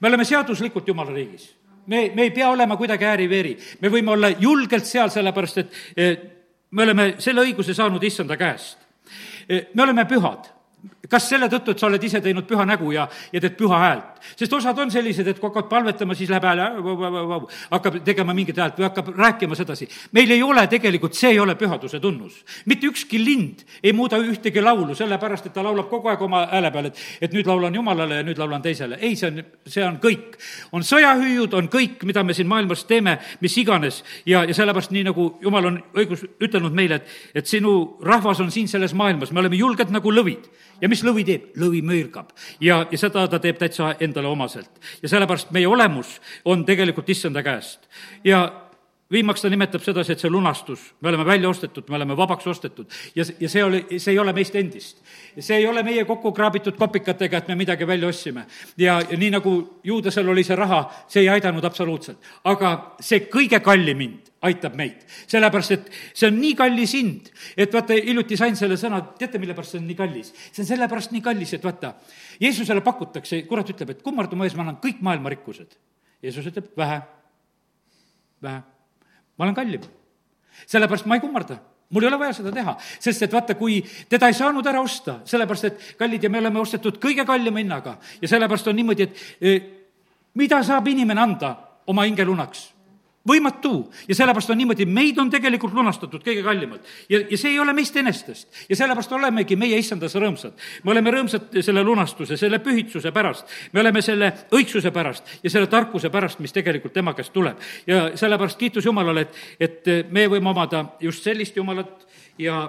me 0.00 0.08
oleme 0.08 0.24
seaduslikult 0.24 0.88
Jumala 0.88 1.14
riigis 1.14 1.50
me, 1.86 2.10
me 2.14 2.22
ei 2.22 2.30
pea 2.30 2.48
olema 2.48 2.76
kuidagi 2.76 3.04
ääri-veeri, 3.04 3.56
me 3.80 3.90
võime 3.92 4.14
olla 4.14 4.30
julgelt 4.40 4.86
seal, 4.88 5.10
sellepärast 5.12 5.60
et 5.60 6.24
me 6.70 6.82
oleme 6.82 7.14
selle 7.22 7.44
õiguse 7.44 7.74
saanud 7.76 8.02
issanda 8.02 8.36
käest. 8.40 8.78
me 9.48 9.82
oleme 9.82 10.06
pühad 10.08 10.53
kas 11.10 11.28
selle 11.28 11.48
tõttu, 11.52 11.74
et 11.74 11.80
sa 11.80 11.88
oled 11.88 12.04
ise 12.04 12.20
teinud 12.24 12.46
püha 12.48 12.64
nägu 12.68 12.92
ja, 12.94 13.06
ja 13.32 13.40
teed 13.42 13.56
püha 13.58 13.80
häält? 13.80 14.10
sest 14.36 14.52
osad 14.56 14.78
on 14.80 14.90
sellised, 14.90 15.26
et 15.28 15.38
kui 15.38 15.48
hakkavad 15.50 15.68
palvetama, 15.68 16.14
siis 16.16 16.30
läheb 16.32 16.46
hääl, 16.48 16.62
hakkab 17.70 17.98
tegema 18.06 18.34
mingit 18.36 18.56
häält 18.56 18.78
või 18.78 18.86
hakkab 18.88 19.10
rääkima 19.18 19.56
sedasi. 19.58 19.88
meil 20.12 20.30
ei 20.30 20.42
ole 20.42 20.66
tegelikult, 20.70 21.14
see 21.14 21.34
ei 21.34 21.40
ole 21.40 21.54
pühaduse 21.60 22.00
tunnus. 22.00 22.44
mitte 22.64 22.86
ükski 22.86 23.20
lind 23.24 23.64
ei 23.82 23.92
muuda 23.92 24.18
ühtegi 24.18 24.62
laulu 24.62 24.94
sellepärast, 24.94 25.46
et 25.46 25.52
ta 25.52 25.64
laulab 25.64 25.90
kogu 25.90 26.08
aeg 26.08 26.22
oma 26.22 26.46
hääle 26.52 26.70
peal, 26.72 26.90
et, 26.90 27.02
et 27.20 27.36
nüüd 27.36 27.46
laulan 27.46 27.74
Jumalale 27.74 28.22
ja 28.22 28.26
nüüd 28.26 28.38
laulan 28.38 28.62
teisele. 28.62 28.98
ei, 29.00 29.16
see 29.16 29.28
on, 29.28 29.44
see 29.66 29.84
on 29.84 30.00
kõik. 30.02 30.38
on 30.72 30.82
sõjahüüud, 30.82 31.54
on 31.54 31.68
kõik, 31.68 32.04
mida 32.04 32.24
me 32.24 32.34
siin 32.34 32.48
maailmas 32.48 32.84
teeme, 32.88 33.18
mis 33.40 33.56
iganes, 33.60 34.02
ja, 34.26 34.44
ja 34.44 34.54
sellepärast 34.54 34.94
nii, 34.94 35.04
nagu 35.10 35.28
Jumal 35.42 35.68
on 35.68 35.80
õigus 35.94 36.24
ütelnud 36.40 36.72
meile, 36.72 37.02
et, 37.02 37.16
et 37.34 37.46
sinu 37.46 37.98
rahvas 38.02 38.40
on 38.40 38.50
siin 38.54 38.68
selles 38.68 38.94
maailmas, 38.94 39.32
me 39.32 39.44
oleme 39.44 39.60
julged 39.60 39.92
nagu 39.92 40.12
lõvid 40.12 40.48
ja 40.84 40.90
mis 40.92 41.04
lõvi 41.06 41.24
teeb? 41.26 41.46
lõvi 41.60 41.80
möirgab 41.86 42.34
ja, 42.60 42.82
ja 42.90 43.00
seda 43.00 43.24
ta 43.30 43.40
teeb 43.40 43.56
täitsa 43.60 43.94
endale 44.04 44.28
omaselt. 44.28 44.70
ja 45.02 45.08
sellepärast 45.08 45.54
meie 45.56 45.68
olemus 45.70 46.18
on 46.44 46.64
tegelikult 46.68 47.08
issanda 47.10 47.42
käest. 47.42 47.88
ja 48.24 48.44
viimaks 49.12 49.42
ta 49.42 49.50
nimetab 49.52 49.82
sedasi, 49.84 50.14
et 50.14 50.22
see 50.22 50.30
lunastus, 50.32 50.82
me 51.00 51.10
oleme 51.10 51.26
välja 51.26 51.48
ostetud, 51.48 51.88
me 51.88 51.96
oleme 51.96 52.16
vabaks 52.16 52.46
ostetud 52.50 52.90
ja, 53.14 53.24
ja 53.40 53.48
see 53.48 53.64
oli, 53.64 53.84
see 53.98 54.12
ei 54.12 54.18
ole 54.18 54.32
meist 54.36 54.56
endist. 54.60 55.00
see 55.38 55.56
ei 55.62 55.66
ole 55.66 55.82
meie 55.86 56.04
kokku 56.04 56.32
kraabitud 56.32 56.76
kopikatega, 56.80 57.40
et 57.40 57.48
me 57.48 57.58
midagi 57.64 57.86
välja 57.86 58.08
ostsime. 58.08 58.46
ja, 58.76 59.00
ja 59.10 59.18
nii, 59.18 59.30
nagu 59.38 59.56
juudasel 59.84 60.28
oli 60.28 60.44
see 60.44 60.56
raha, 60.56 60.84
see 61.08 61.24
ei 61.24 61.32
aidanud 61.38 61.64
absoluutselt. 61.64 62.20
aga 62.44 62.74
see 63.00 63.24
kõige 63.32 63.60
kallim 63.64 64.04
hind 64.04 64.33
aitab 64.44 64.76
meid. 64.78 65.02
sellepärast, 65.30 65.74
et 65.76 65.90
see 66.12 66.28
on 66.28 66.38
nii 66.40 66.54
kallis 66.58 66.94
hind, 66.96 67.30
et 67.56 67.72
vaata, 67.72 67.96
hiljuti 67.96 68.38
sain 68.38 68.56
selle 68.58 68.78
sõna, 68.80 69.00
teate, 69.18 69.40
mille 69.42 69.56
pärast 69.56 69.74
see 69.74 69.82
on 69.82 69.88
nii 69.88 69.98
kallis? 69.98 70.32
see 70.50 70.62
on 70.64 70.70
sellepärast 70.70 71.14
nii 71.14 71.24
kallis, 71.24 71.56
et 71.56 71.64
vaata, 71.64 71.94
Jeesusele 72.40 72.84
pakutakse, 72.84 73.42
kurat 73.48 73.68
ütleb, 73.70 73.94
et 73.94 74.02
kummarda 74.04 74.36
mu 74.36 74.46
ees, 74.46 74.56
ma 74.58 74.66
annan 74.66 74.80
kõik 74.82 75.02
maailma 75.06 75.30
rikkused. 75.32 75.76
Jeesus 76.24 76.48
ütleb, 76.50 76.72
vähe, 76.76 76.98
vähe, 78.42 78.64
ma 79.38 79.46
olen 79.46 79.56
kallim. 79.56 79.86
sellepärast 80.66 81.06
ma 81.10 81.16
ei 81.18 81.24
kummarda 81.24 81.60
mul 81.94 82.02
ei 82.02 82.08
ole 82.08 82.18
vaja 82.18 82.32
seda 82.34 82.50
teha, 82.52 82.74
sest 82.80 83.22
et 83.22 83.32
vaata, 83.32 83.54
kui 83.54 83.78
teda 84.10 84.26
ei 84.30 84.34
saanud 84.34 84.66
ära 84.66 84.80
osta, 84.82 85.20
sellepärast 85.28 85.68
et 85.68 85.82
kallid 85.98 86.24
ja 86.24 86.30
me 86.32 86.40
oleme 86.40 86.58
ostetud 86.62 86.98
kõige 87.02 87.26
kallima 87.28 87.60
hinnaga 87.62 87.98
ja 88.22 88.30
sellepärast 88.30 88.70
on 88.72 88.78
niimoodi, 88.80 89.06
et 89.06 89.20
eh, 89.40 89.68
mida 90.34 90.62
saab 90.66 90.88
inimene 90.90 91.22
anda 91.22 91.54
oma 91.86 92.06
hingelunaks? 92.08 92.73
Võimatu 93.28 93.72
ja 94.08 94.14
sellepärast 94.14 94.50
on 94.52 94.58
niimoodi, 94.60 94.86
meid 94.86 95.18
on 95.18 95.30
tegelikult 95.32 95.72
lunastatud 95.74 96.22
kõige 96.24 96.42
kallimalt. 96.44 96.84
ja, 97.08 97.20
ja 97.30 97.38
see 97.38 97.54
ei 97.54 97.58
ole 97.58 97.72
meist 97.72 97.96
enestest 97.96 98.68
ja 98.68 98.76
sellepärast 98.76 99.12
olemegi 99.12 99.56
meie 99.56 99.78
issandas 99.80 100.14
rõõmsad. 100.14 100.52
me 100.84 100.92
oleme 100.92 101.10
rõõmsad 101.10 101.56
selle 101.62 101.82
lunastuse, 101.84 102.36
selle 102.36 102.58
pühitsuse 102.58 103.12
pärast, 103.12 103.48
me 103.72 103.80
oleme 103.80 104.02
selle 104.02 104.32
õigsuse 104.52 104.92
pärast 104.92 105.38
ja 105.42 105.50
selle 105.50 105.66
tarkuse 105.72 106.10
pärast, 106.10 106.38
mis 106.38 106.52
tegelikult 106.52 106.92
tema 106.92 107.14
käest 107.14 107.32
tuleb. 107.32 107.58
ja 107.86 108.10
sellepärast 108.16 108.58
kiitus 108.58 108.84
Jumalale, 108.84 109.26
et, 109.26 109.82
et 109.88 110.12
me 110.12 110.28
võime 110.28 110.52
omada 110.52 110.84
just 111.00 111.24
sellist 111.24 111.56
Jumalat 111.56 112.06
ja 112.38 112.68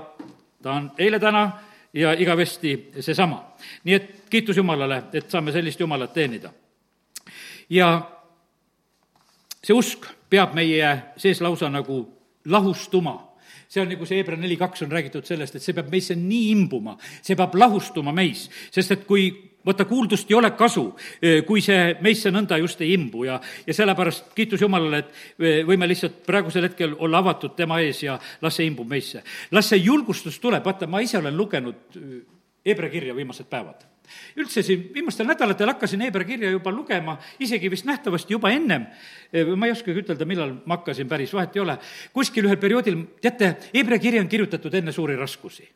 ta 0.63 0.72
on 0.72 0.91
eile, 0.98 1.20
täna 1.20 1.52
ja 1.94 2.13
igavesti 2.13 2.91
seesama. 3.00 3.44
nii 3.84 3.96
et 3.96 4.12
kiitus 4.30 4.58
Jumalale, 4.58 5.04
et 5.13 5.30
saame 5.30 5.52
sellist 5.52 5.80
Jumalat 5.80 6.13
teenida. 6.13 6.52
ja 7.70 8.14
see 9.65 9.73
usk 9.73 10.06
peab 10.30 10.54
meie 10.58 10.91
sees 11.17 11.41
lausa 11.41 11.69
nagu 11.73 12.04
lahustuma. 12.45 13.17
See 13.67 13.82
on 13.82 13.89
nagu 13.89 14.06
see 14.06 14.19
Hebra 14.21 14.38
neli 14.38 14.58
kaks 14.60 14.86
on 14.86 14.93
räägitud 14.93 15.25
sellest, 15.25 15.58
et 15.58 15.65
see 15.65 15.73
peab 15.73 15.89
meisse 15.91 16.15
nii 16.15 16.51
imbuma, 16.54 16.95
see 17.25 17.38
peab 17.38 17.56
lahustuma 17.58 18.13
meis, 18.13 18.45
sest 18.71 18.93
et 18.93 19.08
kui 19.10 19.32
vaata, 19.65 19.88
kuuldust 19.89 20.30
ei 20.30 20.38
ole 20.38 20.51
kasu, 20.54 20.84
eh, 21.21 21.39
kui 21.47 21.63
see 21.65 21.95
meisse 22.06 22.30
nõnda 22.30 22.60
just 22.62 22.84
ei 22.86 22.93
imbu 22.93 23.25
ja, 23.25 23.39
ja 23.65 23.73
sellepärast 23.73 24.30
kiitus 24.38 24.62
Jumalale, 24.62 25.01
et 25.01 25.41
eh, 25.41 25.63
võime 25.65 25.89
lihtsalt 25.89 26.21
praegusel 26.28 26.69
hetkel 26.69 26.93
olla 26.99 27.23
avatud 27.25 27.58
tema 27.58 27.82
ees 27.82 28.04
ja 28.06 28.19
las 28.45 28.62
see 28.62 28.69
imbub 28.69 28.88
meisse. 28.93 29.23
las 29.51 29.73
see 29.73 29.82
julgustus 29.82 30.38
tuleb, 30.39 30.62
vaata, 30.65 30.88
ma 30.88 31.01
ise 31.01 31.17
olen 31.17 31.38
lugenud 31.38 31.97
eh, 31.97 32.15
Hebra 32.65 32.89
kirja 32.89 33.17
viimased 33.17 33.49
päevad 33.49 33.94
üldse 34.39 34.63
siin 34.63 34.89
viimastel 34.94 35.28
nädalatel 35.30 35.74
hakkasin 35.74 36.02
Hebra 36.06 36.24
kirja 36.28 36.52
juba 36.54 36.74
lugema, 36.74 37.18
isegi 37.39 37.72
vist 37.72 37.86
nähtavasti 37.86 38.34
juba 38.36 38.52
ennem, 38.54 38.88
ma 39.56 39.70
ei 39.70 39.76
oskagi 39.76 40.06
ütelda, 40.06 40.28
millal 40.28 40.58
ma 40.65 40.80
hakkasin 40.80 41.10
päris, 41.10 41.34
vahet 41.34 41.56
ei 41.56 41.63
ole, 41.63 41.78
kuskil 42.13 42.50
ühel 42.50 42.62
perioodil, 42.62 43.02
teate, 43.22 43.56
Hebra 43.74 44.00
kiri 44.00 44.20
on 44.20 44.32
kirjutatud 44.32 44.74
enne 44.82 44.96
suuri 44.96 45.18
raskusi 45.20 45.68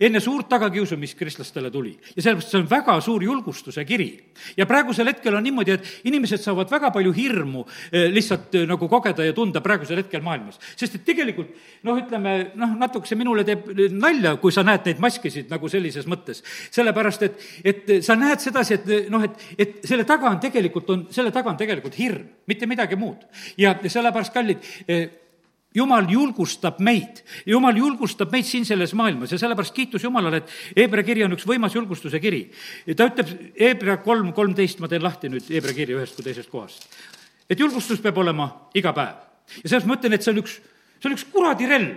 enne 0.00 0.20
suurt 0.20 0.48
tagakiusu, 0.48 0.96
mis 0.96 1.14
kristlastele 1.14 1.70
tuli. 1.70 1.96
ja 2.16 2.22
sellepärast 2.22 2.52
see 2.52 2.60
on 2.60 2.68
väga 2.70 3.00
suur 3.00 3.22
julgustuse 3.22 3.84
kiri. 3.84 4.08
ja 4.56 4.66
praegusel 4.66 5.06
hetkel 5.06 5.34
on 5.34 5.44
niimoodi, 5.44 5.76
et 5.76 5.86
inimesed 6.04 6.42
saavad 6.42 6.70
väga 6.70 6.90
palju 6.90 7.12
hirmu 7.12 7.64
eh, 7.92 8.08
lihtsalt 8.12 8.54
eh, 8.54 8.66
nagu 8.68 8.88
kogeda 8.88 9.24
ja 9.24 9.32
tunda 9.32 9.60
praegusel 9.60 10.02
hetkel 10.02 10.22
maailmas. 10.22 10.58
sest 10.76 10.94
et 11.00 11.04
tegelikult 11.04 11.52
noh, 11.82 11.98
ütleme 11.98 12.36
noh, 12.54 12.76
natukese 12.78 13.18
minule 13.18 13.44
teeb 13.44 13.68
nalja, 13.92 14.36
kui 14.40 14.52
sa 14.52 14.64
näed 14.66 14.86
neid 14.86 15.02
maskisid 15.02 15.50
nagu 15.52 15.68
sellises 15.68 16.06
mõttes. 16.06 16.42
sellepärast, 16.70 17.22
et, 17.22 17.46
et 17.64 17.92
sa 18.04 18.16
näed 18.18 18.42
sedasi, 18.42 18.80
et 18.80 19.12
noh, 19.12 19.24
et, 19.24 19.46
et 19.58 19.78
selle 19.86 20.04
taga 20.08 20.30
on 20.30 20.40
tegelikult, 20.40 20.90
on, 20.90 21.06
selle 21.10 21.32
taga 21.34 21.52
on 21.52 21.60
tegelikult 21.60 21.98
hirm, 21.98 22.26
mitte 22.46 22.66
midagi 22.66 22.96
muud. 22.96 23.26
ja, 23.56 23.76
ja 23.82 23.90
sellepärast, 23.90 24.34
kallid, 24.34 24.74
eh, 24.88 25.25
jumal 25.76 26.08
julgustab 26.10 26.80
meid, 26.84 27.20
jumal 27.48 27.76
julgustab 27.76 28.32
meid 28.32 28.48
siin 28.48 28.64
selles 28.68 28.94
maailmas 28.96 29.32
ja 29.34 29.40
sellepärast 29.40 29.74
kiitus 29.76 30.06
Jumalale, 30.06 30.42
et 30.42 30.80
Hebra 30.80 31.04
kiri 31.06 31.26
on 31.26 31.36
üks 31.36 31.46
võimas 31.48 31.76
julgustuse 31.76 32.20
kiri. 32.22 32.46
ta 32.96 33.10
ütleb, 33.10 33.34
Hebra 33.60 33.98
kolm, 34.04 34.32
kolmteist, 34.36 34.80
ma 34.80 34.88
teen 34.88 35.04
lahti 35.04 35.30
nüüd 35.32 35.50
Hebra 35.52 35.76
kirja 35.76 36.00
ühest 36.00 36.16
kui 36.16 36.24
teisest 36.26 36.50
kohast. 36.50 36.88
et 37.50 37.60
julgustus 37.60 38.00
peab 38.00 38.18
olema 38.18 38.48
iga 38.74 38.94
päev. 38.96 39.20
ja 39.62 39.68
sellepärast 39.68 39.90
ma 39.92 40.00
ütlen, 40.00 40.16
et 40.16 40.24
see 40.24 40.32
on 40.32 40.42
üks, 40.44 40.58
see 41.00 41.10
on 41.10 41.18
üks 41.18 41.28
kuradi 41.32 41.68
relv 41.70 41.94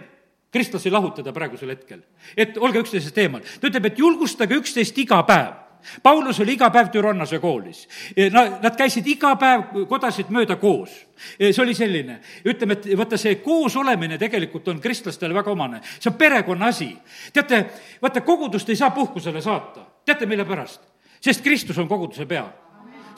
kristlasi 0.52 0.92
lahutada 0.92 1.34
praegusel 1.34 1.70
hetkel. 1.70 2.04
et 2.36 2.58
olge 2.58 2.84
üksteisest 2.84 3.18
eemal. 3.18 3.42
ta 3.62 3.72
ütleb, 3.72 3.86
et 3.86 4.00
julgustage 4.00 4.60
üksteist 4.60 4.98
iga 4.98 5.24
päev 5.24 5.69
Paulus 6.04 6.40
oli 6.40 6.54
iga 6.54 6.70
päev 6.70 6.90
Türannase 6.92 7.40
koolis. 7.40 7.88
Nad, 8.32 8.60
nad 8.64 8.76
käisid 8.78 9.08
iga 9.08 9.34
päev 9.40 9.86
kodasid 9.90 10.30
mööda 10.30 10.56
koos. 10.62 10.92
see 11.38 11.62
oli 11.62 11.74
selline, 11.76 12.20
ütleme, 12.46 12.78
et 12.78 12.86
vaata, 12.98 13.18
see 13.18 13.36
koos 13.44 13.76
olemine 13.76 14.18
tegelikult 14.18 14.68
on 14.68 14.80
kristlastele 14.80 15.34
väga 15.34 15.52
omane. 15.52 15.82
see 16.00 16.12
on 16.12 16.18
perekonna 16.18 16.68
asi. 16.68 16.98
teate, 17.34 17.66
vaata, 18.02 18.22
kogudust 18.22 18.70
ei 18.70 18.76
saa 18.76 18.92
puhkusele 18.92 19.42
saata. 19.42 19.86
teate, 20.06 20.26
mille 20.26 20.46
pärast? 20.46 20.82
sest 21.22 21.44
Kristus 21.44 21.78
on 21.78 21.88
koguduse 21.88 22.26
pea 22.26 22.48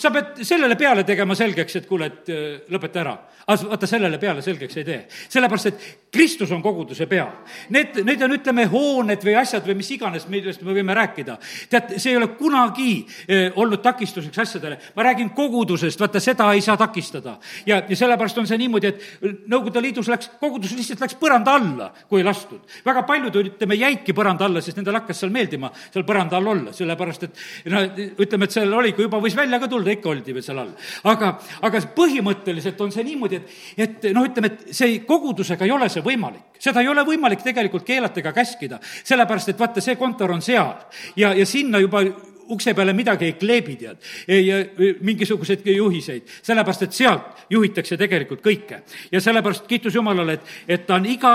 sa 0.01 0.11
pead 0.11 0.41
sellele 0.43 0.75
peale 0.75 1.03
tegema 1.05 1.35
selgeks, 1.37 1.75
et 1.75 1.87
kuule, 1.89 2.07
et 2.09 2.31
äh, 2.33 2.45
lõpeta 2.73 3.03
ära. 3.03 3.17
aga 3.47 3.69
vaata, 3.73 3.87
sellele 3.87 4.17
peale 4.17 4.41
selgeks 4.41 4.77
ei 4.77 4.87
tee. 4.87 5.01
sellepärast, 5.29 5.65
et 5.65 6.00
Kristus 6.11 6.51
on 6.51 6.61
koguduse 6.61 7.05
pea. 7.07 7.25
Need, 7.69 8.01
need 8.03 8.21
on, 8.25 8.35
ütleme, 8.35 8.65
hooned 8.71 9.23
või 9.23 9.35
asjad 9.39 9.67
või 9.67 9.77
mis 9.79 9.91
iganes, 9.95 10.27
millest 10.31 10.63
me 10.65 10.75
võime 10.75 10.95
rääkida. 10.97 11.37
tead, 11.71 11.93
see 11.97 12.11
ei 12.11 12.17
ole 12.19 12.27
kunagi 12.39 13.05
eh, 13.27 13.51
olnud 13.55 13.81
takistuseks 13.81 14.39
asjadele. 14.43 14.77
ma 14.95 15.03
räägin 15.07 15.29
kogudusest, 15.35 15.99
vaata, 15.99 16.19
seda 16.19 16.51
ei 16.53 16.61
saa 16.61 16.77
takistada. 16.77 17.37
ja, 17.65 17.81
ja 17.89 17.95
sellepärast 17.95 18.37
on 18.37 18.47
see 18.47 18.57
niimoodi, 18.57 18.87
et 18.87 19.01
Nõukogude 19.47 19.81
Liidus 19.81 20.07
läks, 20.07 20.29
kogudus 20.39 20.73
lihtsalt 20.75 21.01
läks 21.01 21.15
põranda 21.19 21.55
alla, 21.55 21.91
kui 22.09 22.19
ei 22.19 22.27
lastud. 22.27 22.59
väga 22.85 23.03
paljud, 23.03 23.35
ütleme, 23.35 23.75
jäidki 23.75 24.13
põranda 24.13 24.45
alla, 24.45 24.61
sest 24.61 24.77
nendele 24.77 24.99
hakkas 24.99 25.23
seal 25.23 25.31
meeldima 25.31 25.71
seal 25.91 26.05
põranda 26.07 26.37
all 26.39 26.51
olla, 26.51 26.73
sellepärast 26.75 27.25
et 27.27 27.39
no 27.71 27.81
ütleme, 28.21 28.47
et 28.47 28.55
seal 28.55 28.73
oli, 28.73 28.93
kui 28.95 29.05
juba 29.05 29.19
võis 29.23 29.35
välja 29.37 29.59
ka 29.61 29.69
tulla, 29.71 29.93
ikka 29.93 30.11
oldi 30.11 30.35
veel 30.35 30.45
seal 30.45 30.61
all. 30.63 30.73
aga, 31.11 31.33
aga 31.67 31.83
põhimõtteliselt 31.95 32.81
on 32.83 32.93
see 32.93 33.05
niimoodi, 33.07 33.41
et, 33.41 33.55
et 33.85 34.09
noh, 34.15 34.27
ütleme, 34.27 34.51
et 34.51 34.75
see 34.75 35.01
kogudusega 35.07 35.67
ei 35.67 35.75
ole 35.75 35.89
see 35.91 36.00
võimalik. 36.03 36.57
seda 36.59 36.81
ei 36.81 36.87
ole 36.87 37.05
võimalik 37.05 37.41
tegelikult 37.43 37.85
keelata 37.85 38.19
ega 38.19 38.33
käskida, 38.33 38.79
sellepärast 39.03 39.49
et 39.49 39.59
vaata, 39.59 39.81
see 39.81 39.95
kontor 39.95 40.31
on 40.31 40.41
seal 40.41 40.75
ja, 41.15 41.33
ja 41.33 41.45
sinna 41.45 41.79
juba 41.79 42.03
ukse 42.51 42.73
peale 42.73 42.93
midagi 42.93 43.25
ei 43.25 43.33
kleebi, 43.39 43.75
tead, 43.79 43.97
ja 44.27 44.59
mingisuguseid 45.01 45.65
juhiseid, 45.71 46.27
sellepärast 46.43 46.83
et 46.87 46.95
sealt 46.95 47.45
juhitakse 47.49 47.97
tegelikult 47.97 48.43
kõike. 48.43 48.81
ja 49.11 49.21
sellepärast 49.21 49.67
kiitus 49.67 49.95
Jumalale, 49.95 50.33
et, 50.33 50.51
et 50.67 50.85
ta 50.87 50.97
on 50.99 51.05
iga 51.05 51.33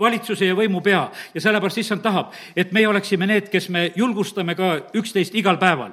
valitsuse 0.00 0.48
ja 0.48 0.56
võimu 0.58 0.82
pea 0.82 1.04
ja 1.34 1.40
sellepärast 1.40 1.82
issand 1.82 2.02
tahab, 2.02 2.34
et 2.56 2.72
meie 2.72 2.88
oleksime 2.88 3.26
need, 3.30 3.48
kes 3.52 3.68
me 3.68 3.90
julgustame 3.96 4.56
ka 4.58 4.72
üksteist 4.96 5.34
igal 5.38 5.58
päeval. 5.58 5.92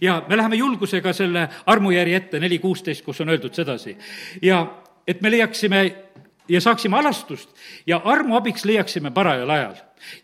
ja 0.00 0.22
me 0.28 0.36
läheme 0.36 0.56
julgusega 0.56 1.12
selle 1.12 1.48
armujärje 1.66 2.16
ette, 2.16 2.40
neli 2.40 2.58
kuusteist, 2.58 3.04
kus 3.04 3.20
on 3.20 3.34
öeldud 3.34 3.54
sedasi. 3.54 3.96
ja 4.42 4.66
et 5.06 5.22
me 5.22 5.30
leiaksime 5.30 6.05
ja 6.48 6.60
saaksime 6.60 6.98
alastust 6.98 7.50
ja 7.86 8.00
armu 8.04 8.36
abiks 8.36 8.64
leiaksime 8.64 9.10
parajal 9.10 9.50
ajal. 9.50 9.74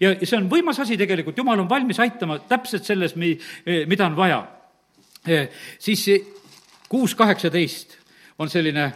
ja, 0.01 0.14
see 0.23 0.37
on 0.39 0.51
võimas 0.51 0.81
asi 0.83 0.97
tegelikult, 0.97 1.39
jumal 1.39 1.61
on 1.61 1.68
valmis 1.68 2.01
aitama 2.01 2.39
täpselt 2.49 2.85
selles, 2.85 3.16
mi-, 3.16 3.39
mida 3.87 4.07
on 4.07 4.16
vaja. 4.16 4.43
E, 5.27 5.47
siis 5.79 6.05
kuus 6.89 7.14
kaheksateist 7.14 7.97
on 8.39 8.51
selline 8.51 8.93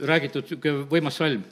räägitud 0.00 0.44
niisugune 0.48 0.86
võimas 0.90 1.16
salm. 1.20 1.42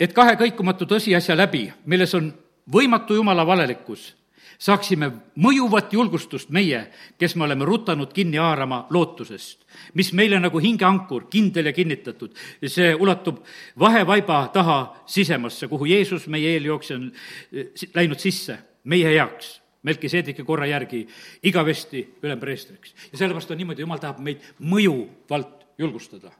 et 0.00 0.12
kahe 0.12 0.34
kõikumatu 0.36 0.86
tõsiasja 0.86 1.36
läbi, 1.36 1.68
milles 1.86 2.14
on 2.14 2.32
võimatu 2.72 3.14
jumala 3.14 3.46
valelikkus 3.46 4.14
saaksime 4.58 5.10
mõjuvat 5.38 5.92
julgustust 5.92 6.50
meie, 6.54 6.80
kes 7.18 7.36
me 7.36 7.46
oleme 7.46 7.64
rutanud 7.64 8.12
kinni 8.12 8.40
haarama 8.42 8.86
lootusest, 8.90 9.62
mis 9.94 10.12
meile 10.12 10.40
nagu 10.42 10.58
hingeankur, 10.58 11.28
kindel 11.30 11.70
ja 11.70 11.72
kinnitatud. 11.72 12.34
see 12.66 12.94
ulatub 12.94 13.44
vahevaiba 13.78 14.48
taha 14.52 14.80
sisemasse, 15.06 15.68
kuhu 15.68 15.84
Jeesus, 15.84 16.26
meie 16.26 16.56
eeljooksja, 16.56 16.96
on 16.96 17.12
eh, 17.52 17.72
läinud 17.94 18.18
sisse 18.18 18.58
meie 18.84 19.14
heaks 19.14 19.58
Melkiseediki 19.82 20.42
korra 20.44 20.66
järgi 20.66 21.06
igavesti 21.42 22.00
ülempreestriks. 22.22 22.94
ja 23.12 23.18
sellepärast 23.18 23.50
on 23.50 23.56
niimoodi, 23.56 23.82
jumal 23.82 24.00
tahab 24.02 24.18
meid 24.18 24.42
mõjuvalt 24.58 25.57
julgustada. 25.78 26.30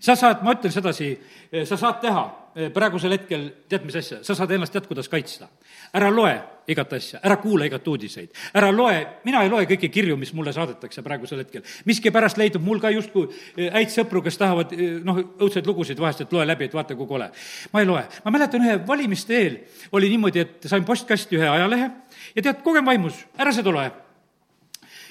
sa 0.00 0.16
saad, 0.16 0.42
ma 0.42 0.52
ütlen 0.56 0.72
sedasi, 0.74 1.12
eh, 1.52 1.64
sa 1.66 1.76
saad 1.78 2.00
teha 2.02 2.22
eh, 2.56 2.70
praegusel 2.74 3.14
hetkel, 3.14 3.44
tead 3.70 3.84
mis 3.86 3.96
asja, 4.00 4.18
sa 4.26 4.34
saad 4.34 4.50
ennast 4.50 4.72
tead, 4.74 4.88
kuidas 4.90 5.08
kaitsta. 5.08 5.46
ära 5.94 6.10
loe 6.10 6.34
igat 6.68 6.92
asja, 6.92 7.20
ära 7.22 7.36
kuula 7.40 7.64
igat 7.64 7.86
uudiseid, 7.88 8.32
ära 8.54 8.72
loe, 8.74 8.96
mina 9.24 9.44
ei 9.44 9.48
loe 9.48 9.68
kõiki 9.70 9.88
kirju, 9.88 10.16
mis 10.16 10.34
mulle 10.34 10.52
saadetakse 10.52 11.02
praegusel 11.02 11.44
hetkel. 11.44 11.62
miskipärast 11.84 12.38
leidub 12.38 12.62
mul 12.62 12.80
ka 12.80 12.90
justkui 12.90 13.28
eh, 13.56 13.70
häid 13.72 13.94
sõpru, 13.94 14.22
kes 14.24 14.38
tahavad 14.38 14.74
noh, 15.04 15.22
õudseid 15.38 15.66
lugusid 15.66 16.02
vahest, 16.02 16.26
et 16.26 16.34
loe 16.34 16.46
läbi, 16.46 16.66
et 16.66 16.74
vaata, 16.74 16.98
kui 16.98 17.06
kole. 17.06 17.30
ma 17.72 17.80
ei 17.80 17.86
loe. 17.86 18.02
ma 18.24 18.34
mäletan 18.34 18.66
ühe 18.66 18.76
valimiste 18.86 19.38
eel 19.38 19.60
oli 19.92 20.10
niimoodi, 20.10 20.42
et 20.42 20.66
sain 20.66 20.84
postkasti 20.84 21.38
ühe 21.38 21.48
ajalehe 21.48 21.90
ja 22.34 22.42
tead, 22.42 22.62
kogem 22.66 22.84
vaimus, 22.84 23.24
ära 23.38 23.54
seda 23.54 23.70
loe. 23.70 23.90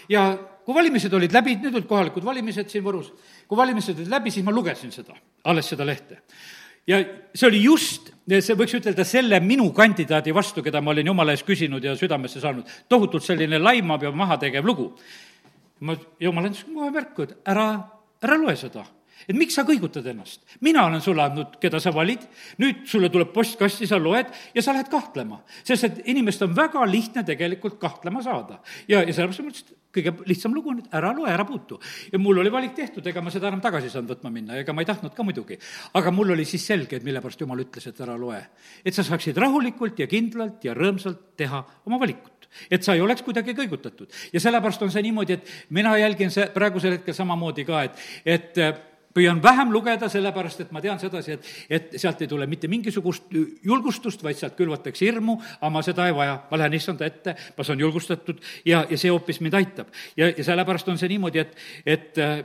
ja 0.10 0.28
kui 0.68 0.76
valimised 0.76 1.14
olid 1.16 1.32
läbi, 1.32 1.56
need 1.62 1.76
olid 1.78 1.88
kohalikud 1.88 2.26
valimised 2.28 2.68
siin 2.68 2.84
Võrus, 2.84 3.14
kui 3.48 3.56
valimised 3.56 4.02
olid 4.02 4.12
läbi, 4.12 4.34
siis 4.36 4.44
ma 4.44 4.52
lugesin 4.52 4.92
seda, 4.92 5.16
alles 5.48 5.70
seda 5.72 5.86
lehte. 5.88 6.20
ja 6.88 7.00
see 7.32 7.48
oli 7.48 7.62
just, 7.64 8.12
see 8.28 8.58
võiks 8.60 8.76
ütelda, 8.76 9.06
selle 9.08 9.40
minu 9.40 9.70
kandidaadi 9.76 10.36
vastu, 10.36 10.64
keda 10.64 10.82
ma 10.84 10.92
olin 10.92 11.08
jumala 11.08 11.32
ees 11.32 11.46
küsinud 11.48 11.84
ja 11.84 11.96
südamesse 11.96 12.44
saanud, 12.44 12.68
tohutult 12.90 13.24
selline 13.24 13.62
laimav 13.64 14.04
ja 14.04 14.12
mahategev 14.12 14.68
lugu. 14.68 14.92
ma, 15.80 15.96
jumal 16.20 16.52
andis 16.52 16.66
kohe 16.68 16.92
märku, 16.92 17.24
et 17.24 17.38
ära, 17.48 17.70
ära 18.20 18.40
loe 18.44 18.56
seda 18.60 18.84
et 19.26 19.36
miks 19.36 19.56
sa 19.58 19.64
kõigutad 19.68 20.06
ennast? 20.12 20.44
mina 20.62 20.86
olen 20.88 21.02
sulle 21.02 21.24
andnud, 21.24 21.58
keda 21.62 21.80
sa 21.84 21.94
valid, 21.96 22.28
nüüd 22.62 22.84
sulle 22.90 23.10
tuleb 23.14 23.32
postkasti, 23.34 23.88
sa 23.90 24.00
loed 24.02 24.30
ja 24.56 24.64
sa 24.64 24.76
lähed 24.76 24.92
kahtlema. 24.92 25.42
sest 25.64 25.88
et 25.88 26.02
inimest 26.12 26.44
on 26.46 26.56
väga 26.56 26.86
lihtne 26.86 27.24
tegelikult 27.28 27.80
kahtlema 27.80 28.22
saada. 28.24 28.60
ja, 28.88 29.02
ja 29.02 29.14
sellepärast 29.14 29.42
ma 29.42 29.50
mõtlesin, 29.50 29.74
et 29.74 29.87
kõige 29.98 30.14
lihtsam 30.30 30.56
lugu 30.56 30.72
on, 30.74 30.80
et 30.84 30.98
ära 31.00 31.12
loe, 31.16 31.30
ära 31.32 31.46
puutu. 31.48 31.80
ja 32.12 32.20
mul 32.22 32.42
oli 32.44 32.54
valik 32.54 32.76
tehtud, 32.78 33.06
ega 33.08 33.22
ma 33.22 33.34
seda 33.34 33.52
enam 33.52 33.62
tagasi 33.64 33.90
ei 33.90 33.96
saanud 33.96 34.16
võtma 34.16 34.32
minna, 34.34 34.58
ega 34.62 34.74
ma 34.74 34.86
ei 34.86 34.90
tahtnud 34.90 35.14
ka 35.18 35.26
muidugi. 35.28 35.60
aga 35.94 36.12
mul 36.12 36.36
oli 36.38 36.46
siis 36.46 36.66
selge, 36.66 36.98
et 36.98 37.04
mille 37.08 37.22
pärast 37.22 37.42
Jumal 37.42 37.66
ütles, 37.66 37.88
et 37.88 38.02
ära 38.02 38.18
loe. 38.18 38.42
et 38.86 38.94
sa 38.94 39.04
saaksid 39.04 39.38
rahulikult 39.38 40.00
ja 40.00 40.08
kindlalt 40.08 40.64
ja 40.64 40.76
rõõmsalt 40.78 41.34
teha 41.38 41.64
oma 41.86 42.00
valikut 42.00 42.48
et 42.72 42.84
sa 42.84 42.96
ei 42.96 43.02
oleks 43.02 43.22
kuidagi 43.22 43.54
kõigutatud. 43.54 44.10
ja 44.34 44.40
sellepärast 44.40 44.82
on 44.82 44.92
see 44.92 45.04
niimoodi, 45.06 45.34
et 45.34 45.50
mina 45.70 45.98
jälgin 45.98 46.32
see 46.34 46.48
praegusel 46.54 46.98
hetkel 46.98 47.14
samamoodi 47.14 47.66
ka, 47.68 47.84
et, 47.84 48.06
et 48.26 48.62
püüan 49.18 49.42
vähem 49.44 49.72
lugeda, 49.74 50.10
sellepärast 50.12 50.66
et 50.66 50.74
ma 50.76 50.82
tean 50.84 51.00
sedasi, 51.02 51.38
et, 51.38 51.48
et 51.74 51.96
sealt 52.02 52.22
ei 52.22 52.30
tule 52.30 52.48
mitte 52.50 52.70
mingisugust 52.72 53.32
julgustust, 53.66 54.22
vaid 54.26 54.38
sealt 54.40 54.58
külvatakse 54.58 55.08
hirmu, 55.08 55.38
aga 55.58 55.72
ma 55.74 55.84
seda 55.86 56.08
ei 56.10 56.16
vaja, 56.16 56.38
ma 56.52 56.60
lähen 56.62 56.78
issanda 56.78 57.08
ette, 57.08 57.34
ma 57.58 57.66
saan 57.66 57.82
julgustatud 57.82 58.44
ja, 58.68 58.84
ja 58.90 59.00
see 59.00 59.14
hoopis 59.14 59.42
mind 59.42 59.58
aitab. 59.58 59.90
ja, 60.20 60.30
ja 60.30 60.46
sellepärast 60.46 60.92
on 60.94 61.00
see 61.02 61.10
niimoodi, 61.14 61.42
et, 61.44 61.58
et 61.86 62.22
äh, 62.22 62.44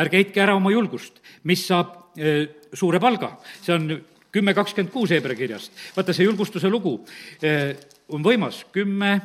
ärge 0.00 0.22
heitke 0.22 0.44
ära 0.44 0.56
oma 0.56 0.72
julgust, 0.72 1.20
mis 1.48 1.66
saab 1.68 2.16
äh, 2.16 2.46
suure 2.72 3.00
palga, 3.02 3.34
see 3.60 3.76
on 3.76 3.90
kümme 4.32 4.56
kakskümmend 4.56 4.92
kuus 4.94 5.12
Hebra 5.12 5.36
kirjast. 5.36 5.76
vaata, 5.96 6.16
see 6.16 6.28
julgustuse 6.28 6.72
lugu 6.72 6.98
äh, 7.44 7.74
on 8.12 8.24
võimas, 8.24 8.64
kümme 8.72 9.18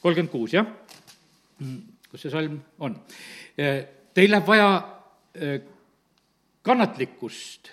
kolmkümmend 0.00 0.32
kuus, 0.32 0.56
jah? 0.56 0.68
Mm, 1.60 1.78
kus 2.10 2.24
see 2.24 2.32
salm 2.32 2.58
on? 2.84 2.96
Teil 3.54 4.32
läheb 4.32 4.48
vaja 4.48 4.68
kannatlikkust, 6.64 7.70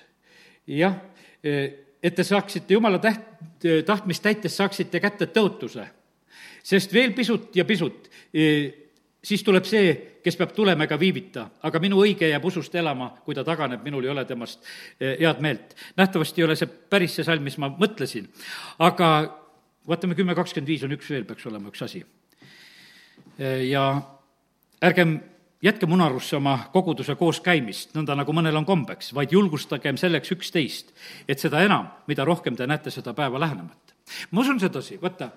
jah, 0.67 0.97
et 1.43 2.15
te 2.15 2.23
saaksite 2.27 2.75
jumala 2.75 2.99
täht-, 3.01 3.65
tahtmist 3.85 4.23
täites 4.23 4.57
saaksite 4.57 4.99
kätte 4.99 5.29
tõotuse. 5.31 5.87
sest 6.63 6.93
veel 6.93 7.13
pisut 7.17 7.55
ja 7.55 7.65
pisut, 7.65 8.09
siis 9.23 9.43
tuleb 9.43 9.65
see, 9.65 9.93
kes 10.21 10.37
peab 10.37 10.53
tulema 10.53 10.85
ega 10.85 10.99
viivita, 10.99 11.47
aga 11.65 11.79
minu 11.81 12.01
õige 12.03 12.29
jääb 12.29 12.45
usust 12.45 12.75
elama, 12.75 13.09
kui 13.25 13.35
ta 13.35 13.43
taganeb, 13.43 13.81
minul 13.83 14.05
ei 14.05 14.11
ole 14.13 14.25
temast 14.25 14.65
head 14.99 15.41
meelt. 15.41 15.75
nähtavasti 15.97 16.41
ei 16.41 16.45
ole 16.45 16.55
see 16.55 16.67
päris 16.67 17.15
see 17.15 17.25
salm, 17.25 17.43
mis 17.43 17.57
ma 17.57 17.71
mõtlesin, 17.73 18.27
aga 18.79 19.09
vaatame, 19.87 20.15
kümme 20.15 20.35
kakskümmend 20.35 20.67
viis 20.67 20.83
on 20.85 20.93
üks 20.97 21.09
veel, 21.09 21.25
peaks 21.25 21.45
olema 21.49 21.71
üks 21.71 21.81
asi. 21.81 22.03
ja 23.69 23.85
ärgem 24.83 25.19
jätkem 25.61 25.91
unarusse 25.91 26.35
oma 26.35 26.57
koguduse 26.73 27.15
kooskäimist, 27.15 27.95
nõnda 27.95 28.15
nagu 28.17 28.33
mõnel 28.33 28.57
on 28.57 28.65
kombeks, 28.65 29.13
vaid 29.13 29.31
julgustagem 29.31 29.97
selleks 29.97 30.33
üksteist, 30.35 30.93
et 31.27 31.39
seda 31.39 31.61
enam, 31.61 31.91
mida 32.07 32.25
rohkem 32.25 32.55
te 32.55 32.67
näete 32.67 32.93
seda 32.93 33.13
päeva 33.13 33.39
lähenemat 33.39 33.90
ma 34.31 34.41
usun 34.41 34.59
sedasi, 34.59 34.97
vaata, 35.01 35.31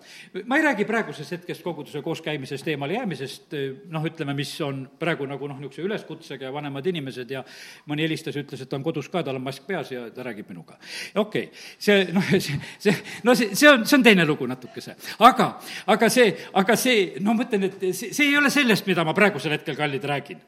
ma 0.47 0.59
ei 0.59 0.65
räägi 0.65 0.87
praegusest 0.89 1.37
hetkest 1.37 1.63
koguduse 1.63 2.03
kooskäimisest, 2.03 2.69
eemale 2.69 2.99
jäämisest, 2.99 3.57
noh, 3.93 4.07
ütleme, 4.09 4.35
mis 4.37 4.53
on 4.65 4.85
praegu 4.99 5.27
nagu 5.29 5.49
noh, 5.51 5.61
niisuguse 5.61 5.85
üleskutsega 5.87 6.49
ja 6.49 6.53
vanemad 6.55 6.87
inimesed 6.91 7.31
ja 7.31 7.45
mõni 7.91 8.07
helistas 8.07 8.37
ja 8.37 8.45
ütles, 8.45 8.65
et 8.65 8.71
ta 8.71 8.79
on 8.79 8.87
kodus 8.87 9.09
ka, 9.13 9.23
tal 9.27 9.39
on 9.39 9.47
mask 9.47 9.67
peas 9.69 9.93
ja 9.95 10.07
ta 10.15 10.27
räägib 10.27 10.51
minuga. 10.53 10.79
okei 11.15 11.49
okay., 11.49 11.65
see 11.79 12.09
noh, 12.15 12.33
see, 12.47 12.59
see, 12.79 12.97
no 13.25 13.37
see, 13.39 13.55
see 13.55 13.71
on, 13.71 13.87
see 13.87 13.99
on 13.99 14.07
teine 14.07 14.27
lugu 14.29 14.49
natukese. 14.51 14.97
aga, 15.19 15.51
aga 15.87 16.11
see, 16.13 16.31
aga 16.53 16.77
see, 16.77 17.15
no 17.21 17.35
ma 17.35 17.47
ütlen, 17.47 17.71
et 17.71 17.89
see, 17.93 18.13
see 18.13 18.29
ei 18.31 18.37
ole 18.39 18.53
sellest, 18.53 18.87
mida 18.91 19.05
ma 19.05 19.17
praegusel 19.17 19.57
hetkel, 19.57 19.79
kallid, 19.79 20.05
räägin. 20.05 20.43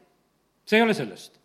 see 0.67 0.79
ei 0.79 0.85
ole 0.85 0.97
sellest 0.97 1.37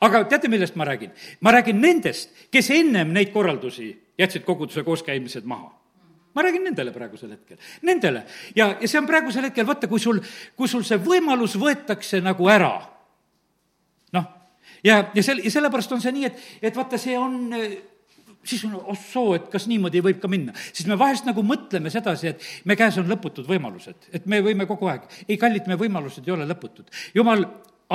aga 0.00 0.24
teate, 0.28 0.48
millest 0.48 0.76
ma 0.76 0.84
räägin? 0.84 1.12
ma 1.40 1.52
räägin 1.52 1.80
nendest, 1.80 2.30
kes 2.50 2.70
ennem 2.70 3.12
neid 3.12 3.32
korraldusi 3.32 3.92
jätsid 4.18 4.44
koguduse 4.44 4.82
kooskäimised 4.84 5.44
maha 5.44 5.79
ma 6.34 6.44
räägin 6.46 6.64
nendele 6.68 6.92
praegusel 6.94 7.34
hetkel, 7.34 7.58
nendele. 7.86 8.24
ja, 8.56 8.72
ja 8.80 8.88
see 8.88 9.00
on 9.00 9.08
praegusel 9.08 9.48
hetkel, 9.48 9.66
vaata, 9.68 9.90
kui 9.90 10.02
sul, 10.02 10.20
kui 10.56 10.70
sul 10.70 10.84
see 10.86 11.00
võimalus 11.02 11.56
võetakse 11.60 12.22
nagu 12.24 12.50
ära, 12.50 12.74
noh, 14.16 14.28
ja, 14.86 15.02
ja 15.14 15.24
sel-, 15.26 15.42
ja 15.44 15.52
sellepärast 15.52 15.96
on 15.96 16.04
see 16.04 16.14
nii, 16.16 16.28
et, 16.30 16.44
et 16.70 16.76
vaata, 16.76 17.00
see 17.00 17.18
on 17.18 17.50
siis 18.44 18.62
on 18.64 18.76
oh 18.78 18.96
soo, 18.96 19.34
et 19.36 19.48
kas 19.52 19.66
niimoodi 19.68 20.00
võib 20.04 20.20
ka 20.20 20.28
minna. 20.30 20.54
siis 20.72 20.88
me 20.88 20.96
vahest 20.98 21.26
nagu 21.28 21.42
mõtleme 21.44 21.90
sedasi, 21.92 22.32
et 22.32 22.46
me 22.64 22.76
käes 22.78 22.96
on 23.00 23.08
lõputud 23.10 23.48
võimalused, 23.48 24.08
et 24.16 24.26
me 24.26 24.40
võime 24.44 24.66
kogu 24.68 24.88
aeg. 24.88 25.04
ei, 25.28 25.36
kallid, 25.36 25.68
me 25.68 25.76
võimalused 25.80 26.26
ei 26.26 26.34
ole 26.34 26.46
lõputud. 26.48 26.88
jumal 27.14 27.44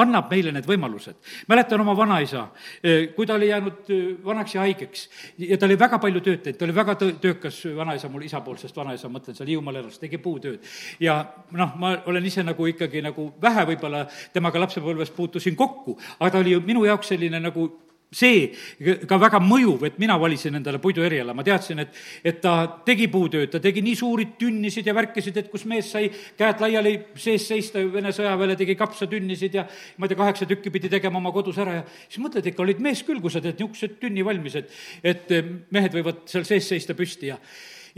annab 0.01 0.31
meile 0.31 0.51
need 0.55 0.67
võimalused. 0.67 1.15
mäletan 1.47 1.81
oma 1.81 1.95
vanaisa, 1.97 2.47
eh, 2.83 3.13
kui 3.15 3.25
ta 3.25 3.35
oli 3.35 3.49
jäänud 3.49 3.89
eh, 3.89 4.03
vanaks 4.25 4.55
ja 4.55 4.61
haigeks 4.61 5.09
ja 5.37 5.57
ta 5.57 5.65
oli 5.65 5.79
väga 5.79 5.99
palju 5.99 6.21
tööd 6.21 6.41
teinud, 6.43 6.59
ta 6.59 6.65
oli 6.65 6.75
väga 6.75 6.97
tõ-, 6.99 7.13
töökas 7.21 7.61
vanaisa, 7.75 8.09
mul 8.09 8.27
isapoolsest 8.27 8.75
vanaisa, 8.75 9.09
mõtlen 9.09 9.37
seal 9.37 9.49
Hiiumaal 9.53 9.81
elas, 9.83 9.99
tegi 9.99 10.17
puutööd. 10.17 10.59
ja 10.99 11.21
noh, 11.51 11.75
ma 11.79 11.95
olen 12.05 12.25
ise 12.25 12.43
nagu 12.43 12.67
ikkagi 12.67 13.01
nagu 13.05 13.31
vähe 13.41 13.65
võib-olla 13.71 14.05
temaga 14.33 14.59
lapsepõlves 14.65 15.11
puutusin 15.15 15.55
kokku, 15.55 15.97
aga 16.19 16.31
ta 16.31 16.43
oli 16.43 16.51
ju 16.57 16.61
minu 16.65 16.85
jaoks 16.85 17.13
selline 17.13 17.39
nagu 17.39 17.69
see 18.15 18.95
ka 19.07 19.17
väga 19.19 19.41
mõjuv, 19.43 19.85
et 19.89 19.97
mina 19.99 20.15
valisin 20.19 20.55
endale 20.55 20.79
puidueriala, 20.83 21.35
ma 21.35 21.43
teadsin, 21.45 21.81
et, 21.83 21.97
et 22.23 22.39
ta 22.43 22.55
tegi 22.87 23.07
puutööd, 23.11 23.49
ta 23.51 23.59
tegi 23.63 23.83
nii 23.85 23.95
suuri 23.99 24.27
tünnisid 24.39 24.87
ja 24.87 24.95
värkisid, 24.95 25.37
et 25.41 25.49
kus 25.51 25.65
mees 25.69 25.89
sai 25.91 26.07
käed 26.37 26.63
laiali 26.63 26.95
sees 27.19 27.47
seista, 27.51 27.83
Vene 27.95 28.11
sõjaväele 28.15 28.55
tegi 28.59 28.75
kapsatünnisid 28.79 29.59
ja 29.59 29.65
ma 29.97 30.07
ei 30.07 30.13
tea, 30.13 30.19
kaheksa 30.19 30.47
tükki 30.49 30.71
pidi 30.73 30.89
tegema 30.91 31.19
oma 31.19 31.33
kodus 31.35 31.59
ära 31.61 31.79
ja 31.79 31.83
siis 32.07 32.21
mõtled 32.23 32.47
ikka, 32.51 32.63
olid 32.63 32.81
mees 32.83 33.03
küll, 33.07 33.21
kui 33.23 33.33
sa 33.33 33.43
teed 33.43 33.59
niisugused 33.59 33.99
tünni 34.01 34.25
valmis, 34.25 34.57
et, 34.59 34.71
et 35.03 35.35
mehed 35.75 35.95
võivad 35.95 36.25
seal 36.31 36.47
sees 36.47 36.67
seista 36.71 36.95
püsti 36.97 37.31
ja, 37.31 37.37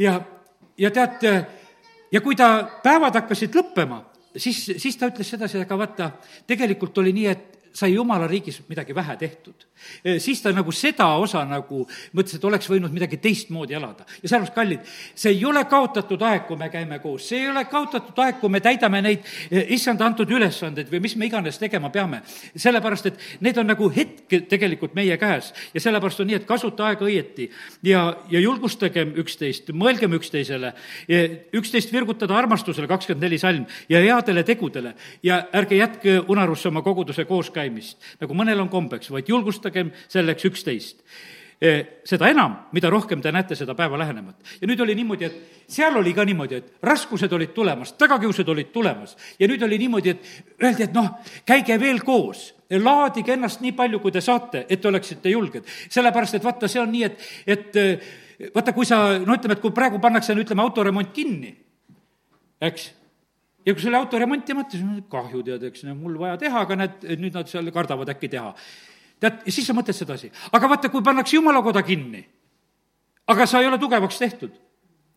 ja, 0.02 0.18
ja 0.78 0.92
tead, 0.94 1.26
ja 2.12 2.22
kui 2.26 2.38
ta 2.38 2.50
päevad 2.84 3.22
hakkasid 3.22 3.56
lõppema, 3.58 4.02
siis, 4.36 4.64
siis 4.78 4.98
ta 4.98 5.10
ütles 5.12 5.30
sedasi, 5.34 5.62
aga 5.62 5.80
vaata, 5.80 6.10
tegelikult 6.50 6.98
oli 7.04 7.14
nii, 7.16 7.30
et 7.32 7.57
sai 7.78 7.94
jumala 7.94 8.28
riigis 8.28 8.62
midagi 8.70 8.96
vähe 8.96 9.16
tehtud. 9.18 9.66
siis 10.18 10.42
ta 10.42 10.50
nagu 10.52 10.72
seda 10.74 11.06
osa 11.22 11.44
nagu 11.46 11.84
mõtles, 12.18 12.38
et 12.40 12.46
oleks 12.50 12.70
võinud 12.70 12.94
midagi 12.94 13.20
teistmoodi 13.22 13.76
elada. 13.78 14.06
ja 14.24 14.30
sellepärast, 14.30 14.56
kallid, 14.56 14.88
see 15.14 15.36
ei 15.36 15.44
ole 15.46 15.62
kaotatud 15.70 16.22
aeg, 16.26 16.48
kui 16.48 16.58
me 16.58 16.72
käime 16.74 16.98
koos, 17.00 17.28
see 17.30 17.44
ei 17.44 17.50
ole 17.52 17.66
kaotatud 17.70 18.18
aeg, 18.24 18.40
kui 18.42 18.50
me 18.50 18.62
täidame 18.66 19.02
neid 19.06 19.28
issanda 19.78 20.08
antud 20.08 20.32
ülesandeid 20.34 20.90
või 20.90 21.04
mis 21.06 21.16
me 21.16 21.30
iganes 21.30 21.62
tegema 21.62 21.92
peame. 21.94 22.24
sellepärast, 22.56 23.06
et 23.12 23.20
need 23.46 23.58
on 23.62 23.70
nagu 23.70 23.92
hetk 23.94 24.40
tegelikult 24.50 24.96
meie 24.98 25.18
käes 25.22 25.54
ja 25.74 25.84
sellepärast 25.84 26.26
on 26.26 26.32
nii, 26.32 26.42
et 26.42 26.50
kasuta 26.50 26.88
aega 26.90 27.06
õieti 27.06 27.50
ja, 27.86 28.08
ja 28.32 28.42
julgustagem 28.42 29.14
üksteist, 29.22 29.70
mõelgem 29.70 30.18
üksteisele, 30.18 30.74
üksteist 31.54 31.94
virgutada 31.94 32.38
armastusele, 32.38 32.90
kakskümmend 32.90 33.28
neli 33.28 33.38
salm, 33.38 33.70
ja 33.90 34.02
headele 34.02 34.44
tegudele 34.48 34.96
ja 35.24 35.44
ärge 35.54 35.78
jätke 35.78 36.20
unarusse 36.28 36.72
oma 36.72 36.82
koguduse 36.82 37.26
kooskäimist 37.30 37.67
käimist, 37.68 38.00
nagu 38.22 38.38
mõnel 38.38 38.64
on 38.64 38.72
kombeks, 38.72 39.12
vaid 39.12 39.30
julgustagem 39.30 39.92
selleks 40.08 40.48
üksteist. 40.48 41.04
E, 41.58 42.02
seda 42.06 42.28
enam, 42.30 42.54
mida 42.78 42.90
rohkem 42.94 43.22
te 43.22 43.32
näete 43.34 43.56
seda 43.58 43.74
päeva 43.74 43.98
lähenemat. 43.98 44.36
ja 44.62 44.68
nüüd 44.68 44.80
oli 44.80 44.94
niimoodi, 44.96 45.26
et 45.26 45.64
seal 45.68 45.96
oli 45.98 46.14
ka 46.14 46.26
niimoodi, 46.26 46.56
et 46.56 46.84
raskused 46.86 47.32
olid 47.34 47.50
tulemas, 47.54 47.96
tagakiused 47.98 48.48
olid 48.48 48.70
tulemas. 48.72 49.18
Ja 49.40 49.48
nüüd 49.48 49.64
oli 49.66 49.78
niimoodi, 49.78 50.10
et 50.10 50.62
öeldi, 50.64 50.84
et 50.84 50.94
noh, 50.94 51.10
käige 51.46 51.80
veel 51.80 52.04
koos, 52.06 52.54
laadige 52.70 53.34
ennast 53.34 53.62
nii 53.66 53.74
palju, 53.74 54.00
kui 54.00 54.14
te 54.14 54.22
saate, 54.22 54.68
et 54.70 54.82
te 54.82 54.88
oleksite 54.88 55.34
julged. 55.34 55.66
sellepärast, 55.90 56.38
et 56.38 56.46
vaata, 56.46 56.68
see 56.68 56.82
on 56.82 56.94
nii, 56.94 57.04
et, 57.04 57.26
et 57.48 57.76
e, 57.76 57.88
vaata, 58.54 58.74
kui 58.74 58.86
sa, 58.86 59.18
no 59.18 59.34
ütleme, 59.34 59.58
et 59.58 59.66
kui 59.66 59.74
praegu 59.74 60.00
pannakse, 60.00 60.36
no 60.36 60.46
ütleme, 60.46 60.62
autoremont 60.62 61.10
kinni, 61.14 61.56
eks 62.62 62.92
ja 63.68 63.76
kui 63.76 63.84
selle 63.84 64.00
auto 64.00 64.20
remontimata, 64.20 64.78
siis 64.78 65.08
kahju, 65.12 65.44
tead, 65.46 65.66
eks, 65.68 65.84
mul 65.98 66.16
vaja 66.22 66.38
teha, 66.40 66.64
aga 66.64 66.78
näed, 66.80 67.08
nüüd 67.20 67.36
nad 67.36 67.50
seal 67.52 67.68
kardavad 67.76 68.14
äkki 68.14 68.30
teha. 68.32 68.54
tead, 69.20 69.42
ja 69.44 69.52
siis 69.52 69.68
sa 69.68 69.76
mõtled 69.76 69.98
sedasi. 69.98 70.32
aga 70.56 70.70
vaata, 70.72 70.92
kui 70.94 71.04
pannakse 71.04 71.36
jumalakoda 71.36 71.84
kinni, 71.84 72.24
aga 73.28 73.46
sa 73.46 73.60
ei 73.62 73.68
ole 73.68 73.80
tugevaks 73.82 74.20
tehtud, 74.22 74.54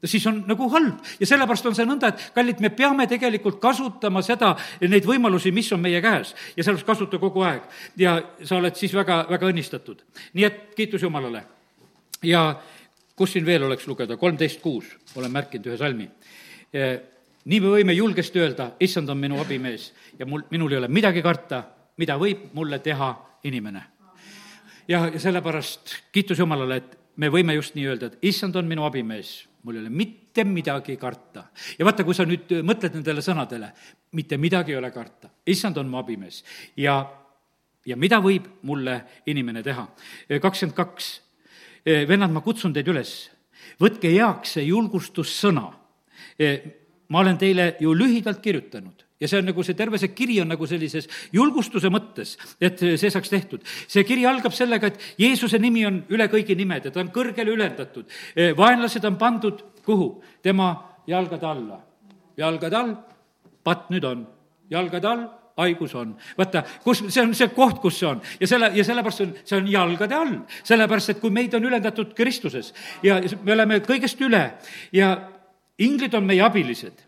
siis 0.05 0.27
on 0.27 0.43
nagu 0.49 0.67
halb 0.73 1.05
ja 1.21 1.29
sellepärast 1.29 1.69
on 1.71 1.77
see 1.79 1.87
nõnda, 1.87 2.11
et 2.11 2.33
kallid, 2.35 2.63
me 2.65 2.73
peame 2.75 3.07
tegelikult 3.07 3.61
kasutama 3.63 4.23
seda, 4.27 4.55
neid 4.83 5.07
võimalusi, 5.07 5.53
mis 5.55 5.71
on 5.77 5.83
meie 5.85 6.01
käes 6.03 6.35
ja 6.57 6.67
sellest 6.67 6.89
kasuta 6.89 7.21
kogu 7.23 7.45
aeg. 7.47 7.63
ja 8.01 8.17
sa 8.43 8.59
oled 8.59 8.75
siis 8.75 8.97
väga, 8.97 9.23
väga 9.31 9.53
õnnistatud. 9.53 10.03
nii 10.35 10.49
et 10.49 10.61
kiitus 10.75 11.07
Jumalale. 11.07 11.45
ja 12.23 12.61
kus 13.15 13.37
siin 13.37 13.47
veel 13.47 13.63
oleks 13.63 13.87
lugeda, 13.87 14.17
kolmteist 14.17 14.61
kuus, 14.61 14.91
olen 15.15 15.31
märkinud 15.31 15.71
ühe 15.71 15.79
salmi 15.79 16.11
nii 17.45 17.61
me 17.61 17.73
võime 17.75 17.95
julgesti 17.97 18.41
öelda, 18.41 18.73
issand 18.81 19.09
on 19.09 19.19
minu 19.21 19.41
abimees 19.41 19.91
ja 20.19 20.27
mul, 20.29 20.45
minul 20.51 20.73
ei 20.75 20.81
ole 20.83 20.89
midagi 20.93 21.23
karta, 21.25 21.63
mida 22.01 22.17
võib 22.21 22.51
mulle 22.57 22.81
teha 22.85 23.11
inimene. 23.49 23.83
ja, 24.89 25.07
ja 25.09 25.21
sellepärast 25.21 25.95
kiitus 26.13 26.39
Jumalale, 26.39 26.77
et 26.77 26.99
me 27.17 27.31
võime 27.33 27.55
just 27.57 27.75
nii 27.75 27.87
öelda, 27.87 28.11
et 28.11 28.29
issand 28.31 28.57
on 28.57 28.69
minu 28.69 28.85
abimees, 28.85 29.33
mul 29.65 29.77
ei 29.77 29.85
ole 29.85 29.93
mitte 29.93 30.45
midagi 30.45 30.97
karta. 30.97 31.47
ja 31.79 31.85
vaata, 31.85 32.05
kui 32.05 32.15
sa 32.15 32.27
nüüd 32.29 32.61
mõtled 32.67 32.99
nendele 32.99 33.25
sõnadele, 33.25 33.73
mitte 34.13 34.37
midagi 34.37 34.75
ei 34.75 34.81
ole 34.81 34.91
karta, 34.91 35.33
issand 35.47 35.81
on 35.81 35.89
mu 35.89 36.01
abimees 36.01 36.45
ja, 36.77 37.01
ja 37.87 37.97
mida 37.97 38.21
võib 38.21 38.49
mulle 38.63 39.01
inimene 39.27 39.63
teha? 39.63 39.89
kakskümmend 40.41 40.77
kaks, 40.77 41.13
vennad, 41.85 42.33
ma 42.33 42.45
kutsun 42.45 42.77
teid 42.77 42.89
üles, 42.93 43.31
võtke 43.81 44.13
heaks 44.13 44.59
see 44.59 44.69
julgustussõna 44.69 45.71
ma 47.11 47.23
olen 47.23 47.39
teile 47.39 47.75
ju 47.81 47.93
lühidalt 47.95 48.41
kirjutanud 48.43 49.05
ja 49.21 49.29
see 49.29 49.41
on 49.41 49.51
nagu 49.51 49.65
see 49.67 49.77
terve 49.77 49.99
see 50.01 50.15
kiri 50.17 50.39
on 50.41 50.49
nagu 50.49 50.67
sellises 50.67 51.09
julgustuse 51.33 51.91
mõttes, 51.93 52.37
et 52.61 52.81
see 52.81 53.11
saaks 53.13 53.33
tehtud. 53.33 53.65
see 53.87 54.05
kiri 54.09 54.25
algab 54.27 54.55
sellega, 54.57 54.89
et 54.89 55.21
Jeesuse 55.21 55.59
nimi 55.61 55.85
on 55.87 56.03
üle 56.09 56.29
kõigi 56.33 56.57
nimede, 56.57 56.91
ta 56.91 57.03
on 57.03 57.13
kõrgele 57.13 57.53
ülendatud. 57.53 58.09
vaenlased 58.57 59.05
on 59.05 59.19
pandud 59.21 59.65
kuhu? 59.85 60.23
tema 60.43 60.73
jalgade 61.07 61.47
alla. 61.47 61.83
jalgade 62.37 62.77
all, 62.77 62.97
patt 63.65 63.91
nüüd 63.91 64.05
on, 64.05 64.27
jalgade 64.71 65.09
all 65.09 65.29
haigus 65.61 65.95
on. 65.95 66.15
vaata, 66.39 66.63
kus, 66.85 67.03
see 67.09 67.23
on 67.23 67.35
see 67.37 67.51
koht, 67.53 67.81
kus 67.83 67.99
see 68.01 68.09
on. 68.09 68.23
ja 68.41 68.49
selle, 68.49 68.71
ja 68.75 68.85
sellepärast 68.87 69.27
on, 69.27 69.35
see 69.45 69.59
on 69.59 69.69
jalgade 69.69 70.17
all. 70.17 70.33
sellepärast, 70.65 71.13
et 71.13 71.21
kui 71.21 71.35
meid 71.35 71.55
on 71.59 71.69
ülendatud 71.69 72.15
Kristuses 72.17 72.73
ja 73.05 73.21
me 73.45 73.53
oleme 73.57 73.83
kõigest 73.85 74.21
üle 74.25 74.47
ja 74.97 75.13
inglid 75.81 76.15
on 76.15 76.27
meie 76.29 76.43
abilised. 76.45 77.07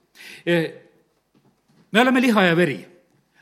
me 1.92 2.00
oleme 2.00 2.20
liha 2.20 2.44
ja 2.48 2.56
veri 2.56 2.78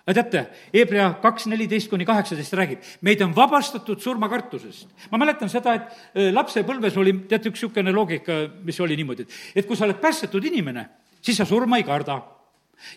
aga 0.00 0.14
teate, 0.16 0.40
Hebra 0.72 1.10
kaks 1.22 1.46
neliteist 1.46 1.90
kuni 1.90 2.06
kaheksateist 2.08 2.54
räägib, 2.58 2.86
meid 3.06 3.20
on 3.22 3.34
vabastatud 3.36 4.00
surmakartusest. 4.02 4.88
ma 5.10 5.20
mäletan 5.22 5.48
seda, 5.52 5.74
et 5.74 6.34
lapsepõlves 6.34 6.96
oli 6.98 7.14
teate, 7.28 7.52
üks 7.52 7.62
niisugune 7.62 7.92
loogika, 7.94 8.42
mis 8.64 8.80
oli 8.80 8.96
niimoodi, 8.98 9.22
et, 9.28 9.38
et 9.62 9.68
kui 9.68 9.76
sa 9.78 9.86
oled 9.86 10.00
päästetud 10.02 10.44
inimene, 10.50 10.88
siis 11.22 11.38
sa 11.38 11.46
surma 11.46 11.78
ei 11.78 11.86
karda 11.86 12.18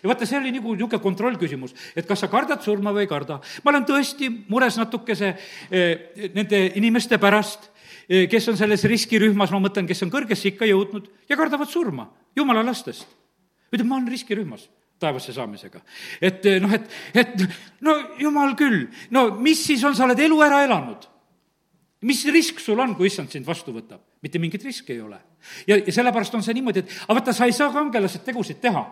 ja 0.00 0.08
vaata, 0.08 0.26
see 0.26 0.40
oli 0.40 0.50
nagu 0.56 0.74
niisugune 0.74 1.02
kontrollküsimus, 1.04 1.76
et 1.94 2.08
kas 2.08 2.24
sa 2.24 2.32
kardad 2.32 2.64
surma 2.64 2.90
või 2.96 3.04
ei 3.04 3.12
karda. 3.12 3.38
ma 3.62 3.70
olen 3.70 3.86
tõesti 3.86 4.32
mures 4.48 4.80
natukese 4.80 5.36
eh, 5.70 6.28
nende 6.34 6.66
inimeste 6.80 7.20
pärast, 7.22 7.70
Eh, 8.08 8.26
kes 8.28 8.48
on 8.52 8.56
selles 8.58 8.84
riskirühmas, 8.84 9.52
ma 9.54 9.62
mõtlen, 9.64 9.86
kes 9.88 10.04
on 10.04 10.12
kõrgesse 10.12 10.50
ikka 10.50 10.68
jõudnud 10.68 11.08
ja 11.30 11.38
kardavad 11.40 11.70
surma 11.72 12.10
jumala 12.36 12.64
lastest. 12.66 13.06
ütleb, 13.72 13.86
ma 13.88 13.96
olen 13.98 14.08
riskirühmas 14.08 14.68
taevasse 15.00 15.32
saamisega. 15.34 15.80
et 16.20 16.46
eh, 16.46 16.60
noh, 16.62 16.72
et, 16.72 16.88
et 17.14 17.46
no 17.80 17.96
jumal 18.18 18.54
küll, 18.56 18.86
no 19.10 19.26
mis 19.40 19.64
siis 19.66 19.84
on, 19.84 19.96
sa 19.96 20.06
oled 20.06 20.18
elu 20.18 20.40
ära 20.42 20.62
elanud. 20.64 21.08
mis 22.02 22.24
risk 22.32 22.60
sul 22.60 22.80
on, 22.80 22.94
kui 22.94 23.10
issand 23.10 23.30
sind 23.30 23.46
vastu 23.46 23.72
võtab? 23.72 24.02
mitte 24.22 24.38
mingit 24.38 24.64
riski 24.64 24.96
ei 24.96 25.00
ole. 25.00 25.20
ja, 25.66 25.78
ja 25.78 25.92
sellepärast 25.92 26.34
on 26.34 26.42
see 26.42 26.54
niimoodi, 26.54 26.84
et 26.84 27.00
aga 27.08 27.18
vaata, 27.20 27.32
sa 27.32 27.48
ei 27.50 27.56
saa 27.56 27.72
kangelased 27.72 28.24
tegusid 28.24 28.60
teha 28.62 28.84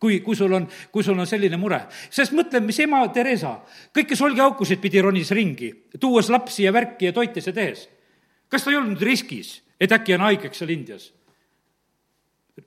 kui, 0.00 0.20
kui 0.20 0.36
sul 0.36 0.52
on, 0.52 0.68
kui 0.92 1.02
sul 1.02 1.18
on 1.18 1.26
selline 1.26 1.56
mure. 1.56 1.80
sest 2.10 2.36
mõtle, 2.36 2.60
mis 2.60 2.78
ema 2.84 3.06
Theresa, 3.08 3.58
kõike 3.96 4.16
solgiaukusid 4.16 4.80
pidi 4.80 5.00
ronis 5.00 5.32
ringi, 5.32 5.72
tuues 6.00 6.28
lapsi 6.30 6.66
ja 6.68 6.72
värki 6.72 7.08
ja 7.08 7.16
toites 7.16 7.48
ja 7.48 7.54
tehes 7.56 7.88
kas 8.48 8.64
ta 8.64 8.72
ei 8.72 8.78
olnud 8.80 9.02
riskis, 9.02 9.60
et 9.80 9.92
äkki 9.92 10.16
on 10.16 10.26
haigeks 10.26 10.62
seal 10.62 10.72
Indias? 10.74 11.10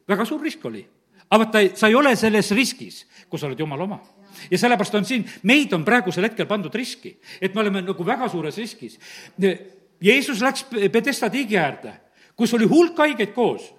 Väga 0.08 0.26
suur 0.26 0.42
risk 0.42 0.66
oli. 0.66 0.86
aga 1.30 1.44
vaata, 1.44 1.62
sa 1.78 1.88
ei 1.88 1.96
ole 1.96 2.16
selles 2.18 2.52
riskis, 2.58 3.04
kui 3.30 3.40
sa 3.40 3.48
oled 3.48 3.60
jumala 3.60 3.84
oma. 3.84 4.00
ja 4.52 4.58
sellepärast 4.58 4.96
on 4.96 5.06
siin, 5.06 5.26
meid 5.44 5.74
on 5.74 5.86
praegusel 5.86 6.24
hetkel 6.24 6.48
pandud 6.48 6.76
riski, 6.76 7.18
et 7.42 7.56
me 7.56 7.62
oleme 7.62 7.82
nagu 7.82 8.06
väga 8.06 8.30
suures 8.30 8.58
riskis. 8.58 9.00
Jeesus 10.02 10.42
läks 10.42 10.64
Pedesta 10.92 11.30
tiigi 11.30 11.58
äärde, 11.58 11.94
kus 12.36 12.54
oli 12.54 12.66
hulk 12.66 12.98
haigeid 12.98 13.34
koos 13.36 13.74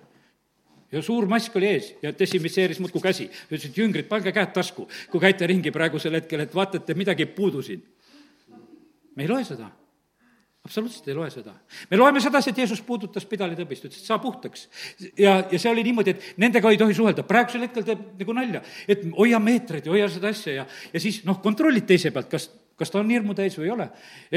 ja 0.93 1.03
suur 1.03 1.27
mask 1.31 1.55
oli 1.57 1.71
ees 1.71 1.95
ja 2.03 2.13
desinfitseeris 2.19 2.81
muudkui 2.83 3.01
käsi. 3.01 3.31
ütles, 3.49 3.71
et 3.71 3.79
jüngrid, 3.79 4.09
pange 4.09 4.33
käed 4.33 4.53
tasku, 4.53 4.89
kui 5.11 5.21
käite 5.21 5.47
ringi 5.47 5.71
praegusel 5.71 6.19
hetkel, 6.19 6.41
et 6.45 6.55
vaatate, 6.55 6.95
midagi 6.95 7.27
puudu 7.27 7.63
siin. 7.63 7.83
me 9.17 9.23
ei 9.23 9.29
loe 9.29 9.45
seda 9.45 9.71
absoluutselt 10.65 11.09
ei 11.09 11.17
loe 11.17 11.31
seda. 11.33 11.55
me 11.91 11.97
loeme 11.97 12.21
sedasi, 12.21 12.53
et 12.53 12.59
Jeesus 12.63 12.83
puudutas 12.85 13.25
pidalitõbist, 13.27 13.87
ütles, 13.89 14.01
et 14.03 14.09
saa 14.09 14.19
puhtaks. 14.21 14.69
ja, 15.19 15.39
ja 15.51 15.59
see 15.59 15.71
oli 15.71 15.85
niimoodi, 15.87 16.15
et 16.15 16.41
nendega 16.41 16.71
ei 16.71 16.81
tohi 16.81 16.97
suhelda, 16.97 17.25
praegusel 17.27 17.65
hetkel 17.65 17.87
teeb 17.87 18.03
nagu 18.21 18.37
nalja, 18.37 18.61
et 18.89 19.07
hoia 19.17 19.41
meetreid 19.41 19.89
ja 19.89 19.95
hoia 19.95 20.09
seda 20.13 20.33
asja 20.35 20.61
ja, 20.61 20.67
ja 20.93 21.01
siis 21.01 21.23
noh, 21.29 21.41
kontrollid 21.41 21.87
teise 21.89 22.13
pealt, 22.13 22.29
kas, 22.33 22.51
kas 22.77 22.93
ta 22.93 23.01
on 23.01 23.09
hirmu 23.13 23.35
täis 23.39 23.57
või 23.57 23.71
ei 23.71 23.73
ole. 23.73 23.87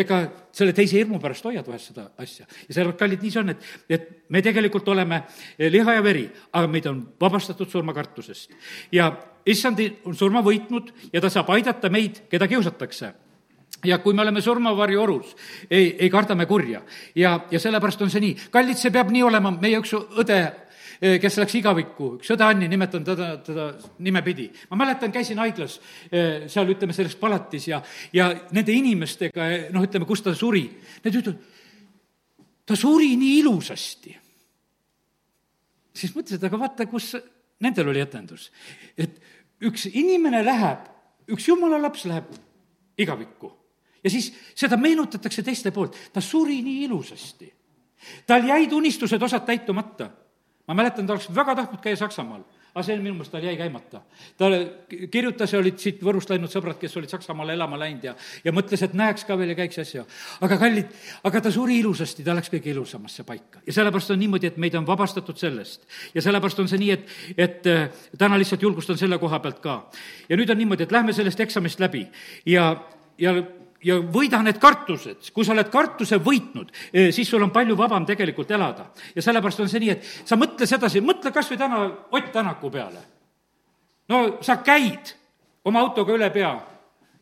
ega 0.04 0.22
selle 0.56 0.76
teise 0.76 0.98
hirmu 1.02 1.20
pärast 1.24 1.44
hoiad 1.50 1.68
vahest 1.68 1.92
seda 1.92 2.08
asja. 2.18 2.48
ja 2.48 2.70
sellepärast, 2.70 3.02
kallid, 3.04 3.26
nii 3.26 3.36
see 3.36 3.44
on, 3.44 3.56
et, 3.56 3.68
et 3.90 4.08
me 4.32 4.42
tegelikult 4.46 4.88
oleme 4.96 5.26
liha 5.60 5.98
ja 6.00 6.06
veri, 6.08 6.24
aga 6.54 6.72
meid 6.72 6.88
on 6.88 7.04
vabastatud 7.20 7.68
surmakartusest. 7.68 8.56
ja 8.96 9.12
issand 9.46 9.84
on 10.08 10.16
surma 10.16 10.40
võitnud 10.46 10.96
ja 11.12 11.20
ta 11.20 11.30
saab 11.34 11.52
aidata 11.52 11.92
meid, 11.92 12.24
keda 12.32 12.48
kiusatakse 12.48 13.12
ja 13.84 14.00
kui 14.00 14.14
me 14.14 14.22
oleme 14.24 14.42
surmavarju 14.42 15.02
orus, 15.02 15.36
ei, 15.70 15.96
ei 16.00 16.10
karda 16.10 16.36
me 16.36 16.46
kurja. 16.46 16.82
ja, 17.16 17.40
ja 17.52 17.60
sellepärast 17.60 18.02
on 18.02 18.12
see 18.12 18.22
nii. 18.24 18.36
kallid, 18.52 18.80
see 18.80 18.92
peab 18.94 19.12
nii 19.14 19.24
olema, 19.24 19.52
meie 19.62 19.80
üks 19.82 19.94
õde 19.96 20.40
eh, 21.02 21.18
kes 21.22 21.38
läks 21.42 21.58
igavikku, 21.60 22.14
üks 22.20 22.34
õde 22.36 22.48
Anni, 22.48 22.70
nimetan 22.72 23.06
teda, 23.08 23.30
teda 23.46 23.70
nimepidi. 24.06 24.50
ma 24.72 24.80
mäletan, 24.84 25.12
käisin 25.14 25.42
haiglas 25.44 25.80
eh, 26.10 26.48
seal, 26.52 26.72
ütleme, 26.74 26.96
selles 26.96 27.18
palatis 27.20 27.68
ja, 27.72 27.82
ja 28.16 28.32
nende 28.56 28.76
inimestega, 28.76 29.50
eh, 29.52 29.68
noh, 29.74 29.86
ütleme, 29.86 30.08
kus 30.10 30.24
ta 30.26 30.36
suri. 30.38 30.66
Need 31.04 31.22
ütlevad, 31.22 31.62
ta 32.66 32.80
suri 32.80 33.14
nii 33.20 33.40
ilusasti. 33.42 34.18
siis 35.94 36.16
mõtlesin, 36.16 36.40
et 36.40 36.50
aga 36.50 36.60
vaata, 36.60 36.88
kus 36.90 37.14
nendel 37.64 37.92
oli 37.92 38.02
etendus. 38.04 38.52
et 38.98 39.20
üks 39.64 39.86
inimene 39.92 40.44
läheb, 40.46 40.88
üks 41.32 41.48
jumala 41.48 41.78
laps 41.80 42.06
läheb 42.10 42.32
igavikku 43.00 43.52
ja 44.04 44.10
siis 44.10 44.32
seda 44.56 44.78
meenutatakse 44.78 45.44
teiste 45.44 45.72
poolt, 45.72 45.98
ta 46.14 46.22
suri 46.22 46.62
nii 46.62 46.84
ilusasti. 46.88 47.54
tal 48.28 48.44
jäid 48.48 48.72
unistused 48.72 49.22
osad 49.22 49.46
täitumata. 49.46 50.10
ma 50.68 50.74
mäletan, 50.74 51.08
ta 51.08 51.14
oleks 51.14 51.36
väga 51.36 51.56
tahtnud 51.56 51.82
käia 51.82 51.96
Saksamaal, 51.96 52.44
aga 52.74 52.84
see 52.84 52.96
minu 52.98 53.14
meelest 53.14 53.32
tal 53.32 53.44
jäi 53.44 53.56
käimata. 53.58 54.02
ta 54.38 54.50
kirjutas 55.12 55.54
ja 55.54 55.60
olid 55.60 55.80
siit 55.80 56.02
Võrust 56.04 56.30
läinud 56.30 56.52
sõbrad, 56.52 56.78
kes 56.80 56.98
olid 56.98 57.10
Saksamaale 57.10 57.54
elama 57.54 57.80
läinud 57.80 58.04
ja, 58.04 58.16
ja 58.44 58.52
mõtles, 58.52 58.84
et 58.84 58.94
näeks 58.94 59.24
ka 59.24 59.38
veel 59.38 59.54
ja 59.54 59.56
käiks 59.56 59.80
asja. 59.80 60.06
aga 60.42 60.58
kallid, 60.58 60.92
aga 61.24 61.42
ta 61.42 61.52
suri 61.52 61.80
ilusasti, 61.80 62.24
ta 62.24 62.36
läks 62.36 62.52
kõige 62.52 62.72
ilusamasse 62.74 63.24
paika. 63.24 63.64
ja 63.68 63.74
sellepärast 63.74 64.12
on 64.12 64.20
niimoodi, 64.20 64.52
et 64.52 64.58
meid 64.58 64.76
on 64.76 64.88
vabastatud 64.88 65.38
sellest. 65.38 65.88
ja 66.14 66.22
sellepärast 66.22 66.60
on 66.60 66.68
see 66.68 66.82
nii, 66.84 66.92
et, 66.92 67.10
et 67.38 67.68
äh, 67.72 67.90
täna 68.18 68.40
lihtsalt 68.42 68.62
julgustan 68.62 68.98
selle 68.98 69.20
koha 69.20 69.40
pealt 69.40 69.64
ka. 69.64 69.80
ja 70.30 70.40
nüüd 70.40 70.52
on 70.52 70.58
niimoodi, 70.58 70.84
et 70.84 70.92
lähme 70.92 71.14
sellest 71.14 71.40
eksamist 71.40 71.80
läbi 71.80 72.08
ja, 72.46 72.74
ja 73.18 73.38
ja 73.84 73.98
võida 74.00 74.40
need 74.44 74.60
kartused, 74.62 75.30
kui 75.36 75.46
sa 75.46 75.54
oled 75.54 75.70
kartuse 75.72 76.20
võitnud, 76.24 76.72
eh, 76.94 77.12
siis 77.16 77.30
sul 77.30 77.44
on 77.44 77.52
palju 77.52 77.76
vabam 77.78 78.06
tegelikult 78.06 78.52
elada. 78.52 78.86
ja 79.16 79.22
sellepärast 79.22 79.60
on 79.60 79.70
see 79.70 79.80
nii, 79.80 79.90
et 79.90 80.04
sa 80.26 80.36
mõtle 80.36 80.68
sedasi, 80.68 81.02
mõtle 81.02 81.32
kas 81.32 81.50
või 81.52 81.58
täna 81.58 81.84
Ott 82.12 82.32
Tänaku 82.32 82.70
peale. 82.70 83.04
no 84.10 84.38
sa 84.42 84.58
käid 84.58 85.16
oma 85.66 85.80
autoga 85.80 86.14
üle 86.14 86.30
pea 86.30 86.60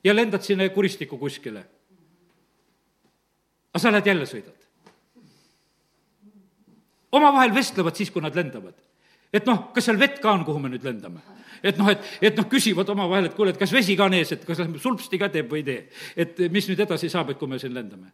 ja 0.03 0.14
lendad 0.14 0.41
sinna 0.41 0.70
kuristikku 0.70 1.18
kuskile. 1.18 1.66
aga 3.74 3.80
sa 3.80 3.91
lähed 3.91 4.05
jälle 4.05 4.26
sõidad. 4.26 4.57
omavahel 7.12 7.53
vestlevad 7.53 7.95
siis, 7.95 8.12
kui 8.12 8.22
nad 8.22 8.36
lendavad. 8.36 8.76
et 9.34 9.45
noh, 9.45 9.72
kas 9.74 9.86
seal 9.86 9.99
vett 9.99 10.20
ka 10.20 10.32
on, 10.32 10.45
kuhu 10.45 10.59
me 10.59 10.70
nüüd 10.70 10.84
lendame 10.84 11.40
et 11.64 11.78
noh, 11.80 11.91
et, 11.93 12.09
et 12.22 12.38
noh, 12.38 12.47
küsivad 12.49 12.89
omavahel, 12.93 13.30
et 13.30 13.38
kuule, 13.38 13.53
et 13.53 13.59
kas 13.59 13.74
vesi 13.74 13.97
ka 13.99 14.07
on 14.09 14.18
ees, 14.18 14.34
et 14.36 14.45
kas 14.47 14.64
lähme 14.64 14.82
sulpsti 14.82 15.20
ka 15.22 15.30
teeb 15.34 15.51
või 15.51 15.62
ei 15.64 15.68
tee. 15.68 15.84
et 16.26 16.41
mis 16.53 16.68
nüüd 16.70 16.82
edasi 16.88 17.09
saab, 17.12 17.34
et 17.34 17.39
kui 17.39 17.49
me 17.49 17.59
siin 17.62 17.74
lendame. 17.76 18.12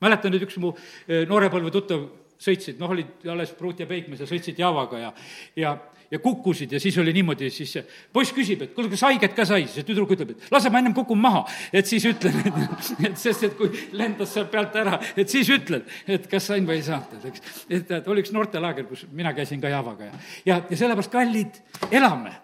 mäletan 0.00 0.32
nüüd 0.34 0.44
üks 0.46 0.58
mu 0.60 0.74
eh, 0.74 1.24
noorepõlve 1.28 1.72
tuttav 1.72 2.04
sõitsid, 2.40 2.78
noh, 2.80 2.90
olid 2.90 3.26
alles 3.30 3.54
Pruut 3.56 3.80
ja 3.80 3.86
Peikmees 3.86 4.24
ja 4.24 4.28
sõitsid 4.28 4.58
Javaga 4.58 4.98
ja, 5.00 5.12
ja 5.56 5.76
ja 6.14 6.18
kukkusid 6.18 6.72
ja 6.72 6.80
siis 6.80 6.98
oli 6.98 7.12
niimoodi, 7.12 7.48
siis 7.50 7.72
see 7.74 7.82
poiss 8.12 8.32
küsib, 8.36 8.62
et 8.62 8.74
kuule, 8.76 8.90
kas 8.92 9.02
haiget 9.06 9.34
ka 9.36 9.46
sai, 9.48 9.64
siis 9.70 9.86
tüdruk 9.86 10.12
ütleb, 10.14 10.34
et 10.34 10.52
lase, 10.52 10.70
ma 10.70 10.78
ennem 10.82 10.94
kukun 10.94 11.18
maha. 11.20 11.44
et 11.72 11.88
siis 11.90 12.04
ütlen, 12.06 12.36
et, 12.44 12.60
et 13.08 13.18
sest, 13.18 13.46
et 13.48 13.56
kui 13.58 13.70
lendas 13.98 14.34
sealt 14.36 14.52
pealt 14.52 14.76
ära, 14.78 15.00
et 15.16 15.30
siis 15.30 15.50
ütled, 15.50 15.88
et 16.06 16.28
kas 16.30 16.50
sain 16.52 16.68
või 16.68 16.78
ei 16.78 16.86
saanud, 16.86 17.24
eks. 17.30 17.44
et, 17.68 17.90
et 17.98 18.12
oli 18.12 18.22
üks 18.24 18.34
noortelaager, 18.36 18.86
kus 18.90 19.06
mina 19.12 19.34
käisin 19.36 19.62
ka 19.62 19.72
Javaga 19.72 20.10
ja, 20.10 20.22
ja, 20.44 20.60
ja 20.70 20.80
sellepärast, 20.84 21.12
kallid, 21.14 21.60
elame. 21.90 22.36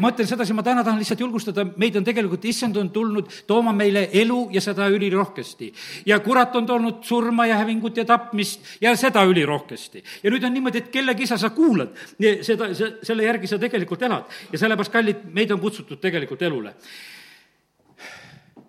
Ma 0.00 0.10
ütlen 0.12 0.28
sedasi, 0.28 0.54
ma 0.56 0.62
täna 0.66 0.84
tahan 0.84 0.98
lihtsalt 1.00 1.20
julgustada, 1.20 1.64
meid 1.76 1.96
on 1.96 2.04
tegelikult, 2.04 2.44
issand 2.44 2.76
on 2.80 2.90
tulnud 2.94 3.30
tooma 3.48 3.72
meile 3.76 4.06
elu 4.12 4.38
ja 4.52 4.60
seda 4.60 4.88
ülirohkesti. 4.92 5.72
ja 6.06 6.18
kurat 6.20 6.56
on 6.56 6.66
toonud 6.66 7.02
surma 7.04 7.46
ja 7.46 7.58
hävingut 7.62 7.96
ja 7.96 8.04
tapmist 8.04 8.64
ja 8.80 8.96
seda 8.96 9.24
ülirohkesti. 9.24 10.04
ja 10.22 10.30
nüüd 10.30 10.44
on 10.44 10.54
niimoodi, 10.54 10.78
et 10.78 10.88
kelle 10.92 11.14
kisa 11.14 11.38
sa 11.38 11.50
kuulad, 11.50 11.96
seda 12.42 12.70
selle 12.74 13.24
järgi 13.24 13.46
sa 13.46 13.58
tegelikult 13.58 14.02
elad 14.02 14.24
ja 14.52 14.58
sellepärast, 14.58 14.92
kallid, 14.92 15.26
meid 15.32 15.50
on 15.50 15.60
kutsutud 15.60 16.00
tegelikult 16.00 16.42
elule. 16.42 16.74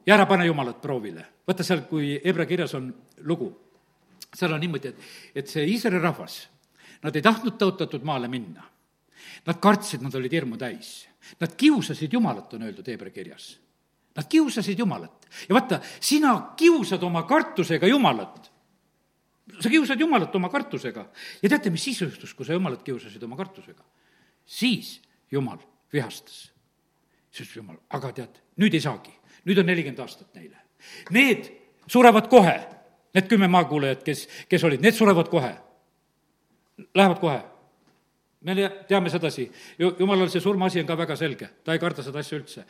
ja 0.06 0.16
ära 0.16 0.26
pane 0.26 0.46
Jumalat 0.46 0.82
proovile. 0.82 1.26
vaata 1.48 1.64
seal, 1.64 1.86
kui 1.90 2.20
Hebra 2.24 2.46
kirjas 2.46 2.74
on 2.76 2.94
lugu, 3.24 3.52
seal 4.34 4.54
on 4.54 4.60
niimoodi, 4.60 4.88
et, 4.88 5.12
et 5.36 5.48
see 5.48 5.66
Iisraeli 5.68 6.00
rahvas, 6.00 6.48
nad 7.04 7.16
ei 7.16 7.22
tahtnud 7.22 7.58
tõotatud 7.60 8.04
maale 8.04 8.28
minna. 8.28 8.64
Nad 9.46 9.62
kartsid, 9.64 10.02
nad 10.02 10.16
olid 10.16 10.34
hirmu 10.34 10.58
täis. 10.58 11.08
Nad 11.42 11.56
kiusasid 11.60 12.14
Jumalat, 12.14 12.54
on 12.54 12.68
öeldud 12.68 12.88
Hebra 12.88 13.10
kirjas. 13.10 13.58
Nad 14.16 14.28
kiusasid 14.30 14.80
Jumalat. 14.80 15.28
ja 15.50 15.56
vaata, 15.56 15.82
sina 16.00 16.54
kiusad 16.58 17.04
oma 17.04 17.24
kartusega 17.24 17.88
Jumalat 17.88 18.52
sa 19.60 19.70
kiusad 19.70 20.00
Jumalat 20.00 20.36
oma 20.36 20.50
kartusega 20.50 21.06
ja 21.42 21.50
teate, 21.50 21.72
mis 21.72 21.84
siis 21.84 22.02
juhtus, 22.02 22.34
kui 22.36 22.46
sa 22.46 22.54
Jumalat 22.54 22.84
kiusasid 22.84 23.24
oma 23.24 23.38
kartusega? 23.40 23.84
siis 24.46 25.02
Jumal 25.32 25.58
vihastas. 25.94 26.52
siis 27.32 27.56
Jumal, 27.56 27.78
aga 27.90 28.12
tead, 28.12 28.40
nüüd 28.58 28.74
ei 28.74 28.82
saagi, 28.84 29.12
nüüd 29.46 29.60
on 29.60 29.68
nelikümmend 29.68 30.00
aastat 30.04 30.34
neile. 30.36 30.58
Need 31.12 31.50
surevad 31.88 32.30
kohe, 32.32 32.56
need 33.16 33.28
kümme 33.28 33.48
maakuulajat, 33.52 34.04
kes, 34.04 34.26
kes 34.50 34.64
olid, 34.64 34.82
need 34.82 34.96
surevad 34.96 35.30
kohe. 35.32 35.54
Lähevad 36.96 37.20
kohe 37.20 37.40
me 38.46 38.54
teame 38.88 39.10
sedasi, 39.10 39.48
jumalal 39.80 40.30
see 40.30 40.42
surmaasi 40.44 40.82
on 40.84 40.88
ka 40.88 40.98
väga 41.00 41.16
selge, 41.18 41.48
ta 41.66 41.74
ei 41.74 41.82
karda 41.82 42.04
seda 42.06 42.22
asja 42.22 42.38
üldse. 42.38 42.66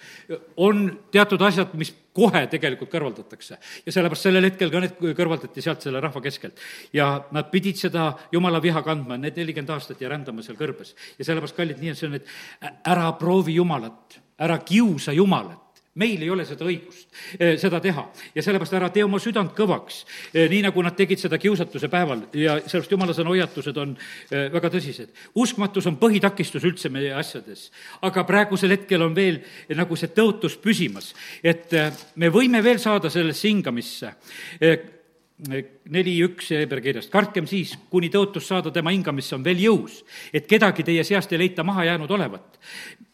on 0.64 0.88
teatud 1.12 1.42
asjad, 1.44 1.74
mis 1.76 1.92
kohe 2.16 2.46
tegelikult 2.48 2.90
kõrvaldatakse 2.94 3.58
ja 3.86 3.92
sellepärast 3.92 4.30
sellel 4.30 4.48
hetkel 4.48 4.72
ka 4.72 4.80
need 4.80 4.96
kõrvaldati 5.18 5.62
sealt 5.62 5.84
selle 5.84 6.00
rahva 6.02 6.22
keskelt. 6.24 6.60
ja 6.94 7.26
nad 7.36 7.52
pidid 7.52 7.76
seda 7.76 8.14
jumala 8.32 8.62
viha 8.64 8.82
kandma, 8.84 9.20
need 9.20 9.36
nelikümmend 9.36 9.76
aastat 9.76 10.02
ja 10.02 10.10
rändama 10.10 10.46
seal 10.46 10.58
kõrbes. 10.58 10.96
ja 11.20 11.28
sellepärast, 11.28 11.56
kallid, 11.56 11.84
nii 11.84 11.92
on 11.92 12.00
see 12.00 12.22
et 12.22 12.88
ära 12.88 13.12
proovi 13.20 13.60
Jumalat, 13.60 14.22
ära 14.40 14.60
kiusa 14.64 15.12
Jumalat 15.12 15.67
meil 15.98 16.22
ei 16.22 16.30
ole 16.30 16.46
seda 16.48 16.66
õigust, 16.68 17.10
eh, 17.40 17.56
seda 17.60 17.80
teha. 17.84 18.06
ja 18.36 18.44
sellepärast 18.44 18.74
ära 18.78 18.90
tee 18.94 19.04
oma 19.04 19.20
südant 19.20 19.54
kõvaks, 19.58 20.04
eh, 20.34 20.48
nii 20.50 20.62
nagu 20.68 20.82
nad 20.84 20.96
tegid 20.96 21.20
seda 21.20 21.38
kiusatuse 21.38 21.90
päeval 21.90 22.28
ja 22.34 22.60
sellepärast 22.62 22.92
jumala 22.92 23.14
sõna 23.14 23.34
hoiatused 23.34 23.78
on 23.78 23.96
eh, 24.32 24.50
väga 24.54 24.70
tõsised. 24.74 25.10
uskmatus 25.36 25.88
on 25.88 25.98
põhitakistus 25.98 26.64
üldse 26.64 26.90
meie 26.90 27.14
asjades, 27.14 27.72
aga 28.02 28.24
praegusel 28.24 28.76
hetkel 28.76 29.02
on 29.02 29.16
veel 29.16 29.42
nagu 29.76 29.96
see 29.96 30.08
tõotus 30.08 30.58
püsimas, 30.62 31.14
et 31.44 31.72
me 32.16 32.30
võime 32.30 32.64
veel 32.64 32.80
saada 32.80 33.10
sellesse 33.10 33.48
hingamisse 33.48 34.14
neli 35.38 36.16
üks 36.26 36.50
Heber 36.50 36.80
kirjast, 36.82 37.12
kartkem 37.14 37.46
siis, 37.46 37.76
kuni 37.92 38.10
tõotus 38.10 38.48
saada 38.50 38.72
tema 38.74 38.90
hingamisse 38.90 39.36
on 39.38 39.44
veel 39.46 39.60
jõus, 39.62 40.00
et 40.34 40.48
kedagi 40.50 40.82
teie 40.86 41.04
seast 41.06 41.34
ei 41.34 41.44
leita 41.44 41.64
maha 41.64 41.86
jäänud 41.86 42.12
olevat. 42.12 42.58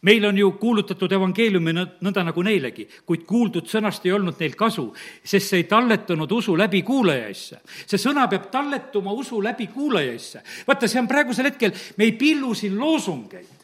meil 0.04 0.24
on 0.24 0.38
ju 0.38 0.50
kuulutatud 0.60 1.12
evangeeliumi 1.12 1.72
nõnda 1.72 2.24
nagu 2.24 2.42
neilegi, 2.42 2.88
kuid 3.04 3.24
kuuldud 3.28 3.68
sõnast 3.68 4.06
ei 4.06 4.12
olnud 4.12 4.40
neil 4.40 4.56
kasu, 4.56 4.86
sest 5.24 5.48
see 5.48 5.62
ei 5.62 5.68
talletanud 5.68 6.32
usu 6.32 6.56
läbi 6.56 6.82
kuulajaisse. 6.82 7.60
see 7.86 7.98
sõna 7.98 8.28
peab 8.28 8.48
talletuma 8.50 9.12
usu 9.12 9.42
läbi 9.42 9.66
kuulajaisse. 9.66 10.40
vaata, 10.66 10.88
see 10.88 11.00
on 11.00 11.08
praegusel 11.08 11.44
hetkel, 11.44 11.72
me 11.96 12.04
ei 12.04 12.12
pillu 12.12 12.54
siin 12.54 12.78
loosungeid 12.78 13.63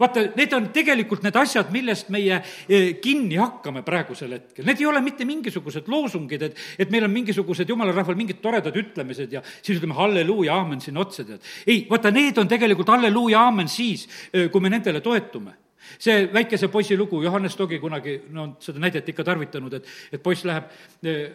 vaata, 0.00 0.26
need 0.38 0.52
on 0.56 0.68
tegelikult 0.74 1.24
need 1.24 1.36
asjad, 1.38 1.70
millest 1.74 2.10
meie 2.14 2.38
eh, 2.40 2.94
kinni 3.02 3.38
hakkame 3.40 3.84
praegusel 3.86 4.36
hetkel. 4.36 4.66
Need 4.68 4.82
ei 4.82 4.88
ole 4.90 5.02
mitte 5.04 5.26
mingisugused 5.28 5.88
loosungid, 5.90 6.46
et, 6.48 6.62
et 6.78 6.94
meil 6.94 7.06
on 7.08 7.12
mingisugused 7.14 7.68
jumala 7.68 7.94
rahval 7.94 8.18
mingid 8.18 8.40
toredad 8.44 8.76
ütlemised 8.80 9.34
ja 9.36 9.42
siis 9.60 9.78
ütleme 9.78 9.96
halleluuja, 9.98 10.56
aamen 10.60 10.82
sinna 10.84 11.04
otsa, 11.04 11.26
tead. 11.28 11.44
ei, 11.66 11.84
vaata, 11.90 12.12
need 12.14 12.38
on 12.40 12.50
tegelikult 12.50 12.94
halleluuja, 12.94 13.44
aamen 13.48 13.70
siis, 13.70 14.08
eh, 14.32 14.48
kui 14.52 14.64
me 14.64 14.72
nendele 14.72 15.04
toetume 15.04 15.60
see 16.00 16.28
väikese 16.32 16.70
poisi 16.72 16.96
lugu, 16.96 17.22
Johannes 17.22 17.56
Togi 17.56 17.78
kunagi, 17.78 18.14
no 18.32 18.54
seda 18.62 18.80
näidet 18.80 19.08
ikka 19.12 19.24
tarvitanud, 19.24 19.74
et, 19.76 19.88
et 20.16 20.22
poiss 20.22 20.46
läheb 20.48 20.70
eh, 21.04 21.26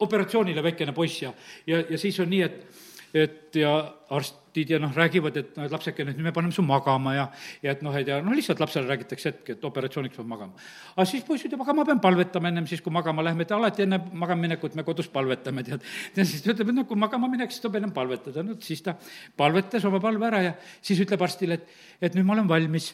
operatsioonile, 0.00 0.62
väikene 0.64 0.94
poiss, 0.96 1.22
ja, 1.22 1.32
ja, 1.66 1.82
ja 1.90 1.98
siis 2.00 2.18
on 2.24 2.30
nii, 2.30 2.40
et 2.46 2.86
et 3.14 3.56
ja 3.56 3.70
arstid 4.12 4.70
ja 4.72 4.78
noh, 4.80 4.92
räägivad, 4.94 5.36
et 5.40 5.54
noh, 5.56 5.64
et 5.64 5.72
lapsekene, 5.72 6.12
et 6.12 6.20
me 6.22 6.32
paneme 6.34 6.52
su 6.52 6.62
magama 6.64 7.14
ja, 7.14 7.24
ja 7.62 7.72
et 7.72 7.82
noh, 7.84 7.94
et 7.96 8.08
ja 8.08 8.18
noh, 8.24 8.34
lihtsalt 8.36 8.60
lapsele 8.60 8.88
räägitakse 8.88 9.30
hetk, 9.30 9.52
et 9.54 9.64
operatsiooniks 9.64 10.16
peab 10.18 10.28
magama. 10.28 10.56
aga 10.94 11.06
siis 11.08 11.24
poiss 11.24 11.46
ütleb, 11.48 11.62
aga 11.64 11.76
ma 11.76 11.86
pean 11.88 12.02
palvetama 12.04 12.50
ennem 12.52 12.66
siis, 12.68 12.82
kui 12.84 12.92
magama 12.92 13.24
lähme, 13.24 13.46
et 13.46 13.54
alati 13.54 13.84
enne 13.86 14.00
magamaminekut 14.12 14.76
me 14.76 14.84
kodus 14.84 15.08
palvetame, 15.12 15.64
tead. 15.64 15.84
ja 16.16 16.26
siis 16.26 16.44
ta 16.44 16.52
ütleb, 16.52 16.72
et 16.72 16.80
noh, 16.80 16.88
kui 16.88 17.00
magama 17.00 17.30
minek, 17.32 17.52
siis 17.54 17.64
tuleb 17.64 17.80
ennem 17.80 17.94
palvetada, 17.96 18.44
no 18.44 18.58
siis 18.64 18.84
ta 18.84 18.96
palvetas 19.36 19.88
oma 19.88 20.02
palve 20.04 20.28
ära 20.28 20.42
ja 20.50 20.52
siis 20.80 21.00
ütleb 21.04 21.24
arstile, 21.24 21.60
et, 21.60 21.80
et 22.02 22.18
nüüd 22.18 22.28
ma 22.28 22.36
olen 22.36 22.50
valmis, 22.50 22.92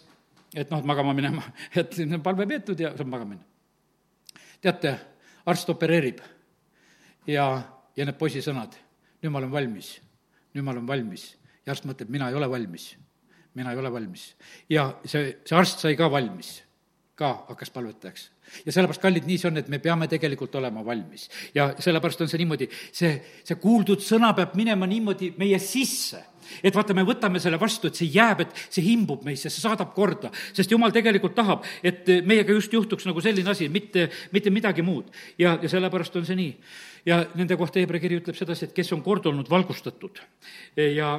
et 0.54 0.70
noh, 0.70 0.78
et 0.78 0.86
magama 0.86 1.16
minema, 1.16 1.42
et 1.80 1.98
palve 2.22 2.46
peetud 2.50 2.86
ja 2.86 2.94
saab 2.94 3.10
magama 3.10 3.34
minna. 3.34 3.50
teate, 4.62 4.96
arst 5.50 5.68
opereerib 5.74 6.22
ja, 7.26 7.50
ja 7.96 8.06
need 8.06 8.18
poisi 8.18 8.42
sõnad 8.44 8.84
nüüd 9.24 9.32
ma 9.32 9.40
olen 9.40 9.52
valmis, 9.52 9.94
nüüd 10.54 10.64
ma 10.64 10.74
olen 10.74 10.86
valmis. 10.86 11.34
ja 11.64 11.72
arst 11.72 11.86
mõtleb, 11.88 12.10
mina 12.12 12.28
ei 12.28 12.36
ole 12.36 12.48
valmis, 12.50 12.92
mina 13.56 13.72
ei 13.72 13.80
ole 13.80 13.92
valmis. 13.92 14.34
ja 14.70 14.88
see, 15.04 15.38
see 15.44 15.58
arst 15.58 15.82
sai 15.84 15.96
ka 15.98 16.10
valmis, 16.10 16.56
ka 17.18 17.32
hakkas 17.48 17.72
palvetajaks. 17.74 18.28
ja 18.66 18.72
sellepärast, 18.72 19.02
kallid, 19.02 19.26
nii 19.26 19.38
see 19.40 19.50
on, 19.50 19.58
et 19.62 19.72
me 19.72 19.80
peame 19.82 20.08
tegelikult 20.10 20.54
olema 20.60 20.84
valmis. 20.86 21.28
ja 21.54 21.72
sellepärast 21.78 22.22
on 22.24 22.30
see 22.30 22.42
niimoodi, 22.42 22.70
see, 22.92 23.16
see 23.42 23.58
kuuldud 23.60 24.04
sõna 24.04 24.34
peab 24.36 24.54
minema 24.58 24.86
niimoodi 24.90 25.34
meie 25.38 25.58
sisse 25.62 26.22
et 26.60 26.74
vaata, 26.76 26.92
me 26.92 27.06
võtame 27.08 27.40
selle 27.40 27.56
vastu, 27.60 27.88
et 27.88 27.98
see 27.98 28.10
jääb, 28.12 28.42
et 28.44 28.58
see 28.68 28.84
imbub 28.92 29.22
meisse, 29.24 29.48
see 29.48 29.62
saadab 29.64 29.94
korda, 29.96 30.28
sest 30.52 30.70
jumal 30.74 30.92
tegelikult 30.92 31.32
tahab, 31.36 31.64
et 31.80 32.10
meiega 32.28 32.52
just 32.52 32.72
juhtuks 32.72 33.08
nagu 33.08 33.22
selline 33.24 33.48
asi, 33.50 33.70
mitte, 33.72 34.10
mitte 34.32 34.52
midagi 34.52 34.84
muud. 34.84 35.08
ja, 35.38 35.56
ja 35.62 35.70
sellepärast 35.72 36.20
on 36.20 36.28
see 36.28 36.36
nii 36.36 36.52
ja 37.06 37.20
nende 37.34 37.56
kohta 37.60 37.80
Hebra 37.80 38.00
kiri 38.02 38.20
ütleb 38.20 38.36
sedasi, 38.38 38.68
et 38.68 38.76
kes 38.76 38.92
on 38.96 39.02
kord 39.04 39.26
olnud 39.30 39.50
valgustatud 39.50 40.20
ja 40.76 41.14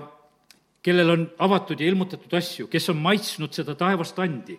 kellel 0.85 1.09
on 1.09 1.23
avatud 1.41 1.79
ja 1.81 1.87
ilmutatud 1.89 2.33
asju, 2.37 2.67
kes 2.69 2.89
on 2.93 2.99
maitsnud 3.01 3.53
seda 3.57 3.73
taevast 3.77 4.19
andi, 4.21 4.57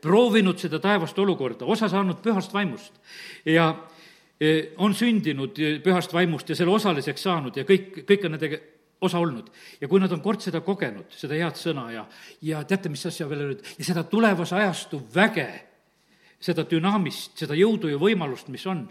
proovinud 0.00 0.60
seda 0.60 0.80
taevast 0.80 1.18
olukorda, 1.20 1.68
osa 1.68 1.90
saanud 1.92 2.22
pühast 2.24 2.54
vaimust 2.54 2.96
ja 3.44 3.68
on 4.80 4.94
sündinud 4.96 5.60
pühast 5.84 6.12
vaimust 6.16 6.48
ja 6.48 6.56
selle 6.56 6.72
osaliseks 6.72 7.28
saanud 7.28 7.60
ja 7.60 7.66
kõik, 7.68 8.06
kõik 8.08 8.24
on 8.24 8.34
nende 8.36 8.60
osa 9.04 9.20
olnud. 9.20 9.50
ja 9.80 9.88
kui 9.88 10.00
nad 10.00 10.12
on 10.12 10.22
kord 10.24 10.40
seda 10.40 10.62
kogenud, 10.64 11.12
seda 11.12 11.36
head 11.36 11.60
sõna 11.60 11.90
ja, 11.92 12.06
ja 12.42 12.64
teate, 12.64 12.88
mis 12.88 13.04
asja 13.06 13.28
veel 13.28 13.44
öeldud, 13.44 13.64
ja 13.78 13.84
seda 13.84 14.04
tulevase 14.08 14.56
ajastu 14.56 15.02
väge, 15.14 15.48
seda 16.40 16.64
dünaamist, 16.68 17.36
seda 17.38 17.56
jõudu 17.58 17.92
ja 17.92 18.00
võimalust, 18.00 18.48
mis 18.52 18.64
on 18.66 18.86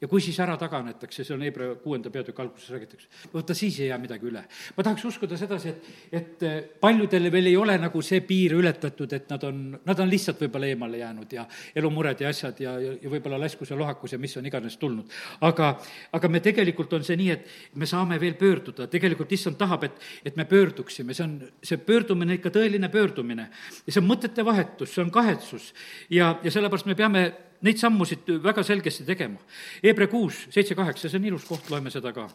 ja 0.00 0.08
kui 0.08 0.20
siis 0.20 0.36
ära 0.44 0.56
taganetakse, 0.60 1.24
see 1.24 1.34
on 1.34 1.42
Hebra 1.46 1.70
kuuenda 1.80 2.10
peatüki 2.12 2.42
alguses 2.42 2.68
räägitakse, 2.74 3.08
vaata 3.32 3.54
siis 3.56 3.78
ei 3.80 3.88
jää 3.88 3.98
midagi 3.98 4.28
üle. 4.28 4.42
ma 4.76 4.84
tahaks 4.84 5.04
uskuda 5.08 5.38
sedasi, 5.40 5.72
et, 5.72 5.86
et 6.12 6.42
eh, 6.44 6.56
paljudele 6.80 7.32
veel 7.32 7.48
ei 7.48 7.56
ole 7.56 7.78
nagu 7.80 8.02
see 8.04 8.20
piir 8.20 8.52
ületatud, 8.58 9.12
et 9.16 9.30
nad 9.32 9.46
on, 9.48 9.62
nad 9.84 10.02
on 10.04 10.10
lihtsalt 10.10 10.42
võib-olla 10.44 10.68
eemale 10.68 11.00
jäänud 11.00 11.32
ja 11.32 11.46
elumured 11.74 12.20
ja 12.20 12.28
asjad 12.28 12.60
ja, 12.60 12.74
ja, 12.80 12.92
ja 13.02 13.12
võib-olla 13.12 13.40
laskus 13.40 13.72
ja 13.72 13.78
lohakus 13.78 14.12
ja 14.12 14.20
mis 14.20 14.36
on 14.36 14.46
iganes 14.46 14.76
tulnud. 14.76 15.16
aga, 15.40 15.72
aga 16.12 16.28
me 16.28 16.44
tegelikult 16.44 16.92
on 16.92 17.04
see 17.04 17.16
nii, 17.16 17.30
et 17.32 17.48
me 17.74 17.88
saame 17.88 18.20
veel 18.20 18.36
pöörduda, 18.36 18.90
tegelikult 18.92 19.32
issand 19.32 19.56
tahab, 19.56 19.88
et, 19.88 20.06
et 20.24 20.36
me 20.36 20.44
pöörduksime, 20.44 21.16
see 21.16 21.24
on, 21.24 21.40
see 21.64 21.80
pöördumine 21.80 22.36
ikka 22.36 22.52
tõeline 22.52 22.92
pöördumine. 22.92 23.48
ja 23.86 23.88
see 23.88 24.04
on 24.04 24.10
mõtete 24.12 24.44
vahetus, 24.44 24.92
see 24.92 25.06
on 25.06 25.10
kahetsus 25.14 25.72
ja, 26.10 26.34
ja 26.44 26.52
sellepärast 26.52 26.92
me 26.92 26.94
peame 26.98 27.26
neid 27.64 27.80
sammusid 27.80 28.28
väga 28.42 28.64
selgesti 28.66 29.06
tegema. 29.06 29.40
Hebra 29.84 30.08
kuus, 30.10 30.46
seitse, 30.52 30.76
kaheksa, 30.76 31.08
see 31.08 31.20
on 31.20 31.28
ilus 31.30 31.46
koht, 31.48 31.70
loeme 31.70 31.92
seda 31.92 32.12
ka. 32.16 32.28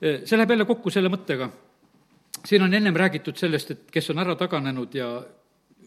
see 0.00 0.36
läheb 0.36 0.50
jälle 0.50 0.64
kokku 0.64 0.90
selle 0.90 1.08
mõttega. 1.08 1.48
siin 2.44 2.62
on 2.62 2.74
ennem 2.74 2.96
räägitud 2.96 3.36
sellest, 3.36 3.70
et 3.70 3.90
kes 3.90 4.10
on 4.10 4.18
ära 4.18 4.36
taganenud 4.36 4.94
ja 4.94 5.24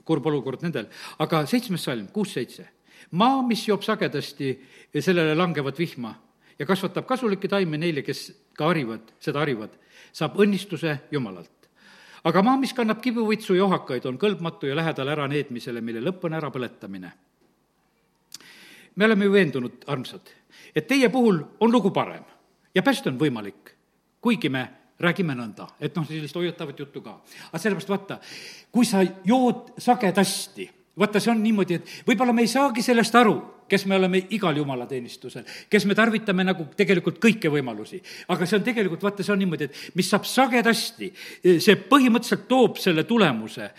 kurb 0.04 0.26
olukord 0.26 0.64
nendel, 0.64 0.88
aga 1.20 1.46
seitsmes 1.46 1.84
salm, 1.84 2.08
kuus, 2.08 2.34
seitse. 2.34 2.68
maa, 3.12 3.42
mis 3.42 3.68
joob 3.68 3.84
sagedasti, 3.84 4.60
sellele 5.00 5.36
langevat 5.36 5.80
vihma 5.80 6.16
ja 6.60 6.66
kasvatab 6.66 7.06
kasulikke 7.06 7.48
taimi 7.48 7.78
neile, 7.78 8.02
kes 8.02 8.32
ka 8.58 8.66
harivad, 8.66 9.14
seda 9.20 9.40
harivad, 9.40 9.70
saab 10.12 10.36
õnnistuse 10.40 10.98
Jumalalt 11.12 11.70
aga 12.24 12.42
maa, 12.44 12.58
mis 12.58 12.74
kannab 12.74 13.00
kibuvõitsu 13.02 13.56
ja 13.56 13.66
ohakaid, 13.66 14.06
on 14.06 14.18
kõlbmatu 14.20 14.68
ja 14.68 14.76
lähedal 14.76 15.08
äraneedmisele, 15.08 15.82
mille 15.82 16.02
lõpp 16.04 16.26
on 16.28 16.34
ärapõletamine 16.34 17.14
me 18.96 19.06
oleme 19.06 19.26
ju 19.26 19.32
veendunud, 19.32 19.84
armsad, 19.88 20.34
et 20.76 20.88
teie 20.88 21.10
puhul 21.10 21.42
on 21.60 21.72
lugu 21.72 21.92
parem 21.92 22.24
ja 22.76 22.84
päästa 22.84 23.10
on 23.10 23.20
võimalik, 23.20 23.76
kuigi 24.22 24.50
me 24.50 24.68
räägime 25.00 25.36
nõnda, 25.36 25.68
et 25.80 25.96
noh, 25.96 26.08
sellist 26.08 26.36
hoiatavat 26.36 26.80
juttu 26.80 27.02
ka. 27.02 27.20
aga 27.50 27.62
sellepärast 27.62 27.90
vaata, 27.90 28.20
kui 28.72 28.86
sa 28.86 29.04
jood 29.26 29.74
sagedasti 29.78 30.70
vaata, 31.00 31.22
see 31.24 31.32
on 31.32 31.42
niimoodi, 31.44 31.80
et 31.80 31.96
võib-olla 32.08 32.34
me 32.36 32.44
ei 32.44 32.52
saagi 32.52 32.84
sellest 32.84 33.16
aru, 33.16 33.38
kes 33.70 33.86
me 33.86 33.96
oleme 34.00 34.22
igal 34.36 34.58
jumalateenistusel, 34.58 35.46
kes 35.70 35.86
me 35.86 35.96
tarvitame 35.98 36.44
nagu 36.48 36.66
tegelikult 36.78 37.20
kõiki 37.22 37.52
võimalusi. 37.54 38.02
aga 38.34 38.48
see 38.50 38.58
on 38.58 38.66
tegelikult, 38.66 39.04
vaata, 39.06 39.24
see 39.24 39.34
on 39.34 39.40
niimoodi, 39.44 39.70
et 39.70 39.98
mis 40.00 40.10
saab 40.10 40.26
sagedasti, 40.28 41.12
see 41.62 41.78
põhimõtteliselt 41.92 42.48
toob 42.50 42.80
selle 42.82 43.06
tulemuse. 43.10 43.70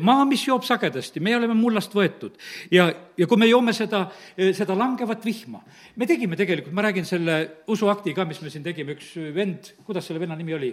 maa, 0.00 0.24
mis 0.28 0.46
joob 0.46 0.64
sagedasti, 0.64 1.20
me 1.20 1.36
oleme 1.36 1.56
mullast 1.58 1.94
võetud 1.94 2.38
ja, 2.70 2.88
ja 3.18 3.26
kui 3.26 3.40
me 3.40 3.50
joome 3.50 3.74
seda, 3.76 4.06
seda 4.36 4.78
langevat 4.78 5.24
vihma, 5.24 5.64
me 5.96 6.06
tegime 6.06 6.38
tegelikult, 6.38 6.74
ma 6.74 6.86
räägin 6.86 7.04
selle 7.08 7.64
usuakti 7.66 8.14
ka, 8.14 8.24
mis 8.24 8.40
me 8.42 8.50
siin 8.50 8.64
tegime, 8.64 8.94
üks 8.94 9.14
vend, 9.34 9.74
kuidas 9.84 10.06
selle 10.06 10.22
venna 10.22 10.38
nimi 10.38 10.54
oli? 10.54 10.72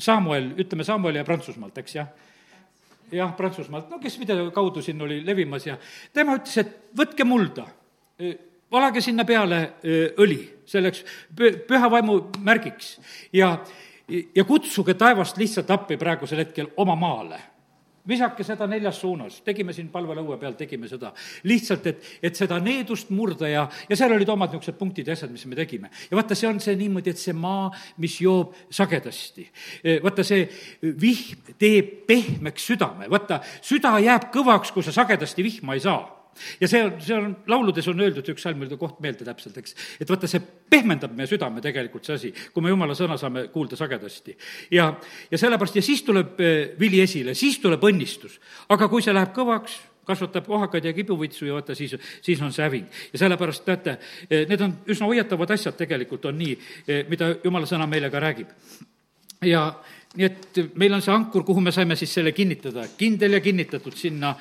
Samuel, 0.00 0.54
ütleme 0.62 0.84
Samuel 0.86 1.18
ja 1.18 1.24
Prantsusmaalt, 1.26 1.78
eks 1.82 1.96
jah 1.98 2.08
jah, 3.12 3.34
Prantsusmaalt, 3.36 3.90
no 3.90 3.98
kes 4.02 4.18
video 4.20 4.50
kaudu 4.54 4.82
siin 4.82 5.02
oli 5.02 5.20
levimas 5.26 5.66
ja 5.66 5.76
tema 6.12 6.36
ütles, 6.38 6.56
et 6.62 6.74
võtke 6.96 7.26
mulda, 7.28 7.66
valage 8.72 9.02
sinna 9.04 9.24
peale 9.28 9.60
õli. 10.20 10.40
Selleks 10.70 11.02
püha 11.34 11.88
vaimu 11.90 12.20
märgiks. 12.46 12.92
Ja, 13.34 13.56
ja 14.08 14.44
kutsuge 14.46 14.94
taevast 14.94 15.40
lihtsalt 15.40 15.70
appi 15.74 15.98
praegusel 15.98 16.44
hetkel 16.44 16.70
oma 16.78 16.94
maale 16.98 17.40
visake 18.08 18.44
seda 18.46 18.66
neljas 18.70 19.00
suunas, 19.00 19.40
tegime 19.46 19.74
siin 19.76 19.90
palvelõue 19.92 20.38
peal, 20.40 20.54
tegime 20.58 20.88
seda. 20.88 21.12
lihtsalt, 21.44 21.86
et, 21.86 22.06
et 22.22 22.36
seda 22.36 22.60
needust 22.62 23.10
murda 23.14 23.48
ja, 23.48 23.66
ja 23.88 23.98
seal 23.98 24.14
olid 24.14 24.28
omad 24.28 24.52
niisugused 24.52 24.78
punktid 24.78 25.08
ja 25.08 25.16
asjad, 25.16 25.32
mis 25.32 25.46
me 25.46 25.58
tegime. 25.58 25.90
ja 26.10 26.16
vaata, 26.18 26.34
see 26.38 26.48
on 26.48 26.60
see 26.60 26.76
niimoodi, 26.80 27.14
et 27.14 27.20
see 27.20 27.36
maa, 27.36 27.70
mis 28.02 28.20
joob 28.20 28.54
sagedasti. 28.70 29.48
vaata, 30.04 30.24
see 30.26 30.46
vihm 30.82 31.56
teeb 31.58 31.92
pehmeks 32.08 32.70
südame, 32.72 33.10
vaata, 33.10 33.42
süda 33.62 33.96
jääb 34.00 34.30
kõvaks, 34.34 34.72
kui 34.74 34.86
sa 34.86 34.94
sagedasti 34.94 35.44
vihma 35.46 35.76
ei 35.76 35.84
saa 35.84 36.19
ja 36.60 36.68
see 36.68 36.82
on, 36.84 36.94
see 37.02 37.16
on, 37.16 37.34
lauludes 37.50 37.88
on 37.90 38.00
öeldud, 38.00 38.28
üks 38.32 38.44
salm 38.44 38.62
oli 38.64 38.78
koht 38.80 39.00
meelde 39.04 39.26
täpselt, 39.26 39.58
eks, 39.60 39.76
et 40.00 40.10
vaata, 40.10 40.28
see 40.30 40.42
pehmendab 40.70 41.14
meie 41.16 41.28
südame 41.30 41.62
tegelikult, 41.64 42.06
see 42.06 42.16
asi, 42.16 42.32
kui 42.54 42.64
me 42.64 42.72
jumala 42.72 42.96
sõna 42.98 43.18
saame 43.20 43.46
kuulda 43.52 43.78
sagedasti. 43.78 44.36
ja, 44.76 44.90
ja 45.30 45.40
sellepärast, 45.40 45.78
ja 45.80 45.84
siis 45.84 46.02
tuleb 46.06 46.40
eh, 46.40 46.72
vili 46.80 47.02
esile, 47.02 47.34
siis 47.34 47.60
tuleb 47.62 47.84
õnnistus. 47.90 48.38
aga 48.68 48.88
kui 48.88 49.04
see 49.04 49.14
läheb 49.14 49.34
kõvaks, 49.36 49.78
kasvatab 50.10 50.48
ohakaid 50.50 50.84
ja 50.88 50.92
kibuvitsu 50.96 51.46
ja 51.46 51.54
vaata, 51.58 51.74
siis, 51.78 51.94
siis 52.22 52.40
on 52.42 52.52
see 52.52 52.66
häving. 52.66 53.00
ja 53.12 53.24
sellepärast, 53.24 53.64
teate, 53.64 53.98
eh, 54.28 54.46
need 54.48 54.66
on 54.66 54.76
üsna 54.90 55.10
hoiatavad 55.10 55.56
asjad 55.56 55.78
tegelikult, 55.78 56.30
on 56.30 56.38
nii, 56.38 56.58
eh, 56.86 57.02
mida 57.08 57.34
jumala 57.44 57.68
sõna 57.68 57.88
meile 57.90 58.10
ka 58.10 58.22
räägib. 58.22 58.52
ja 59.44 59.72
nii 60.16 60.26
et 60.26 60.58
meil 60.74 60.92
on 60.94 61.02
see 61.02 61.12
ankur, 61.14 61.44
kuhu 61.46 61.60
me 61.62 61.72
saime 61.72 61.96
siis 61.96 62.12
selle 62.14 62.32
kinnitada, 62.34 62.82
kindel 62.98 63.36
ja 63.36 63.40
kinnitatud 63.40 63.94
sinna, 63.94 64.34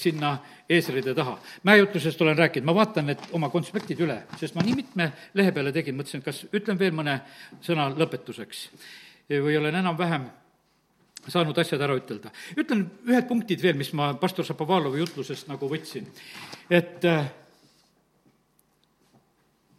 sinna 0.00 0.30
eesride 0.68 1.14
taha. 1.14 1.38
mäejutlusest 1.62 2.20
olen 2.20 2.38
rääkinud, 2.38 2.66
ma 2.66 2.74
vaatan 2.74 3.06
need 3.06 3.22
oma 3.32 3.48
konspektid 3.50 4.00
üle, 4.00 4.18
sest 4.40 4.54
ma 4.54 4.64
nii 4.66 4.74
mitme 4.74 5.10
lehe 5.34 5.52
peale 5.52 5.72
tegin, 5.72 5.96
mõtlesin, 5.98 6.24
kas 6.24 6.44
ütlen 6.52 6.78
veel 6.78 6.94
mõne 6.96 7.20
sõna 7.62 7.88
lõpetuseks 7.94 8.66
või 9.30 9.56
olen 9.58 9.74
enam-vähem 9.82 10.28
saanud 11.26 11.58
asjad 11.58 11.82
ära 11.82 11.96
ütelda. 11.98 12.30
ütlen 12.56 12.86
ühed 13.06 13.26
punktid 13.28 13.62
veel, 13.62 13.76
mis 13.78 13.92
ma 13.92 14.12
pastor 14.14 14.46
Šapovalovi 14.46 15.02
jutlusest 15.02 15.48
nagu 15.48 15.68
võtsin. 15.70 16.06
et 16.70 17.04
äh, 17.04 17.26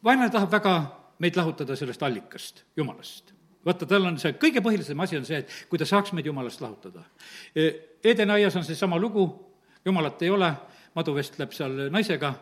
vaenlane 0.04 0.32
tahab 0.32 0.52
väga 0.52 0.76
meid 1.20 1.36
lahutada 1.36 1.76
sellest 1.76 2.04
allikast, 2.04 2.64
jumalast 2.78 3.34
vaata, 3.68 3.88
tal 3.90 4.08
on 4.08 4.18
see 4.22 4.36
kõige 4.40 4.64
põhilisem 4.64 5.04
asi 5.04 5.18
on 5.20 5.26
see, 5.28 5.42
et 5.44 5.68
kui 5.70 5.80
ta 5.80 5.86
saaks 5.88 6.14
meid 6.16 6.28
jumalast 6.30 6.62
lahutada. 6.64 7.04
Edeni 8.04 8.38
aias 8.38 8.56
on 8.56 8.64
seesama 8.64 9.00
lugu, 9.02 9.28
jumalat 9.86 10.22
ei 10.24 10.32
ole, 10.32 10.52
madu 10.98 11.14
vestleb 11.18 11.54
seal 11.56 11.88
naisega 11.94 12.34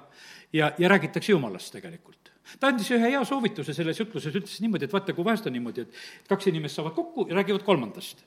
ja, 0.56 0.72
ja 0.78 0.90
räägitakse 0.90 1.34
jumalast 1.34 1.74
tegelikult. 1.76 2.32
ta 2.60 2.70
andis 2.70 2.92
ühe 2.94 3.10
hea 3.12 3.24
soovituse 3.26 3.74
selles 3.74 4.00
jutluses, 4.00 4.36
ütles 4.36 4.62
niimoodi, 4.62 4.86
et 4.88 4.94
vaata, 4.94 5.16
kui 5.18 5.26
vahest 5.26 5.48
on 5.50 5.56
niimoodi, 5.56 5.86
et 5.86 6.30
kaks 6.30 6.52
inimest 6.52 6.80
saavad 6.80 6.96
kokku 6.96 7.28
ja 7.30 7.40
räägivad 7.40 7.66
kolmandast. 7.66 8.24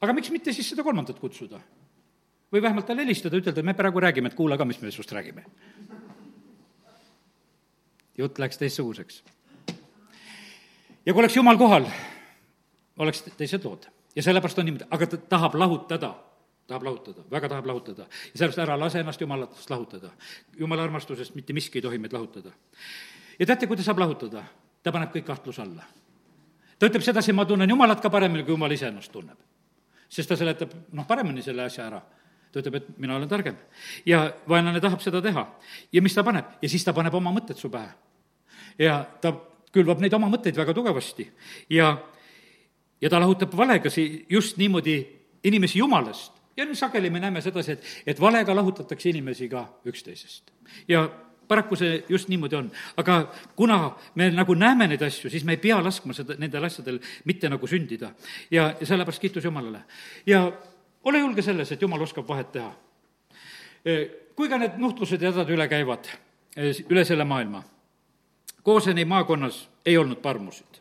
aga 0.00 0.12
miks 0.16 0.30
mitte 0.30 0.52
siis 0.52 0.70
seda 0.72 0.84
kolmandat 0.86 1.18
kutsuda? 1.18 1.60
või 2.52 2.62
vähemalt 2.62 2.86
talle 2.86 3.06
helistada, 3.06 3.38
ütelda, 3.40 3.62
me 3.64 3.74
praegu 3.74 4.00
räägime, 4.00 4.28
et 4.28 4.36
kuula 4.36 4.58
ka, 4.60 4.64
mis 4.68 4.80
me 4.80 4.90
sinust 4.90 5.12
räägime. 5.12 5.44
jutt 8.18 8.38
läks 8.38 8.58
teistsuguseks. 8.58 9.22
ja 11.06 11.12
kui 11.12 11.20
oleks 11.20 11.36
jumal 11.36 11.58
kohal, 11.58 11.88
oleks 12.98 13.24
teised 13.36 13.64
lood. 13.64 13.88
ja 14.16 14.22
sellepärast 14.22 14.58
on 14.58 14.70
niimoodi, 14.70 14.88
aga 14.90 15.06
ta 15.06 15.16
tahab 15.16 15.54
lahutada 15.54 16.14
tahab 16.66 16.82
lahutada, 16.82 17.24
väga 17.30 17.48
tahab 17.48 17.66
lahutada. 17.66 18.06
ja 18.06 18.38
sellepärast 18.38 18.58
ära 18.58 18.78
lase 18.78 19.00
ennast 19.00 19.20
jumalatest 19.20 19.70
lahutada. 19.70 20.10
jumala 20.58 20.84
armastusest 20.84 21.34
mitte 21.34 21.52
miski 21.52 21.78
ei 21.78 21.82
tohi 21.82 21.98
meid 21.98 22.12
lahutada. 22.12 22.50
ja 23.38 23.46
teate, 23.46 23.66
kui 23.66 23.76
ta 23.76 23.82
saab 23.82 23.98
lahutada? 23.98 24.44
ta 24.82 24.92
paneb 24.92 25.12
kõik 25.12 25.26
kahtluse 25.26 25.62
alla. 25.62 25.84
ta 26.78 26.86
ütleb 26.86 27.02
sedasi, 27.02 27.32
ma 27.32 27.44
tunnen 27.44 27.70
Jumalat 27.70 28.00
ka 28.00 28.10
paremini, 28.10 28.44
kui 28.44 28.54
Jumal 28.54 28.72
ise 28.72 28.88
ennast 28.88 29.12
tunneb. 29.12 29.38
sest 30.08 30.28
ta 30.28 30.36
seletab, 30.36 30.72
noh, 30.92 31.06
paremini 31.06 31.42
selle 31.42 31.64
asja 31.64 31.86
ära 31.86 32.02
ta 32.52 32.60
ütleb, 32.60 32.74
et 32.76 32.98
mina 33.00 33.16
olen 33.16 33.28
targem. 33.28 33.56
ja 34.06 34.32
vaenlane 34.48 34.80
tahab 34.80 35.00
seda 35.00 35.22
teha. 35.22 35.46
ja 35.92 36.02
mis 36.02 36.14
ta 36.14 36.24
paneb? 36.24 36.58
ja 36.62 36.68
siis 36.68 36.84
ta 36.84 36.92
paneb 36.92 37.14
oma 37.14 37.32
mõtted 37.32 37.56
su 37.56 37.70
pähe. 37.70 37.90
ja 38.78 39.02
ta 39.20 39.32
külvab 39.72 40.00
neid 40.00 40.14
oma 40.14 40.28
mõtteid 40.28 40.56
väga 40.56 40.74
tugevasti 40.76 41.26
ja, 41.70 41.96
ja 43.00 43.10
ta 43.10 43.20
lahutab 43.20 43.56
valega 43.56 43.90
si-, 43.90 44.26
just 44.28 44.56
niimoodi 44.60 45.00
inimesi 45.44 45.78
jumalast 45.78 46.41
ja 46.56 46.64
nüüd 46.64 46.78
sageli 46.78 47.10
me 47.10 47.20
näeme 47.20 47.40
sedasi, 47.40 47.72
et, 47.72 47.84
et 48.06 48.20
valega 48.20 48.54
lahutatakse 48.56 49.10
inimesi 49.10 49.48
ka 49.48 49.66
üksteisest. 49.88 50.52
ja 50.88 51.08
paraku 51.48 51.76
see 51.76 52.04
just 52.08 52.28
niimoodi 52.28 52.56
on. 52.56 52.70
aga 52.96 53.32
kuna 53.56 53.96
me 54.14 54.30
nagu 54.30 54.54
näeme 54.54 54.88
neid 54.88 55.02
asju, 55.02 55.30
siis 55.30 55.44
me 55.44 55.56
ei 55.56 55.62
pea 55.62 55.82
laskma 55.84 56.14
seda, 56.16 56.36
nendel 56.38 56.64
asjadel 56.64 57.00
mitte 57.24 57.48
nagu 57.48 57.66
sündida. 57.66 58.12
ja, 58.50 58.74
ja 58.80 58.86
sellepärast 58.86 59.20
kiitus 59.20 59.44
Jumalale. 59.44 59.84
ja 60.26 60.52
ole 61.04 61.18
julge 61.18 61.42
selles, 61.42 61.72
et 61.72 61.82
Jumal 61.82 62.02
oskab 62.02 62.28
vahet 62.28 62.52
teha. 62.52 62.72
kui 64.36 64.48
ka 64.48 64.58
need 64.58 64.78
nuhtlused 64.78 65.22
ja 65.22 65.32
hädad 65.32 65.50
üle 65.50 65.68
käivad, 65.68 66.08
üle 66.88 67.04
selle 67.04 67.24
maailma, 67.24 67.62
Kooseni 68.62 69.04
maakonnas 69.04 69.68
ei 69.86 69.96
olnud 69.98 70.20
parmusid. 70.22 70.78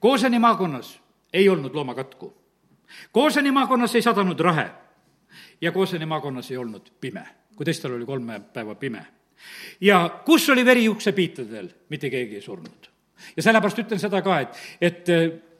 Kooseni 0.00 0.38
maakonnas 0.38 1.00
ei 1.32 1.48
olnud 1.48 1.74
loomakatku 1.74 2.39
Kooseni 3.12 3.50
maakonnas 3.50 3.94
ei 3.94 4.02
sadanud 4.02 4.40
rahe 4.40 4.70
ja 5.60 5.72
Kooseni 5.72 6.06
maakonnas 6.06 6.50
ei 6.50 6.56
olnud 6.56 6.90
pime, 7.00 7.24
kui 7.56 7.64
teistel 7.64 7.94
oli 7.94 8.06
kolme 8.06 8.40
päeva 8.40 8.74
pime. 8.74 9.06
ja 9.80 10.20
kus 10.24 10.50
oli 10.50 10.64
veri 10.64 10.88
uksepiitadel, 10.88 11.68
mitte 11.88 12.10
keegi 12.10 12.34
ei 12.34 12.42
surnud. 12.42 12.90
ja 13.36 13.42
sellepärast 13.42 13.78
ütlen 13.78 14.00
seda 14.00 14.22
ka, 14.22 14.40
et, 14.40 14.58
et 14.80 15.08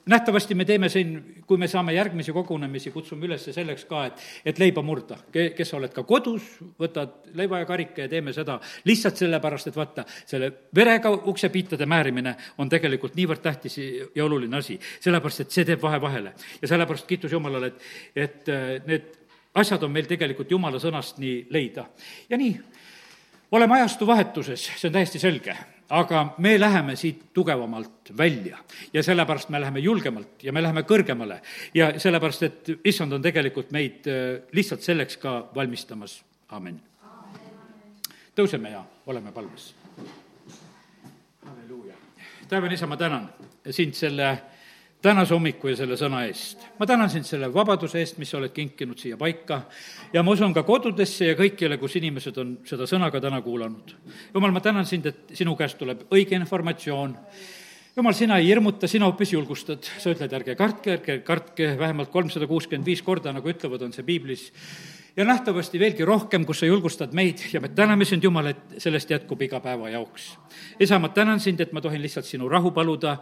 nähtavasti 0.06 0.54
me 0.54 0.64
teeme 0.64 0.88
siin, 0.88 1.42
kui 1.46 1.58
me 1.58 1.68
saame 1.68 1.92
järgmisi 1.92 2.32
kogunemisi, 2.32 2.90
kutsume 2.90 3.26
üles 3.26 3.44
selleks 3.52 3.84
ka, 3.88 4.04
et, 4.08 4.22
et 4.44 4.58
leiba 4.58 4.82
murda. 4.82 5.18
kes 5.32 5.68
sa 5.68 5.76
oled 5.76 5.92
ka 5.94 6.02
kodus, 6.08 6.46
võtad 6.80 7.32
leiva 7.36 7.60
ja 7.60 7.68
karika 7.68 8.04
ja 8.04 8.08
teeme 8.08 8.32
seda 8.32 8.58
lihtsalt 8.88 9.20
sellepärast, 9.20 9.70
et 9.70 9.76
vaata, 9.76 10.04
selle 10.26 10.52
verega 10.74 11.12
uksepiitade 11.12 11.86
määrimine 11.86 12.36
on 12.58 12.68
tegelikult 12.68 13.16
niivõrd 13.18 13.42
tähtis 13.44 13.78
ja 14.14 14.24
oluline 14.24 14.56
asi. 14.56 14.78
sellepärast, 15.00 15.40
et 15.40 15.50
see 15.50 15.64
teeb 15.64 15.82
vahe 15.82 16.00
vahele. 16.00 16.34
ja 16.62 16.68
sellepärast 16.68 17.06
kiitus 17.06 17.32
Jumalale, 17.32 17.66
et, 17.66 17.82
et 18.16 18.48
äh, 18.48 18.70
need 18.86 19.10
asjad 19.54 19.82
on 19.82 19.92
meil 19.92 20.06
tegelikult 20.06 20.50
Jumala 20.50 20.80
sõnast 20.80 21.18
nii 21.18 21.46
leida. 21.50 21.86
ja 22.28 22.38
nii, 22.38 22.56
oleme 23.52 23.80
ajastu 23.80 24.06
vahetuses, 24.06 24.70
see 24.76 24.88
on 24.88 24.98
täiesti 24.98 25.18
selge 25.18 25.56
aga 25.90 26.34
me 26.38 26.60
läheme 26.60 26.96
siit 26.96 27.22
tugevamalt 27.34 28.12
välja 28.18 28.58
ja 28.92 29.02
sellepärast 29.02 29.48
me 29.48 29.60
läheme 29.60 29.80
julgemalt 29.80 30.44
ja 30.44 30.52
me 30.52 30.62
läheme 30.62 30.82
kõrgemale 30.86 31.40
ja 31.74 31.92
sellepärast, 32.00 32.42
et 32.42 32.70
issand 32.84 33.12
on 33.12 33.22
tegelikult 33.22 33.72
meid 33.74 34.06
äh, 34.06 34.42
lihtsalt 34.52 34.86
selleks 34.86 35.18
ka 35.20 35.34
valmistamas, 35.54 36.20
amin. 36.48 36.80
tõuseme 38.36 38.70
ja 38.70 38.84
oleme 39.06 39.32
palves. 39.32 39.74
halleluuja. 41.46 41.94
taevane 42.48 42.74
isa, 42.74 42.86
ma 42.86 42.96
tänan 42.96 43.28
sind 43.70 43.94
selle 43.94 44.38
tänase 45.02 45.34
hommiku 45.34 45.70
ja 45.70 45.76
selle 45.78 45.96
sõna 45.96 46.24
eest. 46.28 46.66
ma 46.78 46.86
tänan 46.86 47.10
sind 47.10 47.24
selle 47.24 47.48
vabaduse 47.52 48.00
eest, 48.00 48.18
mis 48.20 48.30
sa 48.30 48.38
oled 48.38 48.52
kinkinud 48.52 48.98
siia 49.00 49.16
paika. 49.20 49.62
Ja 50.12 50.22
ma 50.22 50.34
usun 50.36 50.54
ka 50.54 50.62
kodudesse 50.62 51.30
ja 51.30 51.38
kõikjale, 51.38 51.78
kus 51.80 51.96
inimesed 51.96 52.36
on 52.38 52.58
seda 52.68 52.86
sõna 52.86 53.10
ka 53.10 53.20
täna 53.20 53.40
kuulanud. 53.42 53.94
jumal, 54.34 54.52
ma 54.52 54.60
tänan 54.60 54.86
sind, 54.86 55.06
et 55.06 55.34
sinu 55.34 55.56
käest 55.56 55.78
tuleb 55.78 56.04
õige 56.10 56.36
informatsioon. 56.36 57.16
Jumal, 57.96 58.14
sina 58.14 58.38
ei 58.38 58.46
hirmuta, 58.46 58.88
sina 58.88 59.08
hoopis 59.08 59.32
julgustad, 59.32 59.82
sa 59.82 60.12
ütled, 60.12 60.32
ärge 60.32 60.54
kartke, 60.54 60.92
ärge 60.92 61.18
kartke, 61.26 61.74
vähemalt 61.78 62.12
kolmsada 62.12 62.46
kuuskümmend 62.46 62.86
viis 62.86 63.02
korda, 63.02 63.32
nagu 63.32 63.50
ütlevad, 63.50 63.82
on 63.82 63.92
see 63.92 64.06
piiblis 64.06 64.50
ja 65.16 65.24
nähtavasti 65.24 65.78
veelgi 65.78 66.04
rohkem, 66.04 66.44
kus 66.46 66.60
sa 66.62 66.66
julgustad 66.66 67.14
meid 67.16 67.42
ja 67.52 67.60
me 67.60 67.68
täname 67.68 68.04
sind, 68.04 68.24
Jumal, 68.24 68.46
et 68.52 68.78
sellest 68.78 69.10
jätkub 69.10 69.42
iga 69.42 69.60
päeva 69.60 69.90
jaoks. 69.90 70.38
isa, 70.80 70.98
ma 70.98 71.08
tänan 71.08 71.40
sind, 71.40 71.60
et 71.60 71.72
ma 71.72 71.80
tohin 71.80 72.02
lihtsalt 72.02 72.26
sinu 72.26 72.48
rahu 72.48 72.70
paluda 72.70 73.16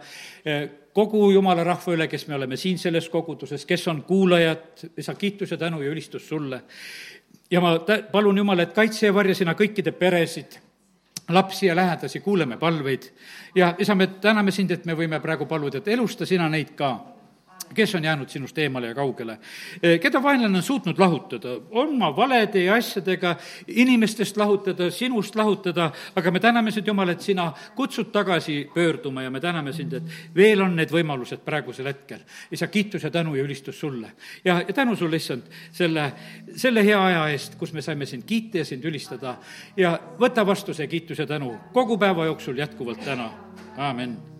eh, 0.45 0.69
kogu 0.93 1.31
Jumala 1.31 1.63
rahva 1.63 1.93
üle, 1.93 2.07
kes 2.07 2.27
me 2.27 2.35
oleme 2.35 2.57
siin 2.57 2.77
selles 2.77 3.09
koguduses, 3.09 3.65
kes 3.65 3.87
on 3.87 4.03
kuulajad, 4.03 4.89
isa, 4.97 5.15
kiitus 5.15 5.51
ja 5.51 5.57
tänu 5.57 5.81
ja 5.81 5.91
ülistus 5.91 6.27
sulle. 6.29 6.61
ja 7.51 7.61
ma 7.61 7.79
tä-, 7.79 8.03
palun, 8.11 8.37
Jumal, 8.37 8.59
et 8.59 8.73
kaitse 8.73 9.05
ja 9.07 9.13
varja 9.13 9.35
sina 9.35 9.53
kõikide 9.53 9.91
peresid, 9.91 10.59
lapsi 11.29 11.65
ja 11.65 11.75
lähedasi, 11.75 12.19
kuuleme 12.19 12.57
palveid 12.57 13.11
ja 13.55 13.75
isa, 13.79 13.95
me 13.95 14.07
täname 14.07 14.51
sind, 14.51 14.71
et 14.71 14.85
me 14.85 14.93
võime 14.97 15.19
praegu 15.19 15.45
paluda, 15.45 15.77
et 15.77 15.87
elusta 15.87 16.25
sina 16.25 16.49
neid 16.49 16.75
ka 16.75 17.18
kes 17.75 17.95
on 17.95 18.03
jäänud 18.03 18.29
sinust 18.29 18.57
eemale 18.57 18.87
ja 18.87 18.95
kaugele. 18.95 19.37
Eh, 19.83 19.99
keda 19.99 20.23
vaenlane 20.23 20.57
on 20.57 20.63
suutnud 20.63 20.99
lahutada, 20.99 21.55
oma 21.69 22.15
valede 22.15 22.63
ja 22.63 22.73
asjadega, 22.73 23.35
inimestest 23.67 24.37
lahutada, 24.37 24.91
sinust 24.91 25.35
lahutada, 25.35 25.91
aga 26.15 26.31
me 26.31 26.39
täname 26.39 26.71
sind, 26.71 26.87
Jumal, 26.87 27.09
et 27.09 27.21
sina 27.21 27.51
kutsud 27.75 28.11
tagasi 28.11 28.69
pöörduma 28.73 29.23
ja 29.23 29.31
me 29.31 29.39
täname 29.39 29.73
sind, 29.73 29.93
et 29.93 30.03
veel 30.35 30.61
on 30.61 30.75
need 30.75 30.91
võimalused 30.91 31.43
praegusel 31.45 31.85
hetkel. 31.91 32.19
isa, 32.51 32.67
kiitus 32.67 33.03
ja 33.03 33.11
tänu 33.11 33.35
ja 33.35 33.43
ülistus 33.43 33.79
sulle. 33.79 34.11
ja, 34.45 34.61
ja 34.67 34.73
tänu 34.73 34.95
sulle, 34.95 35.15
issand, 35.15 35.43
selle, 35.71 36.11
selle 36.55 36.85
hea 36.85 37.05
aja 37.05 37.27
eest, 37.29 37.55
kus 37.55 37.73
me 37.73 37.81
saime 37.81 38.05
sind 38.05 38.23
kiita 38.25 38.57
ja 38.57 38.65
sind 38.65 38.85
ülistada 38.85 39.37
ja 39.77 39.99
võta 40.19 40.45
vastu 40.45 40.73
see 40.73 40.87
kiitus 40.87 41.19
ja 41.19 41.27
tänu 41.27 41.55
kogu 41.73 41.97
päeva 41.97 42.25
jooksul 42.25 42.57
jätkuvalt 42.57 43.05
täna, 43.05 43.29
aamen 43.77 44.38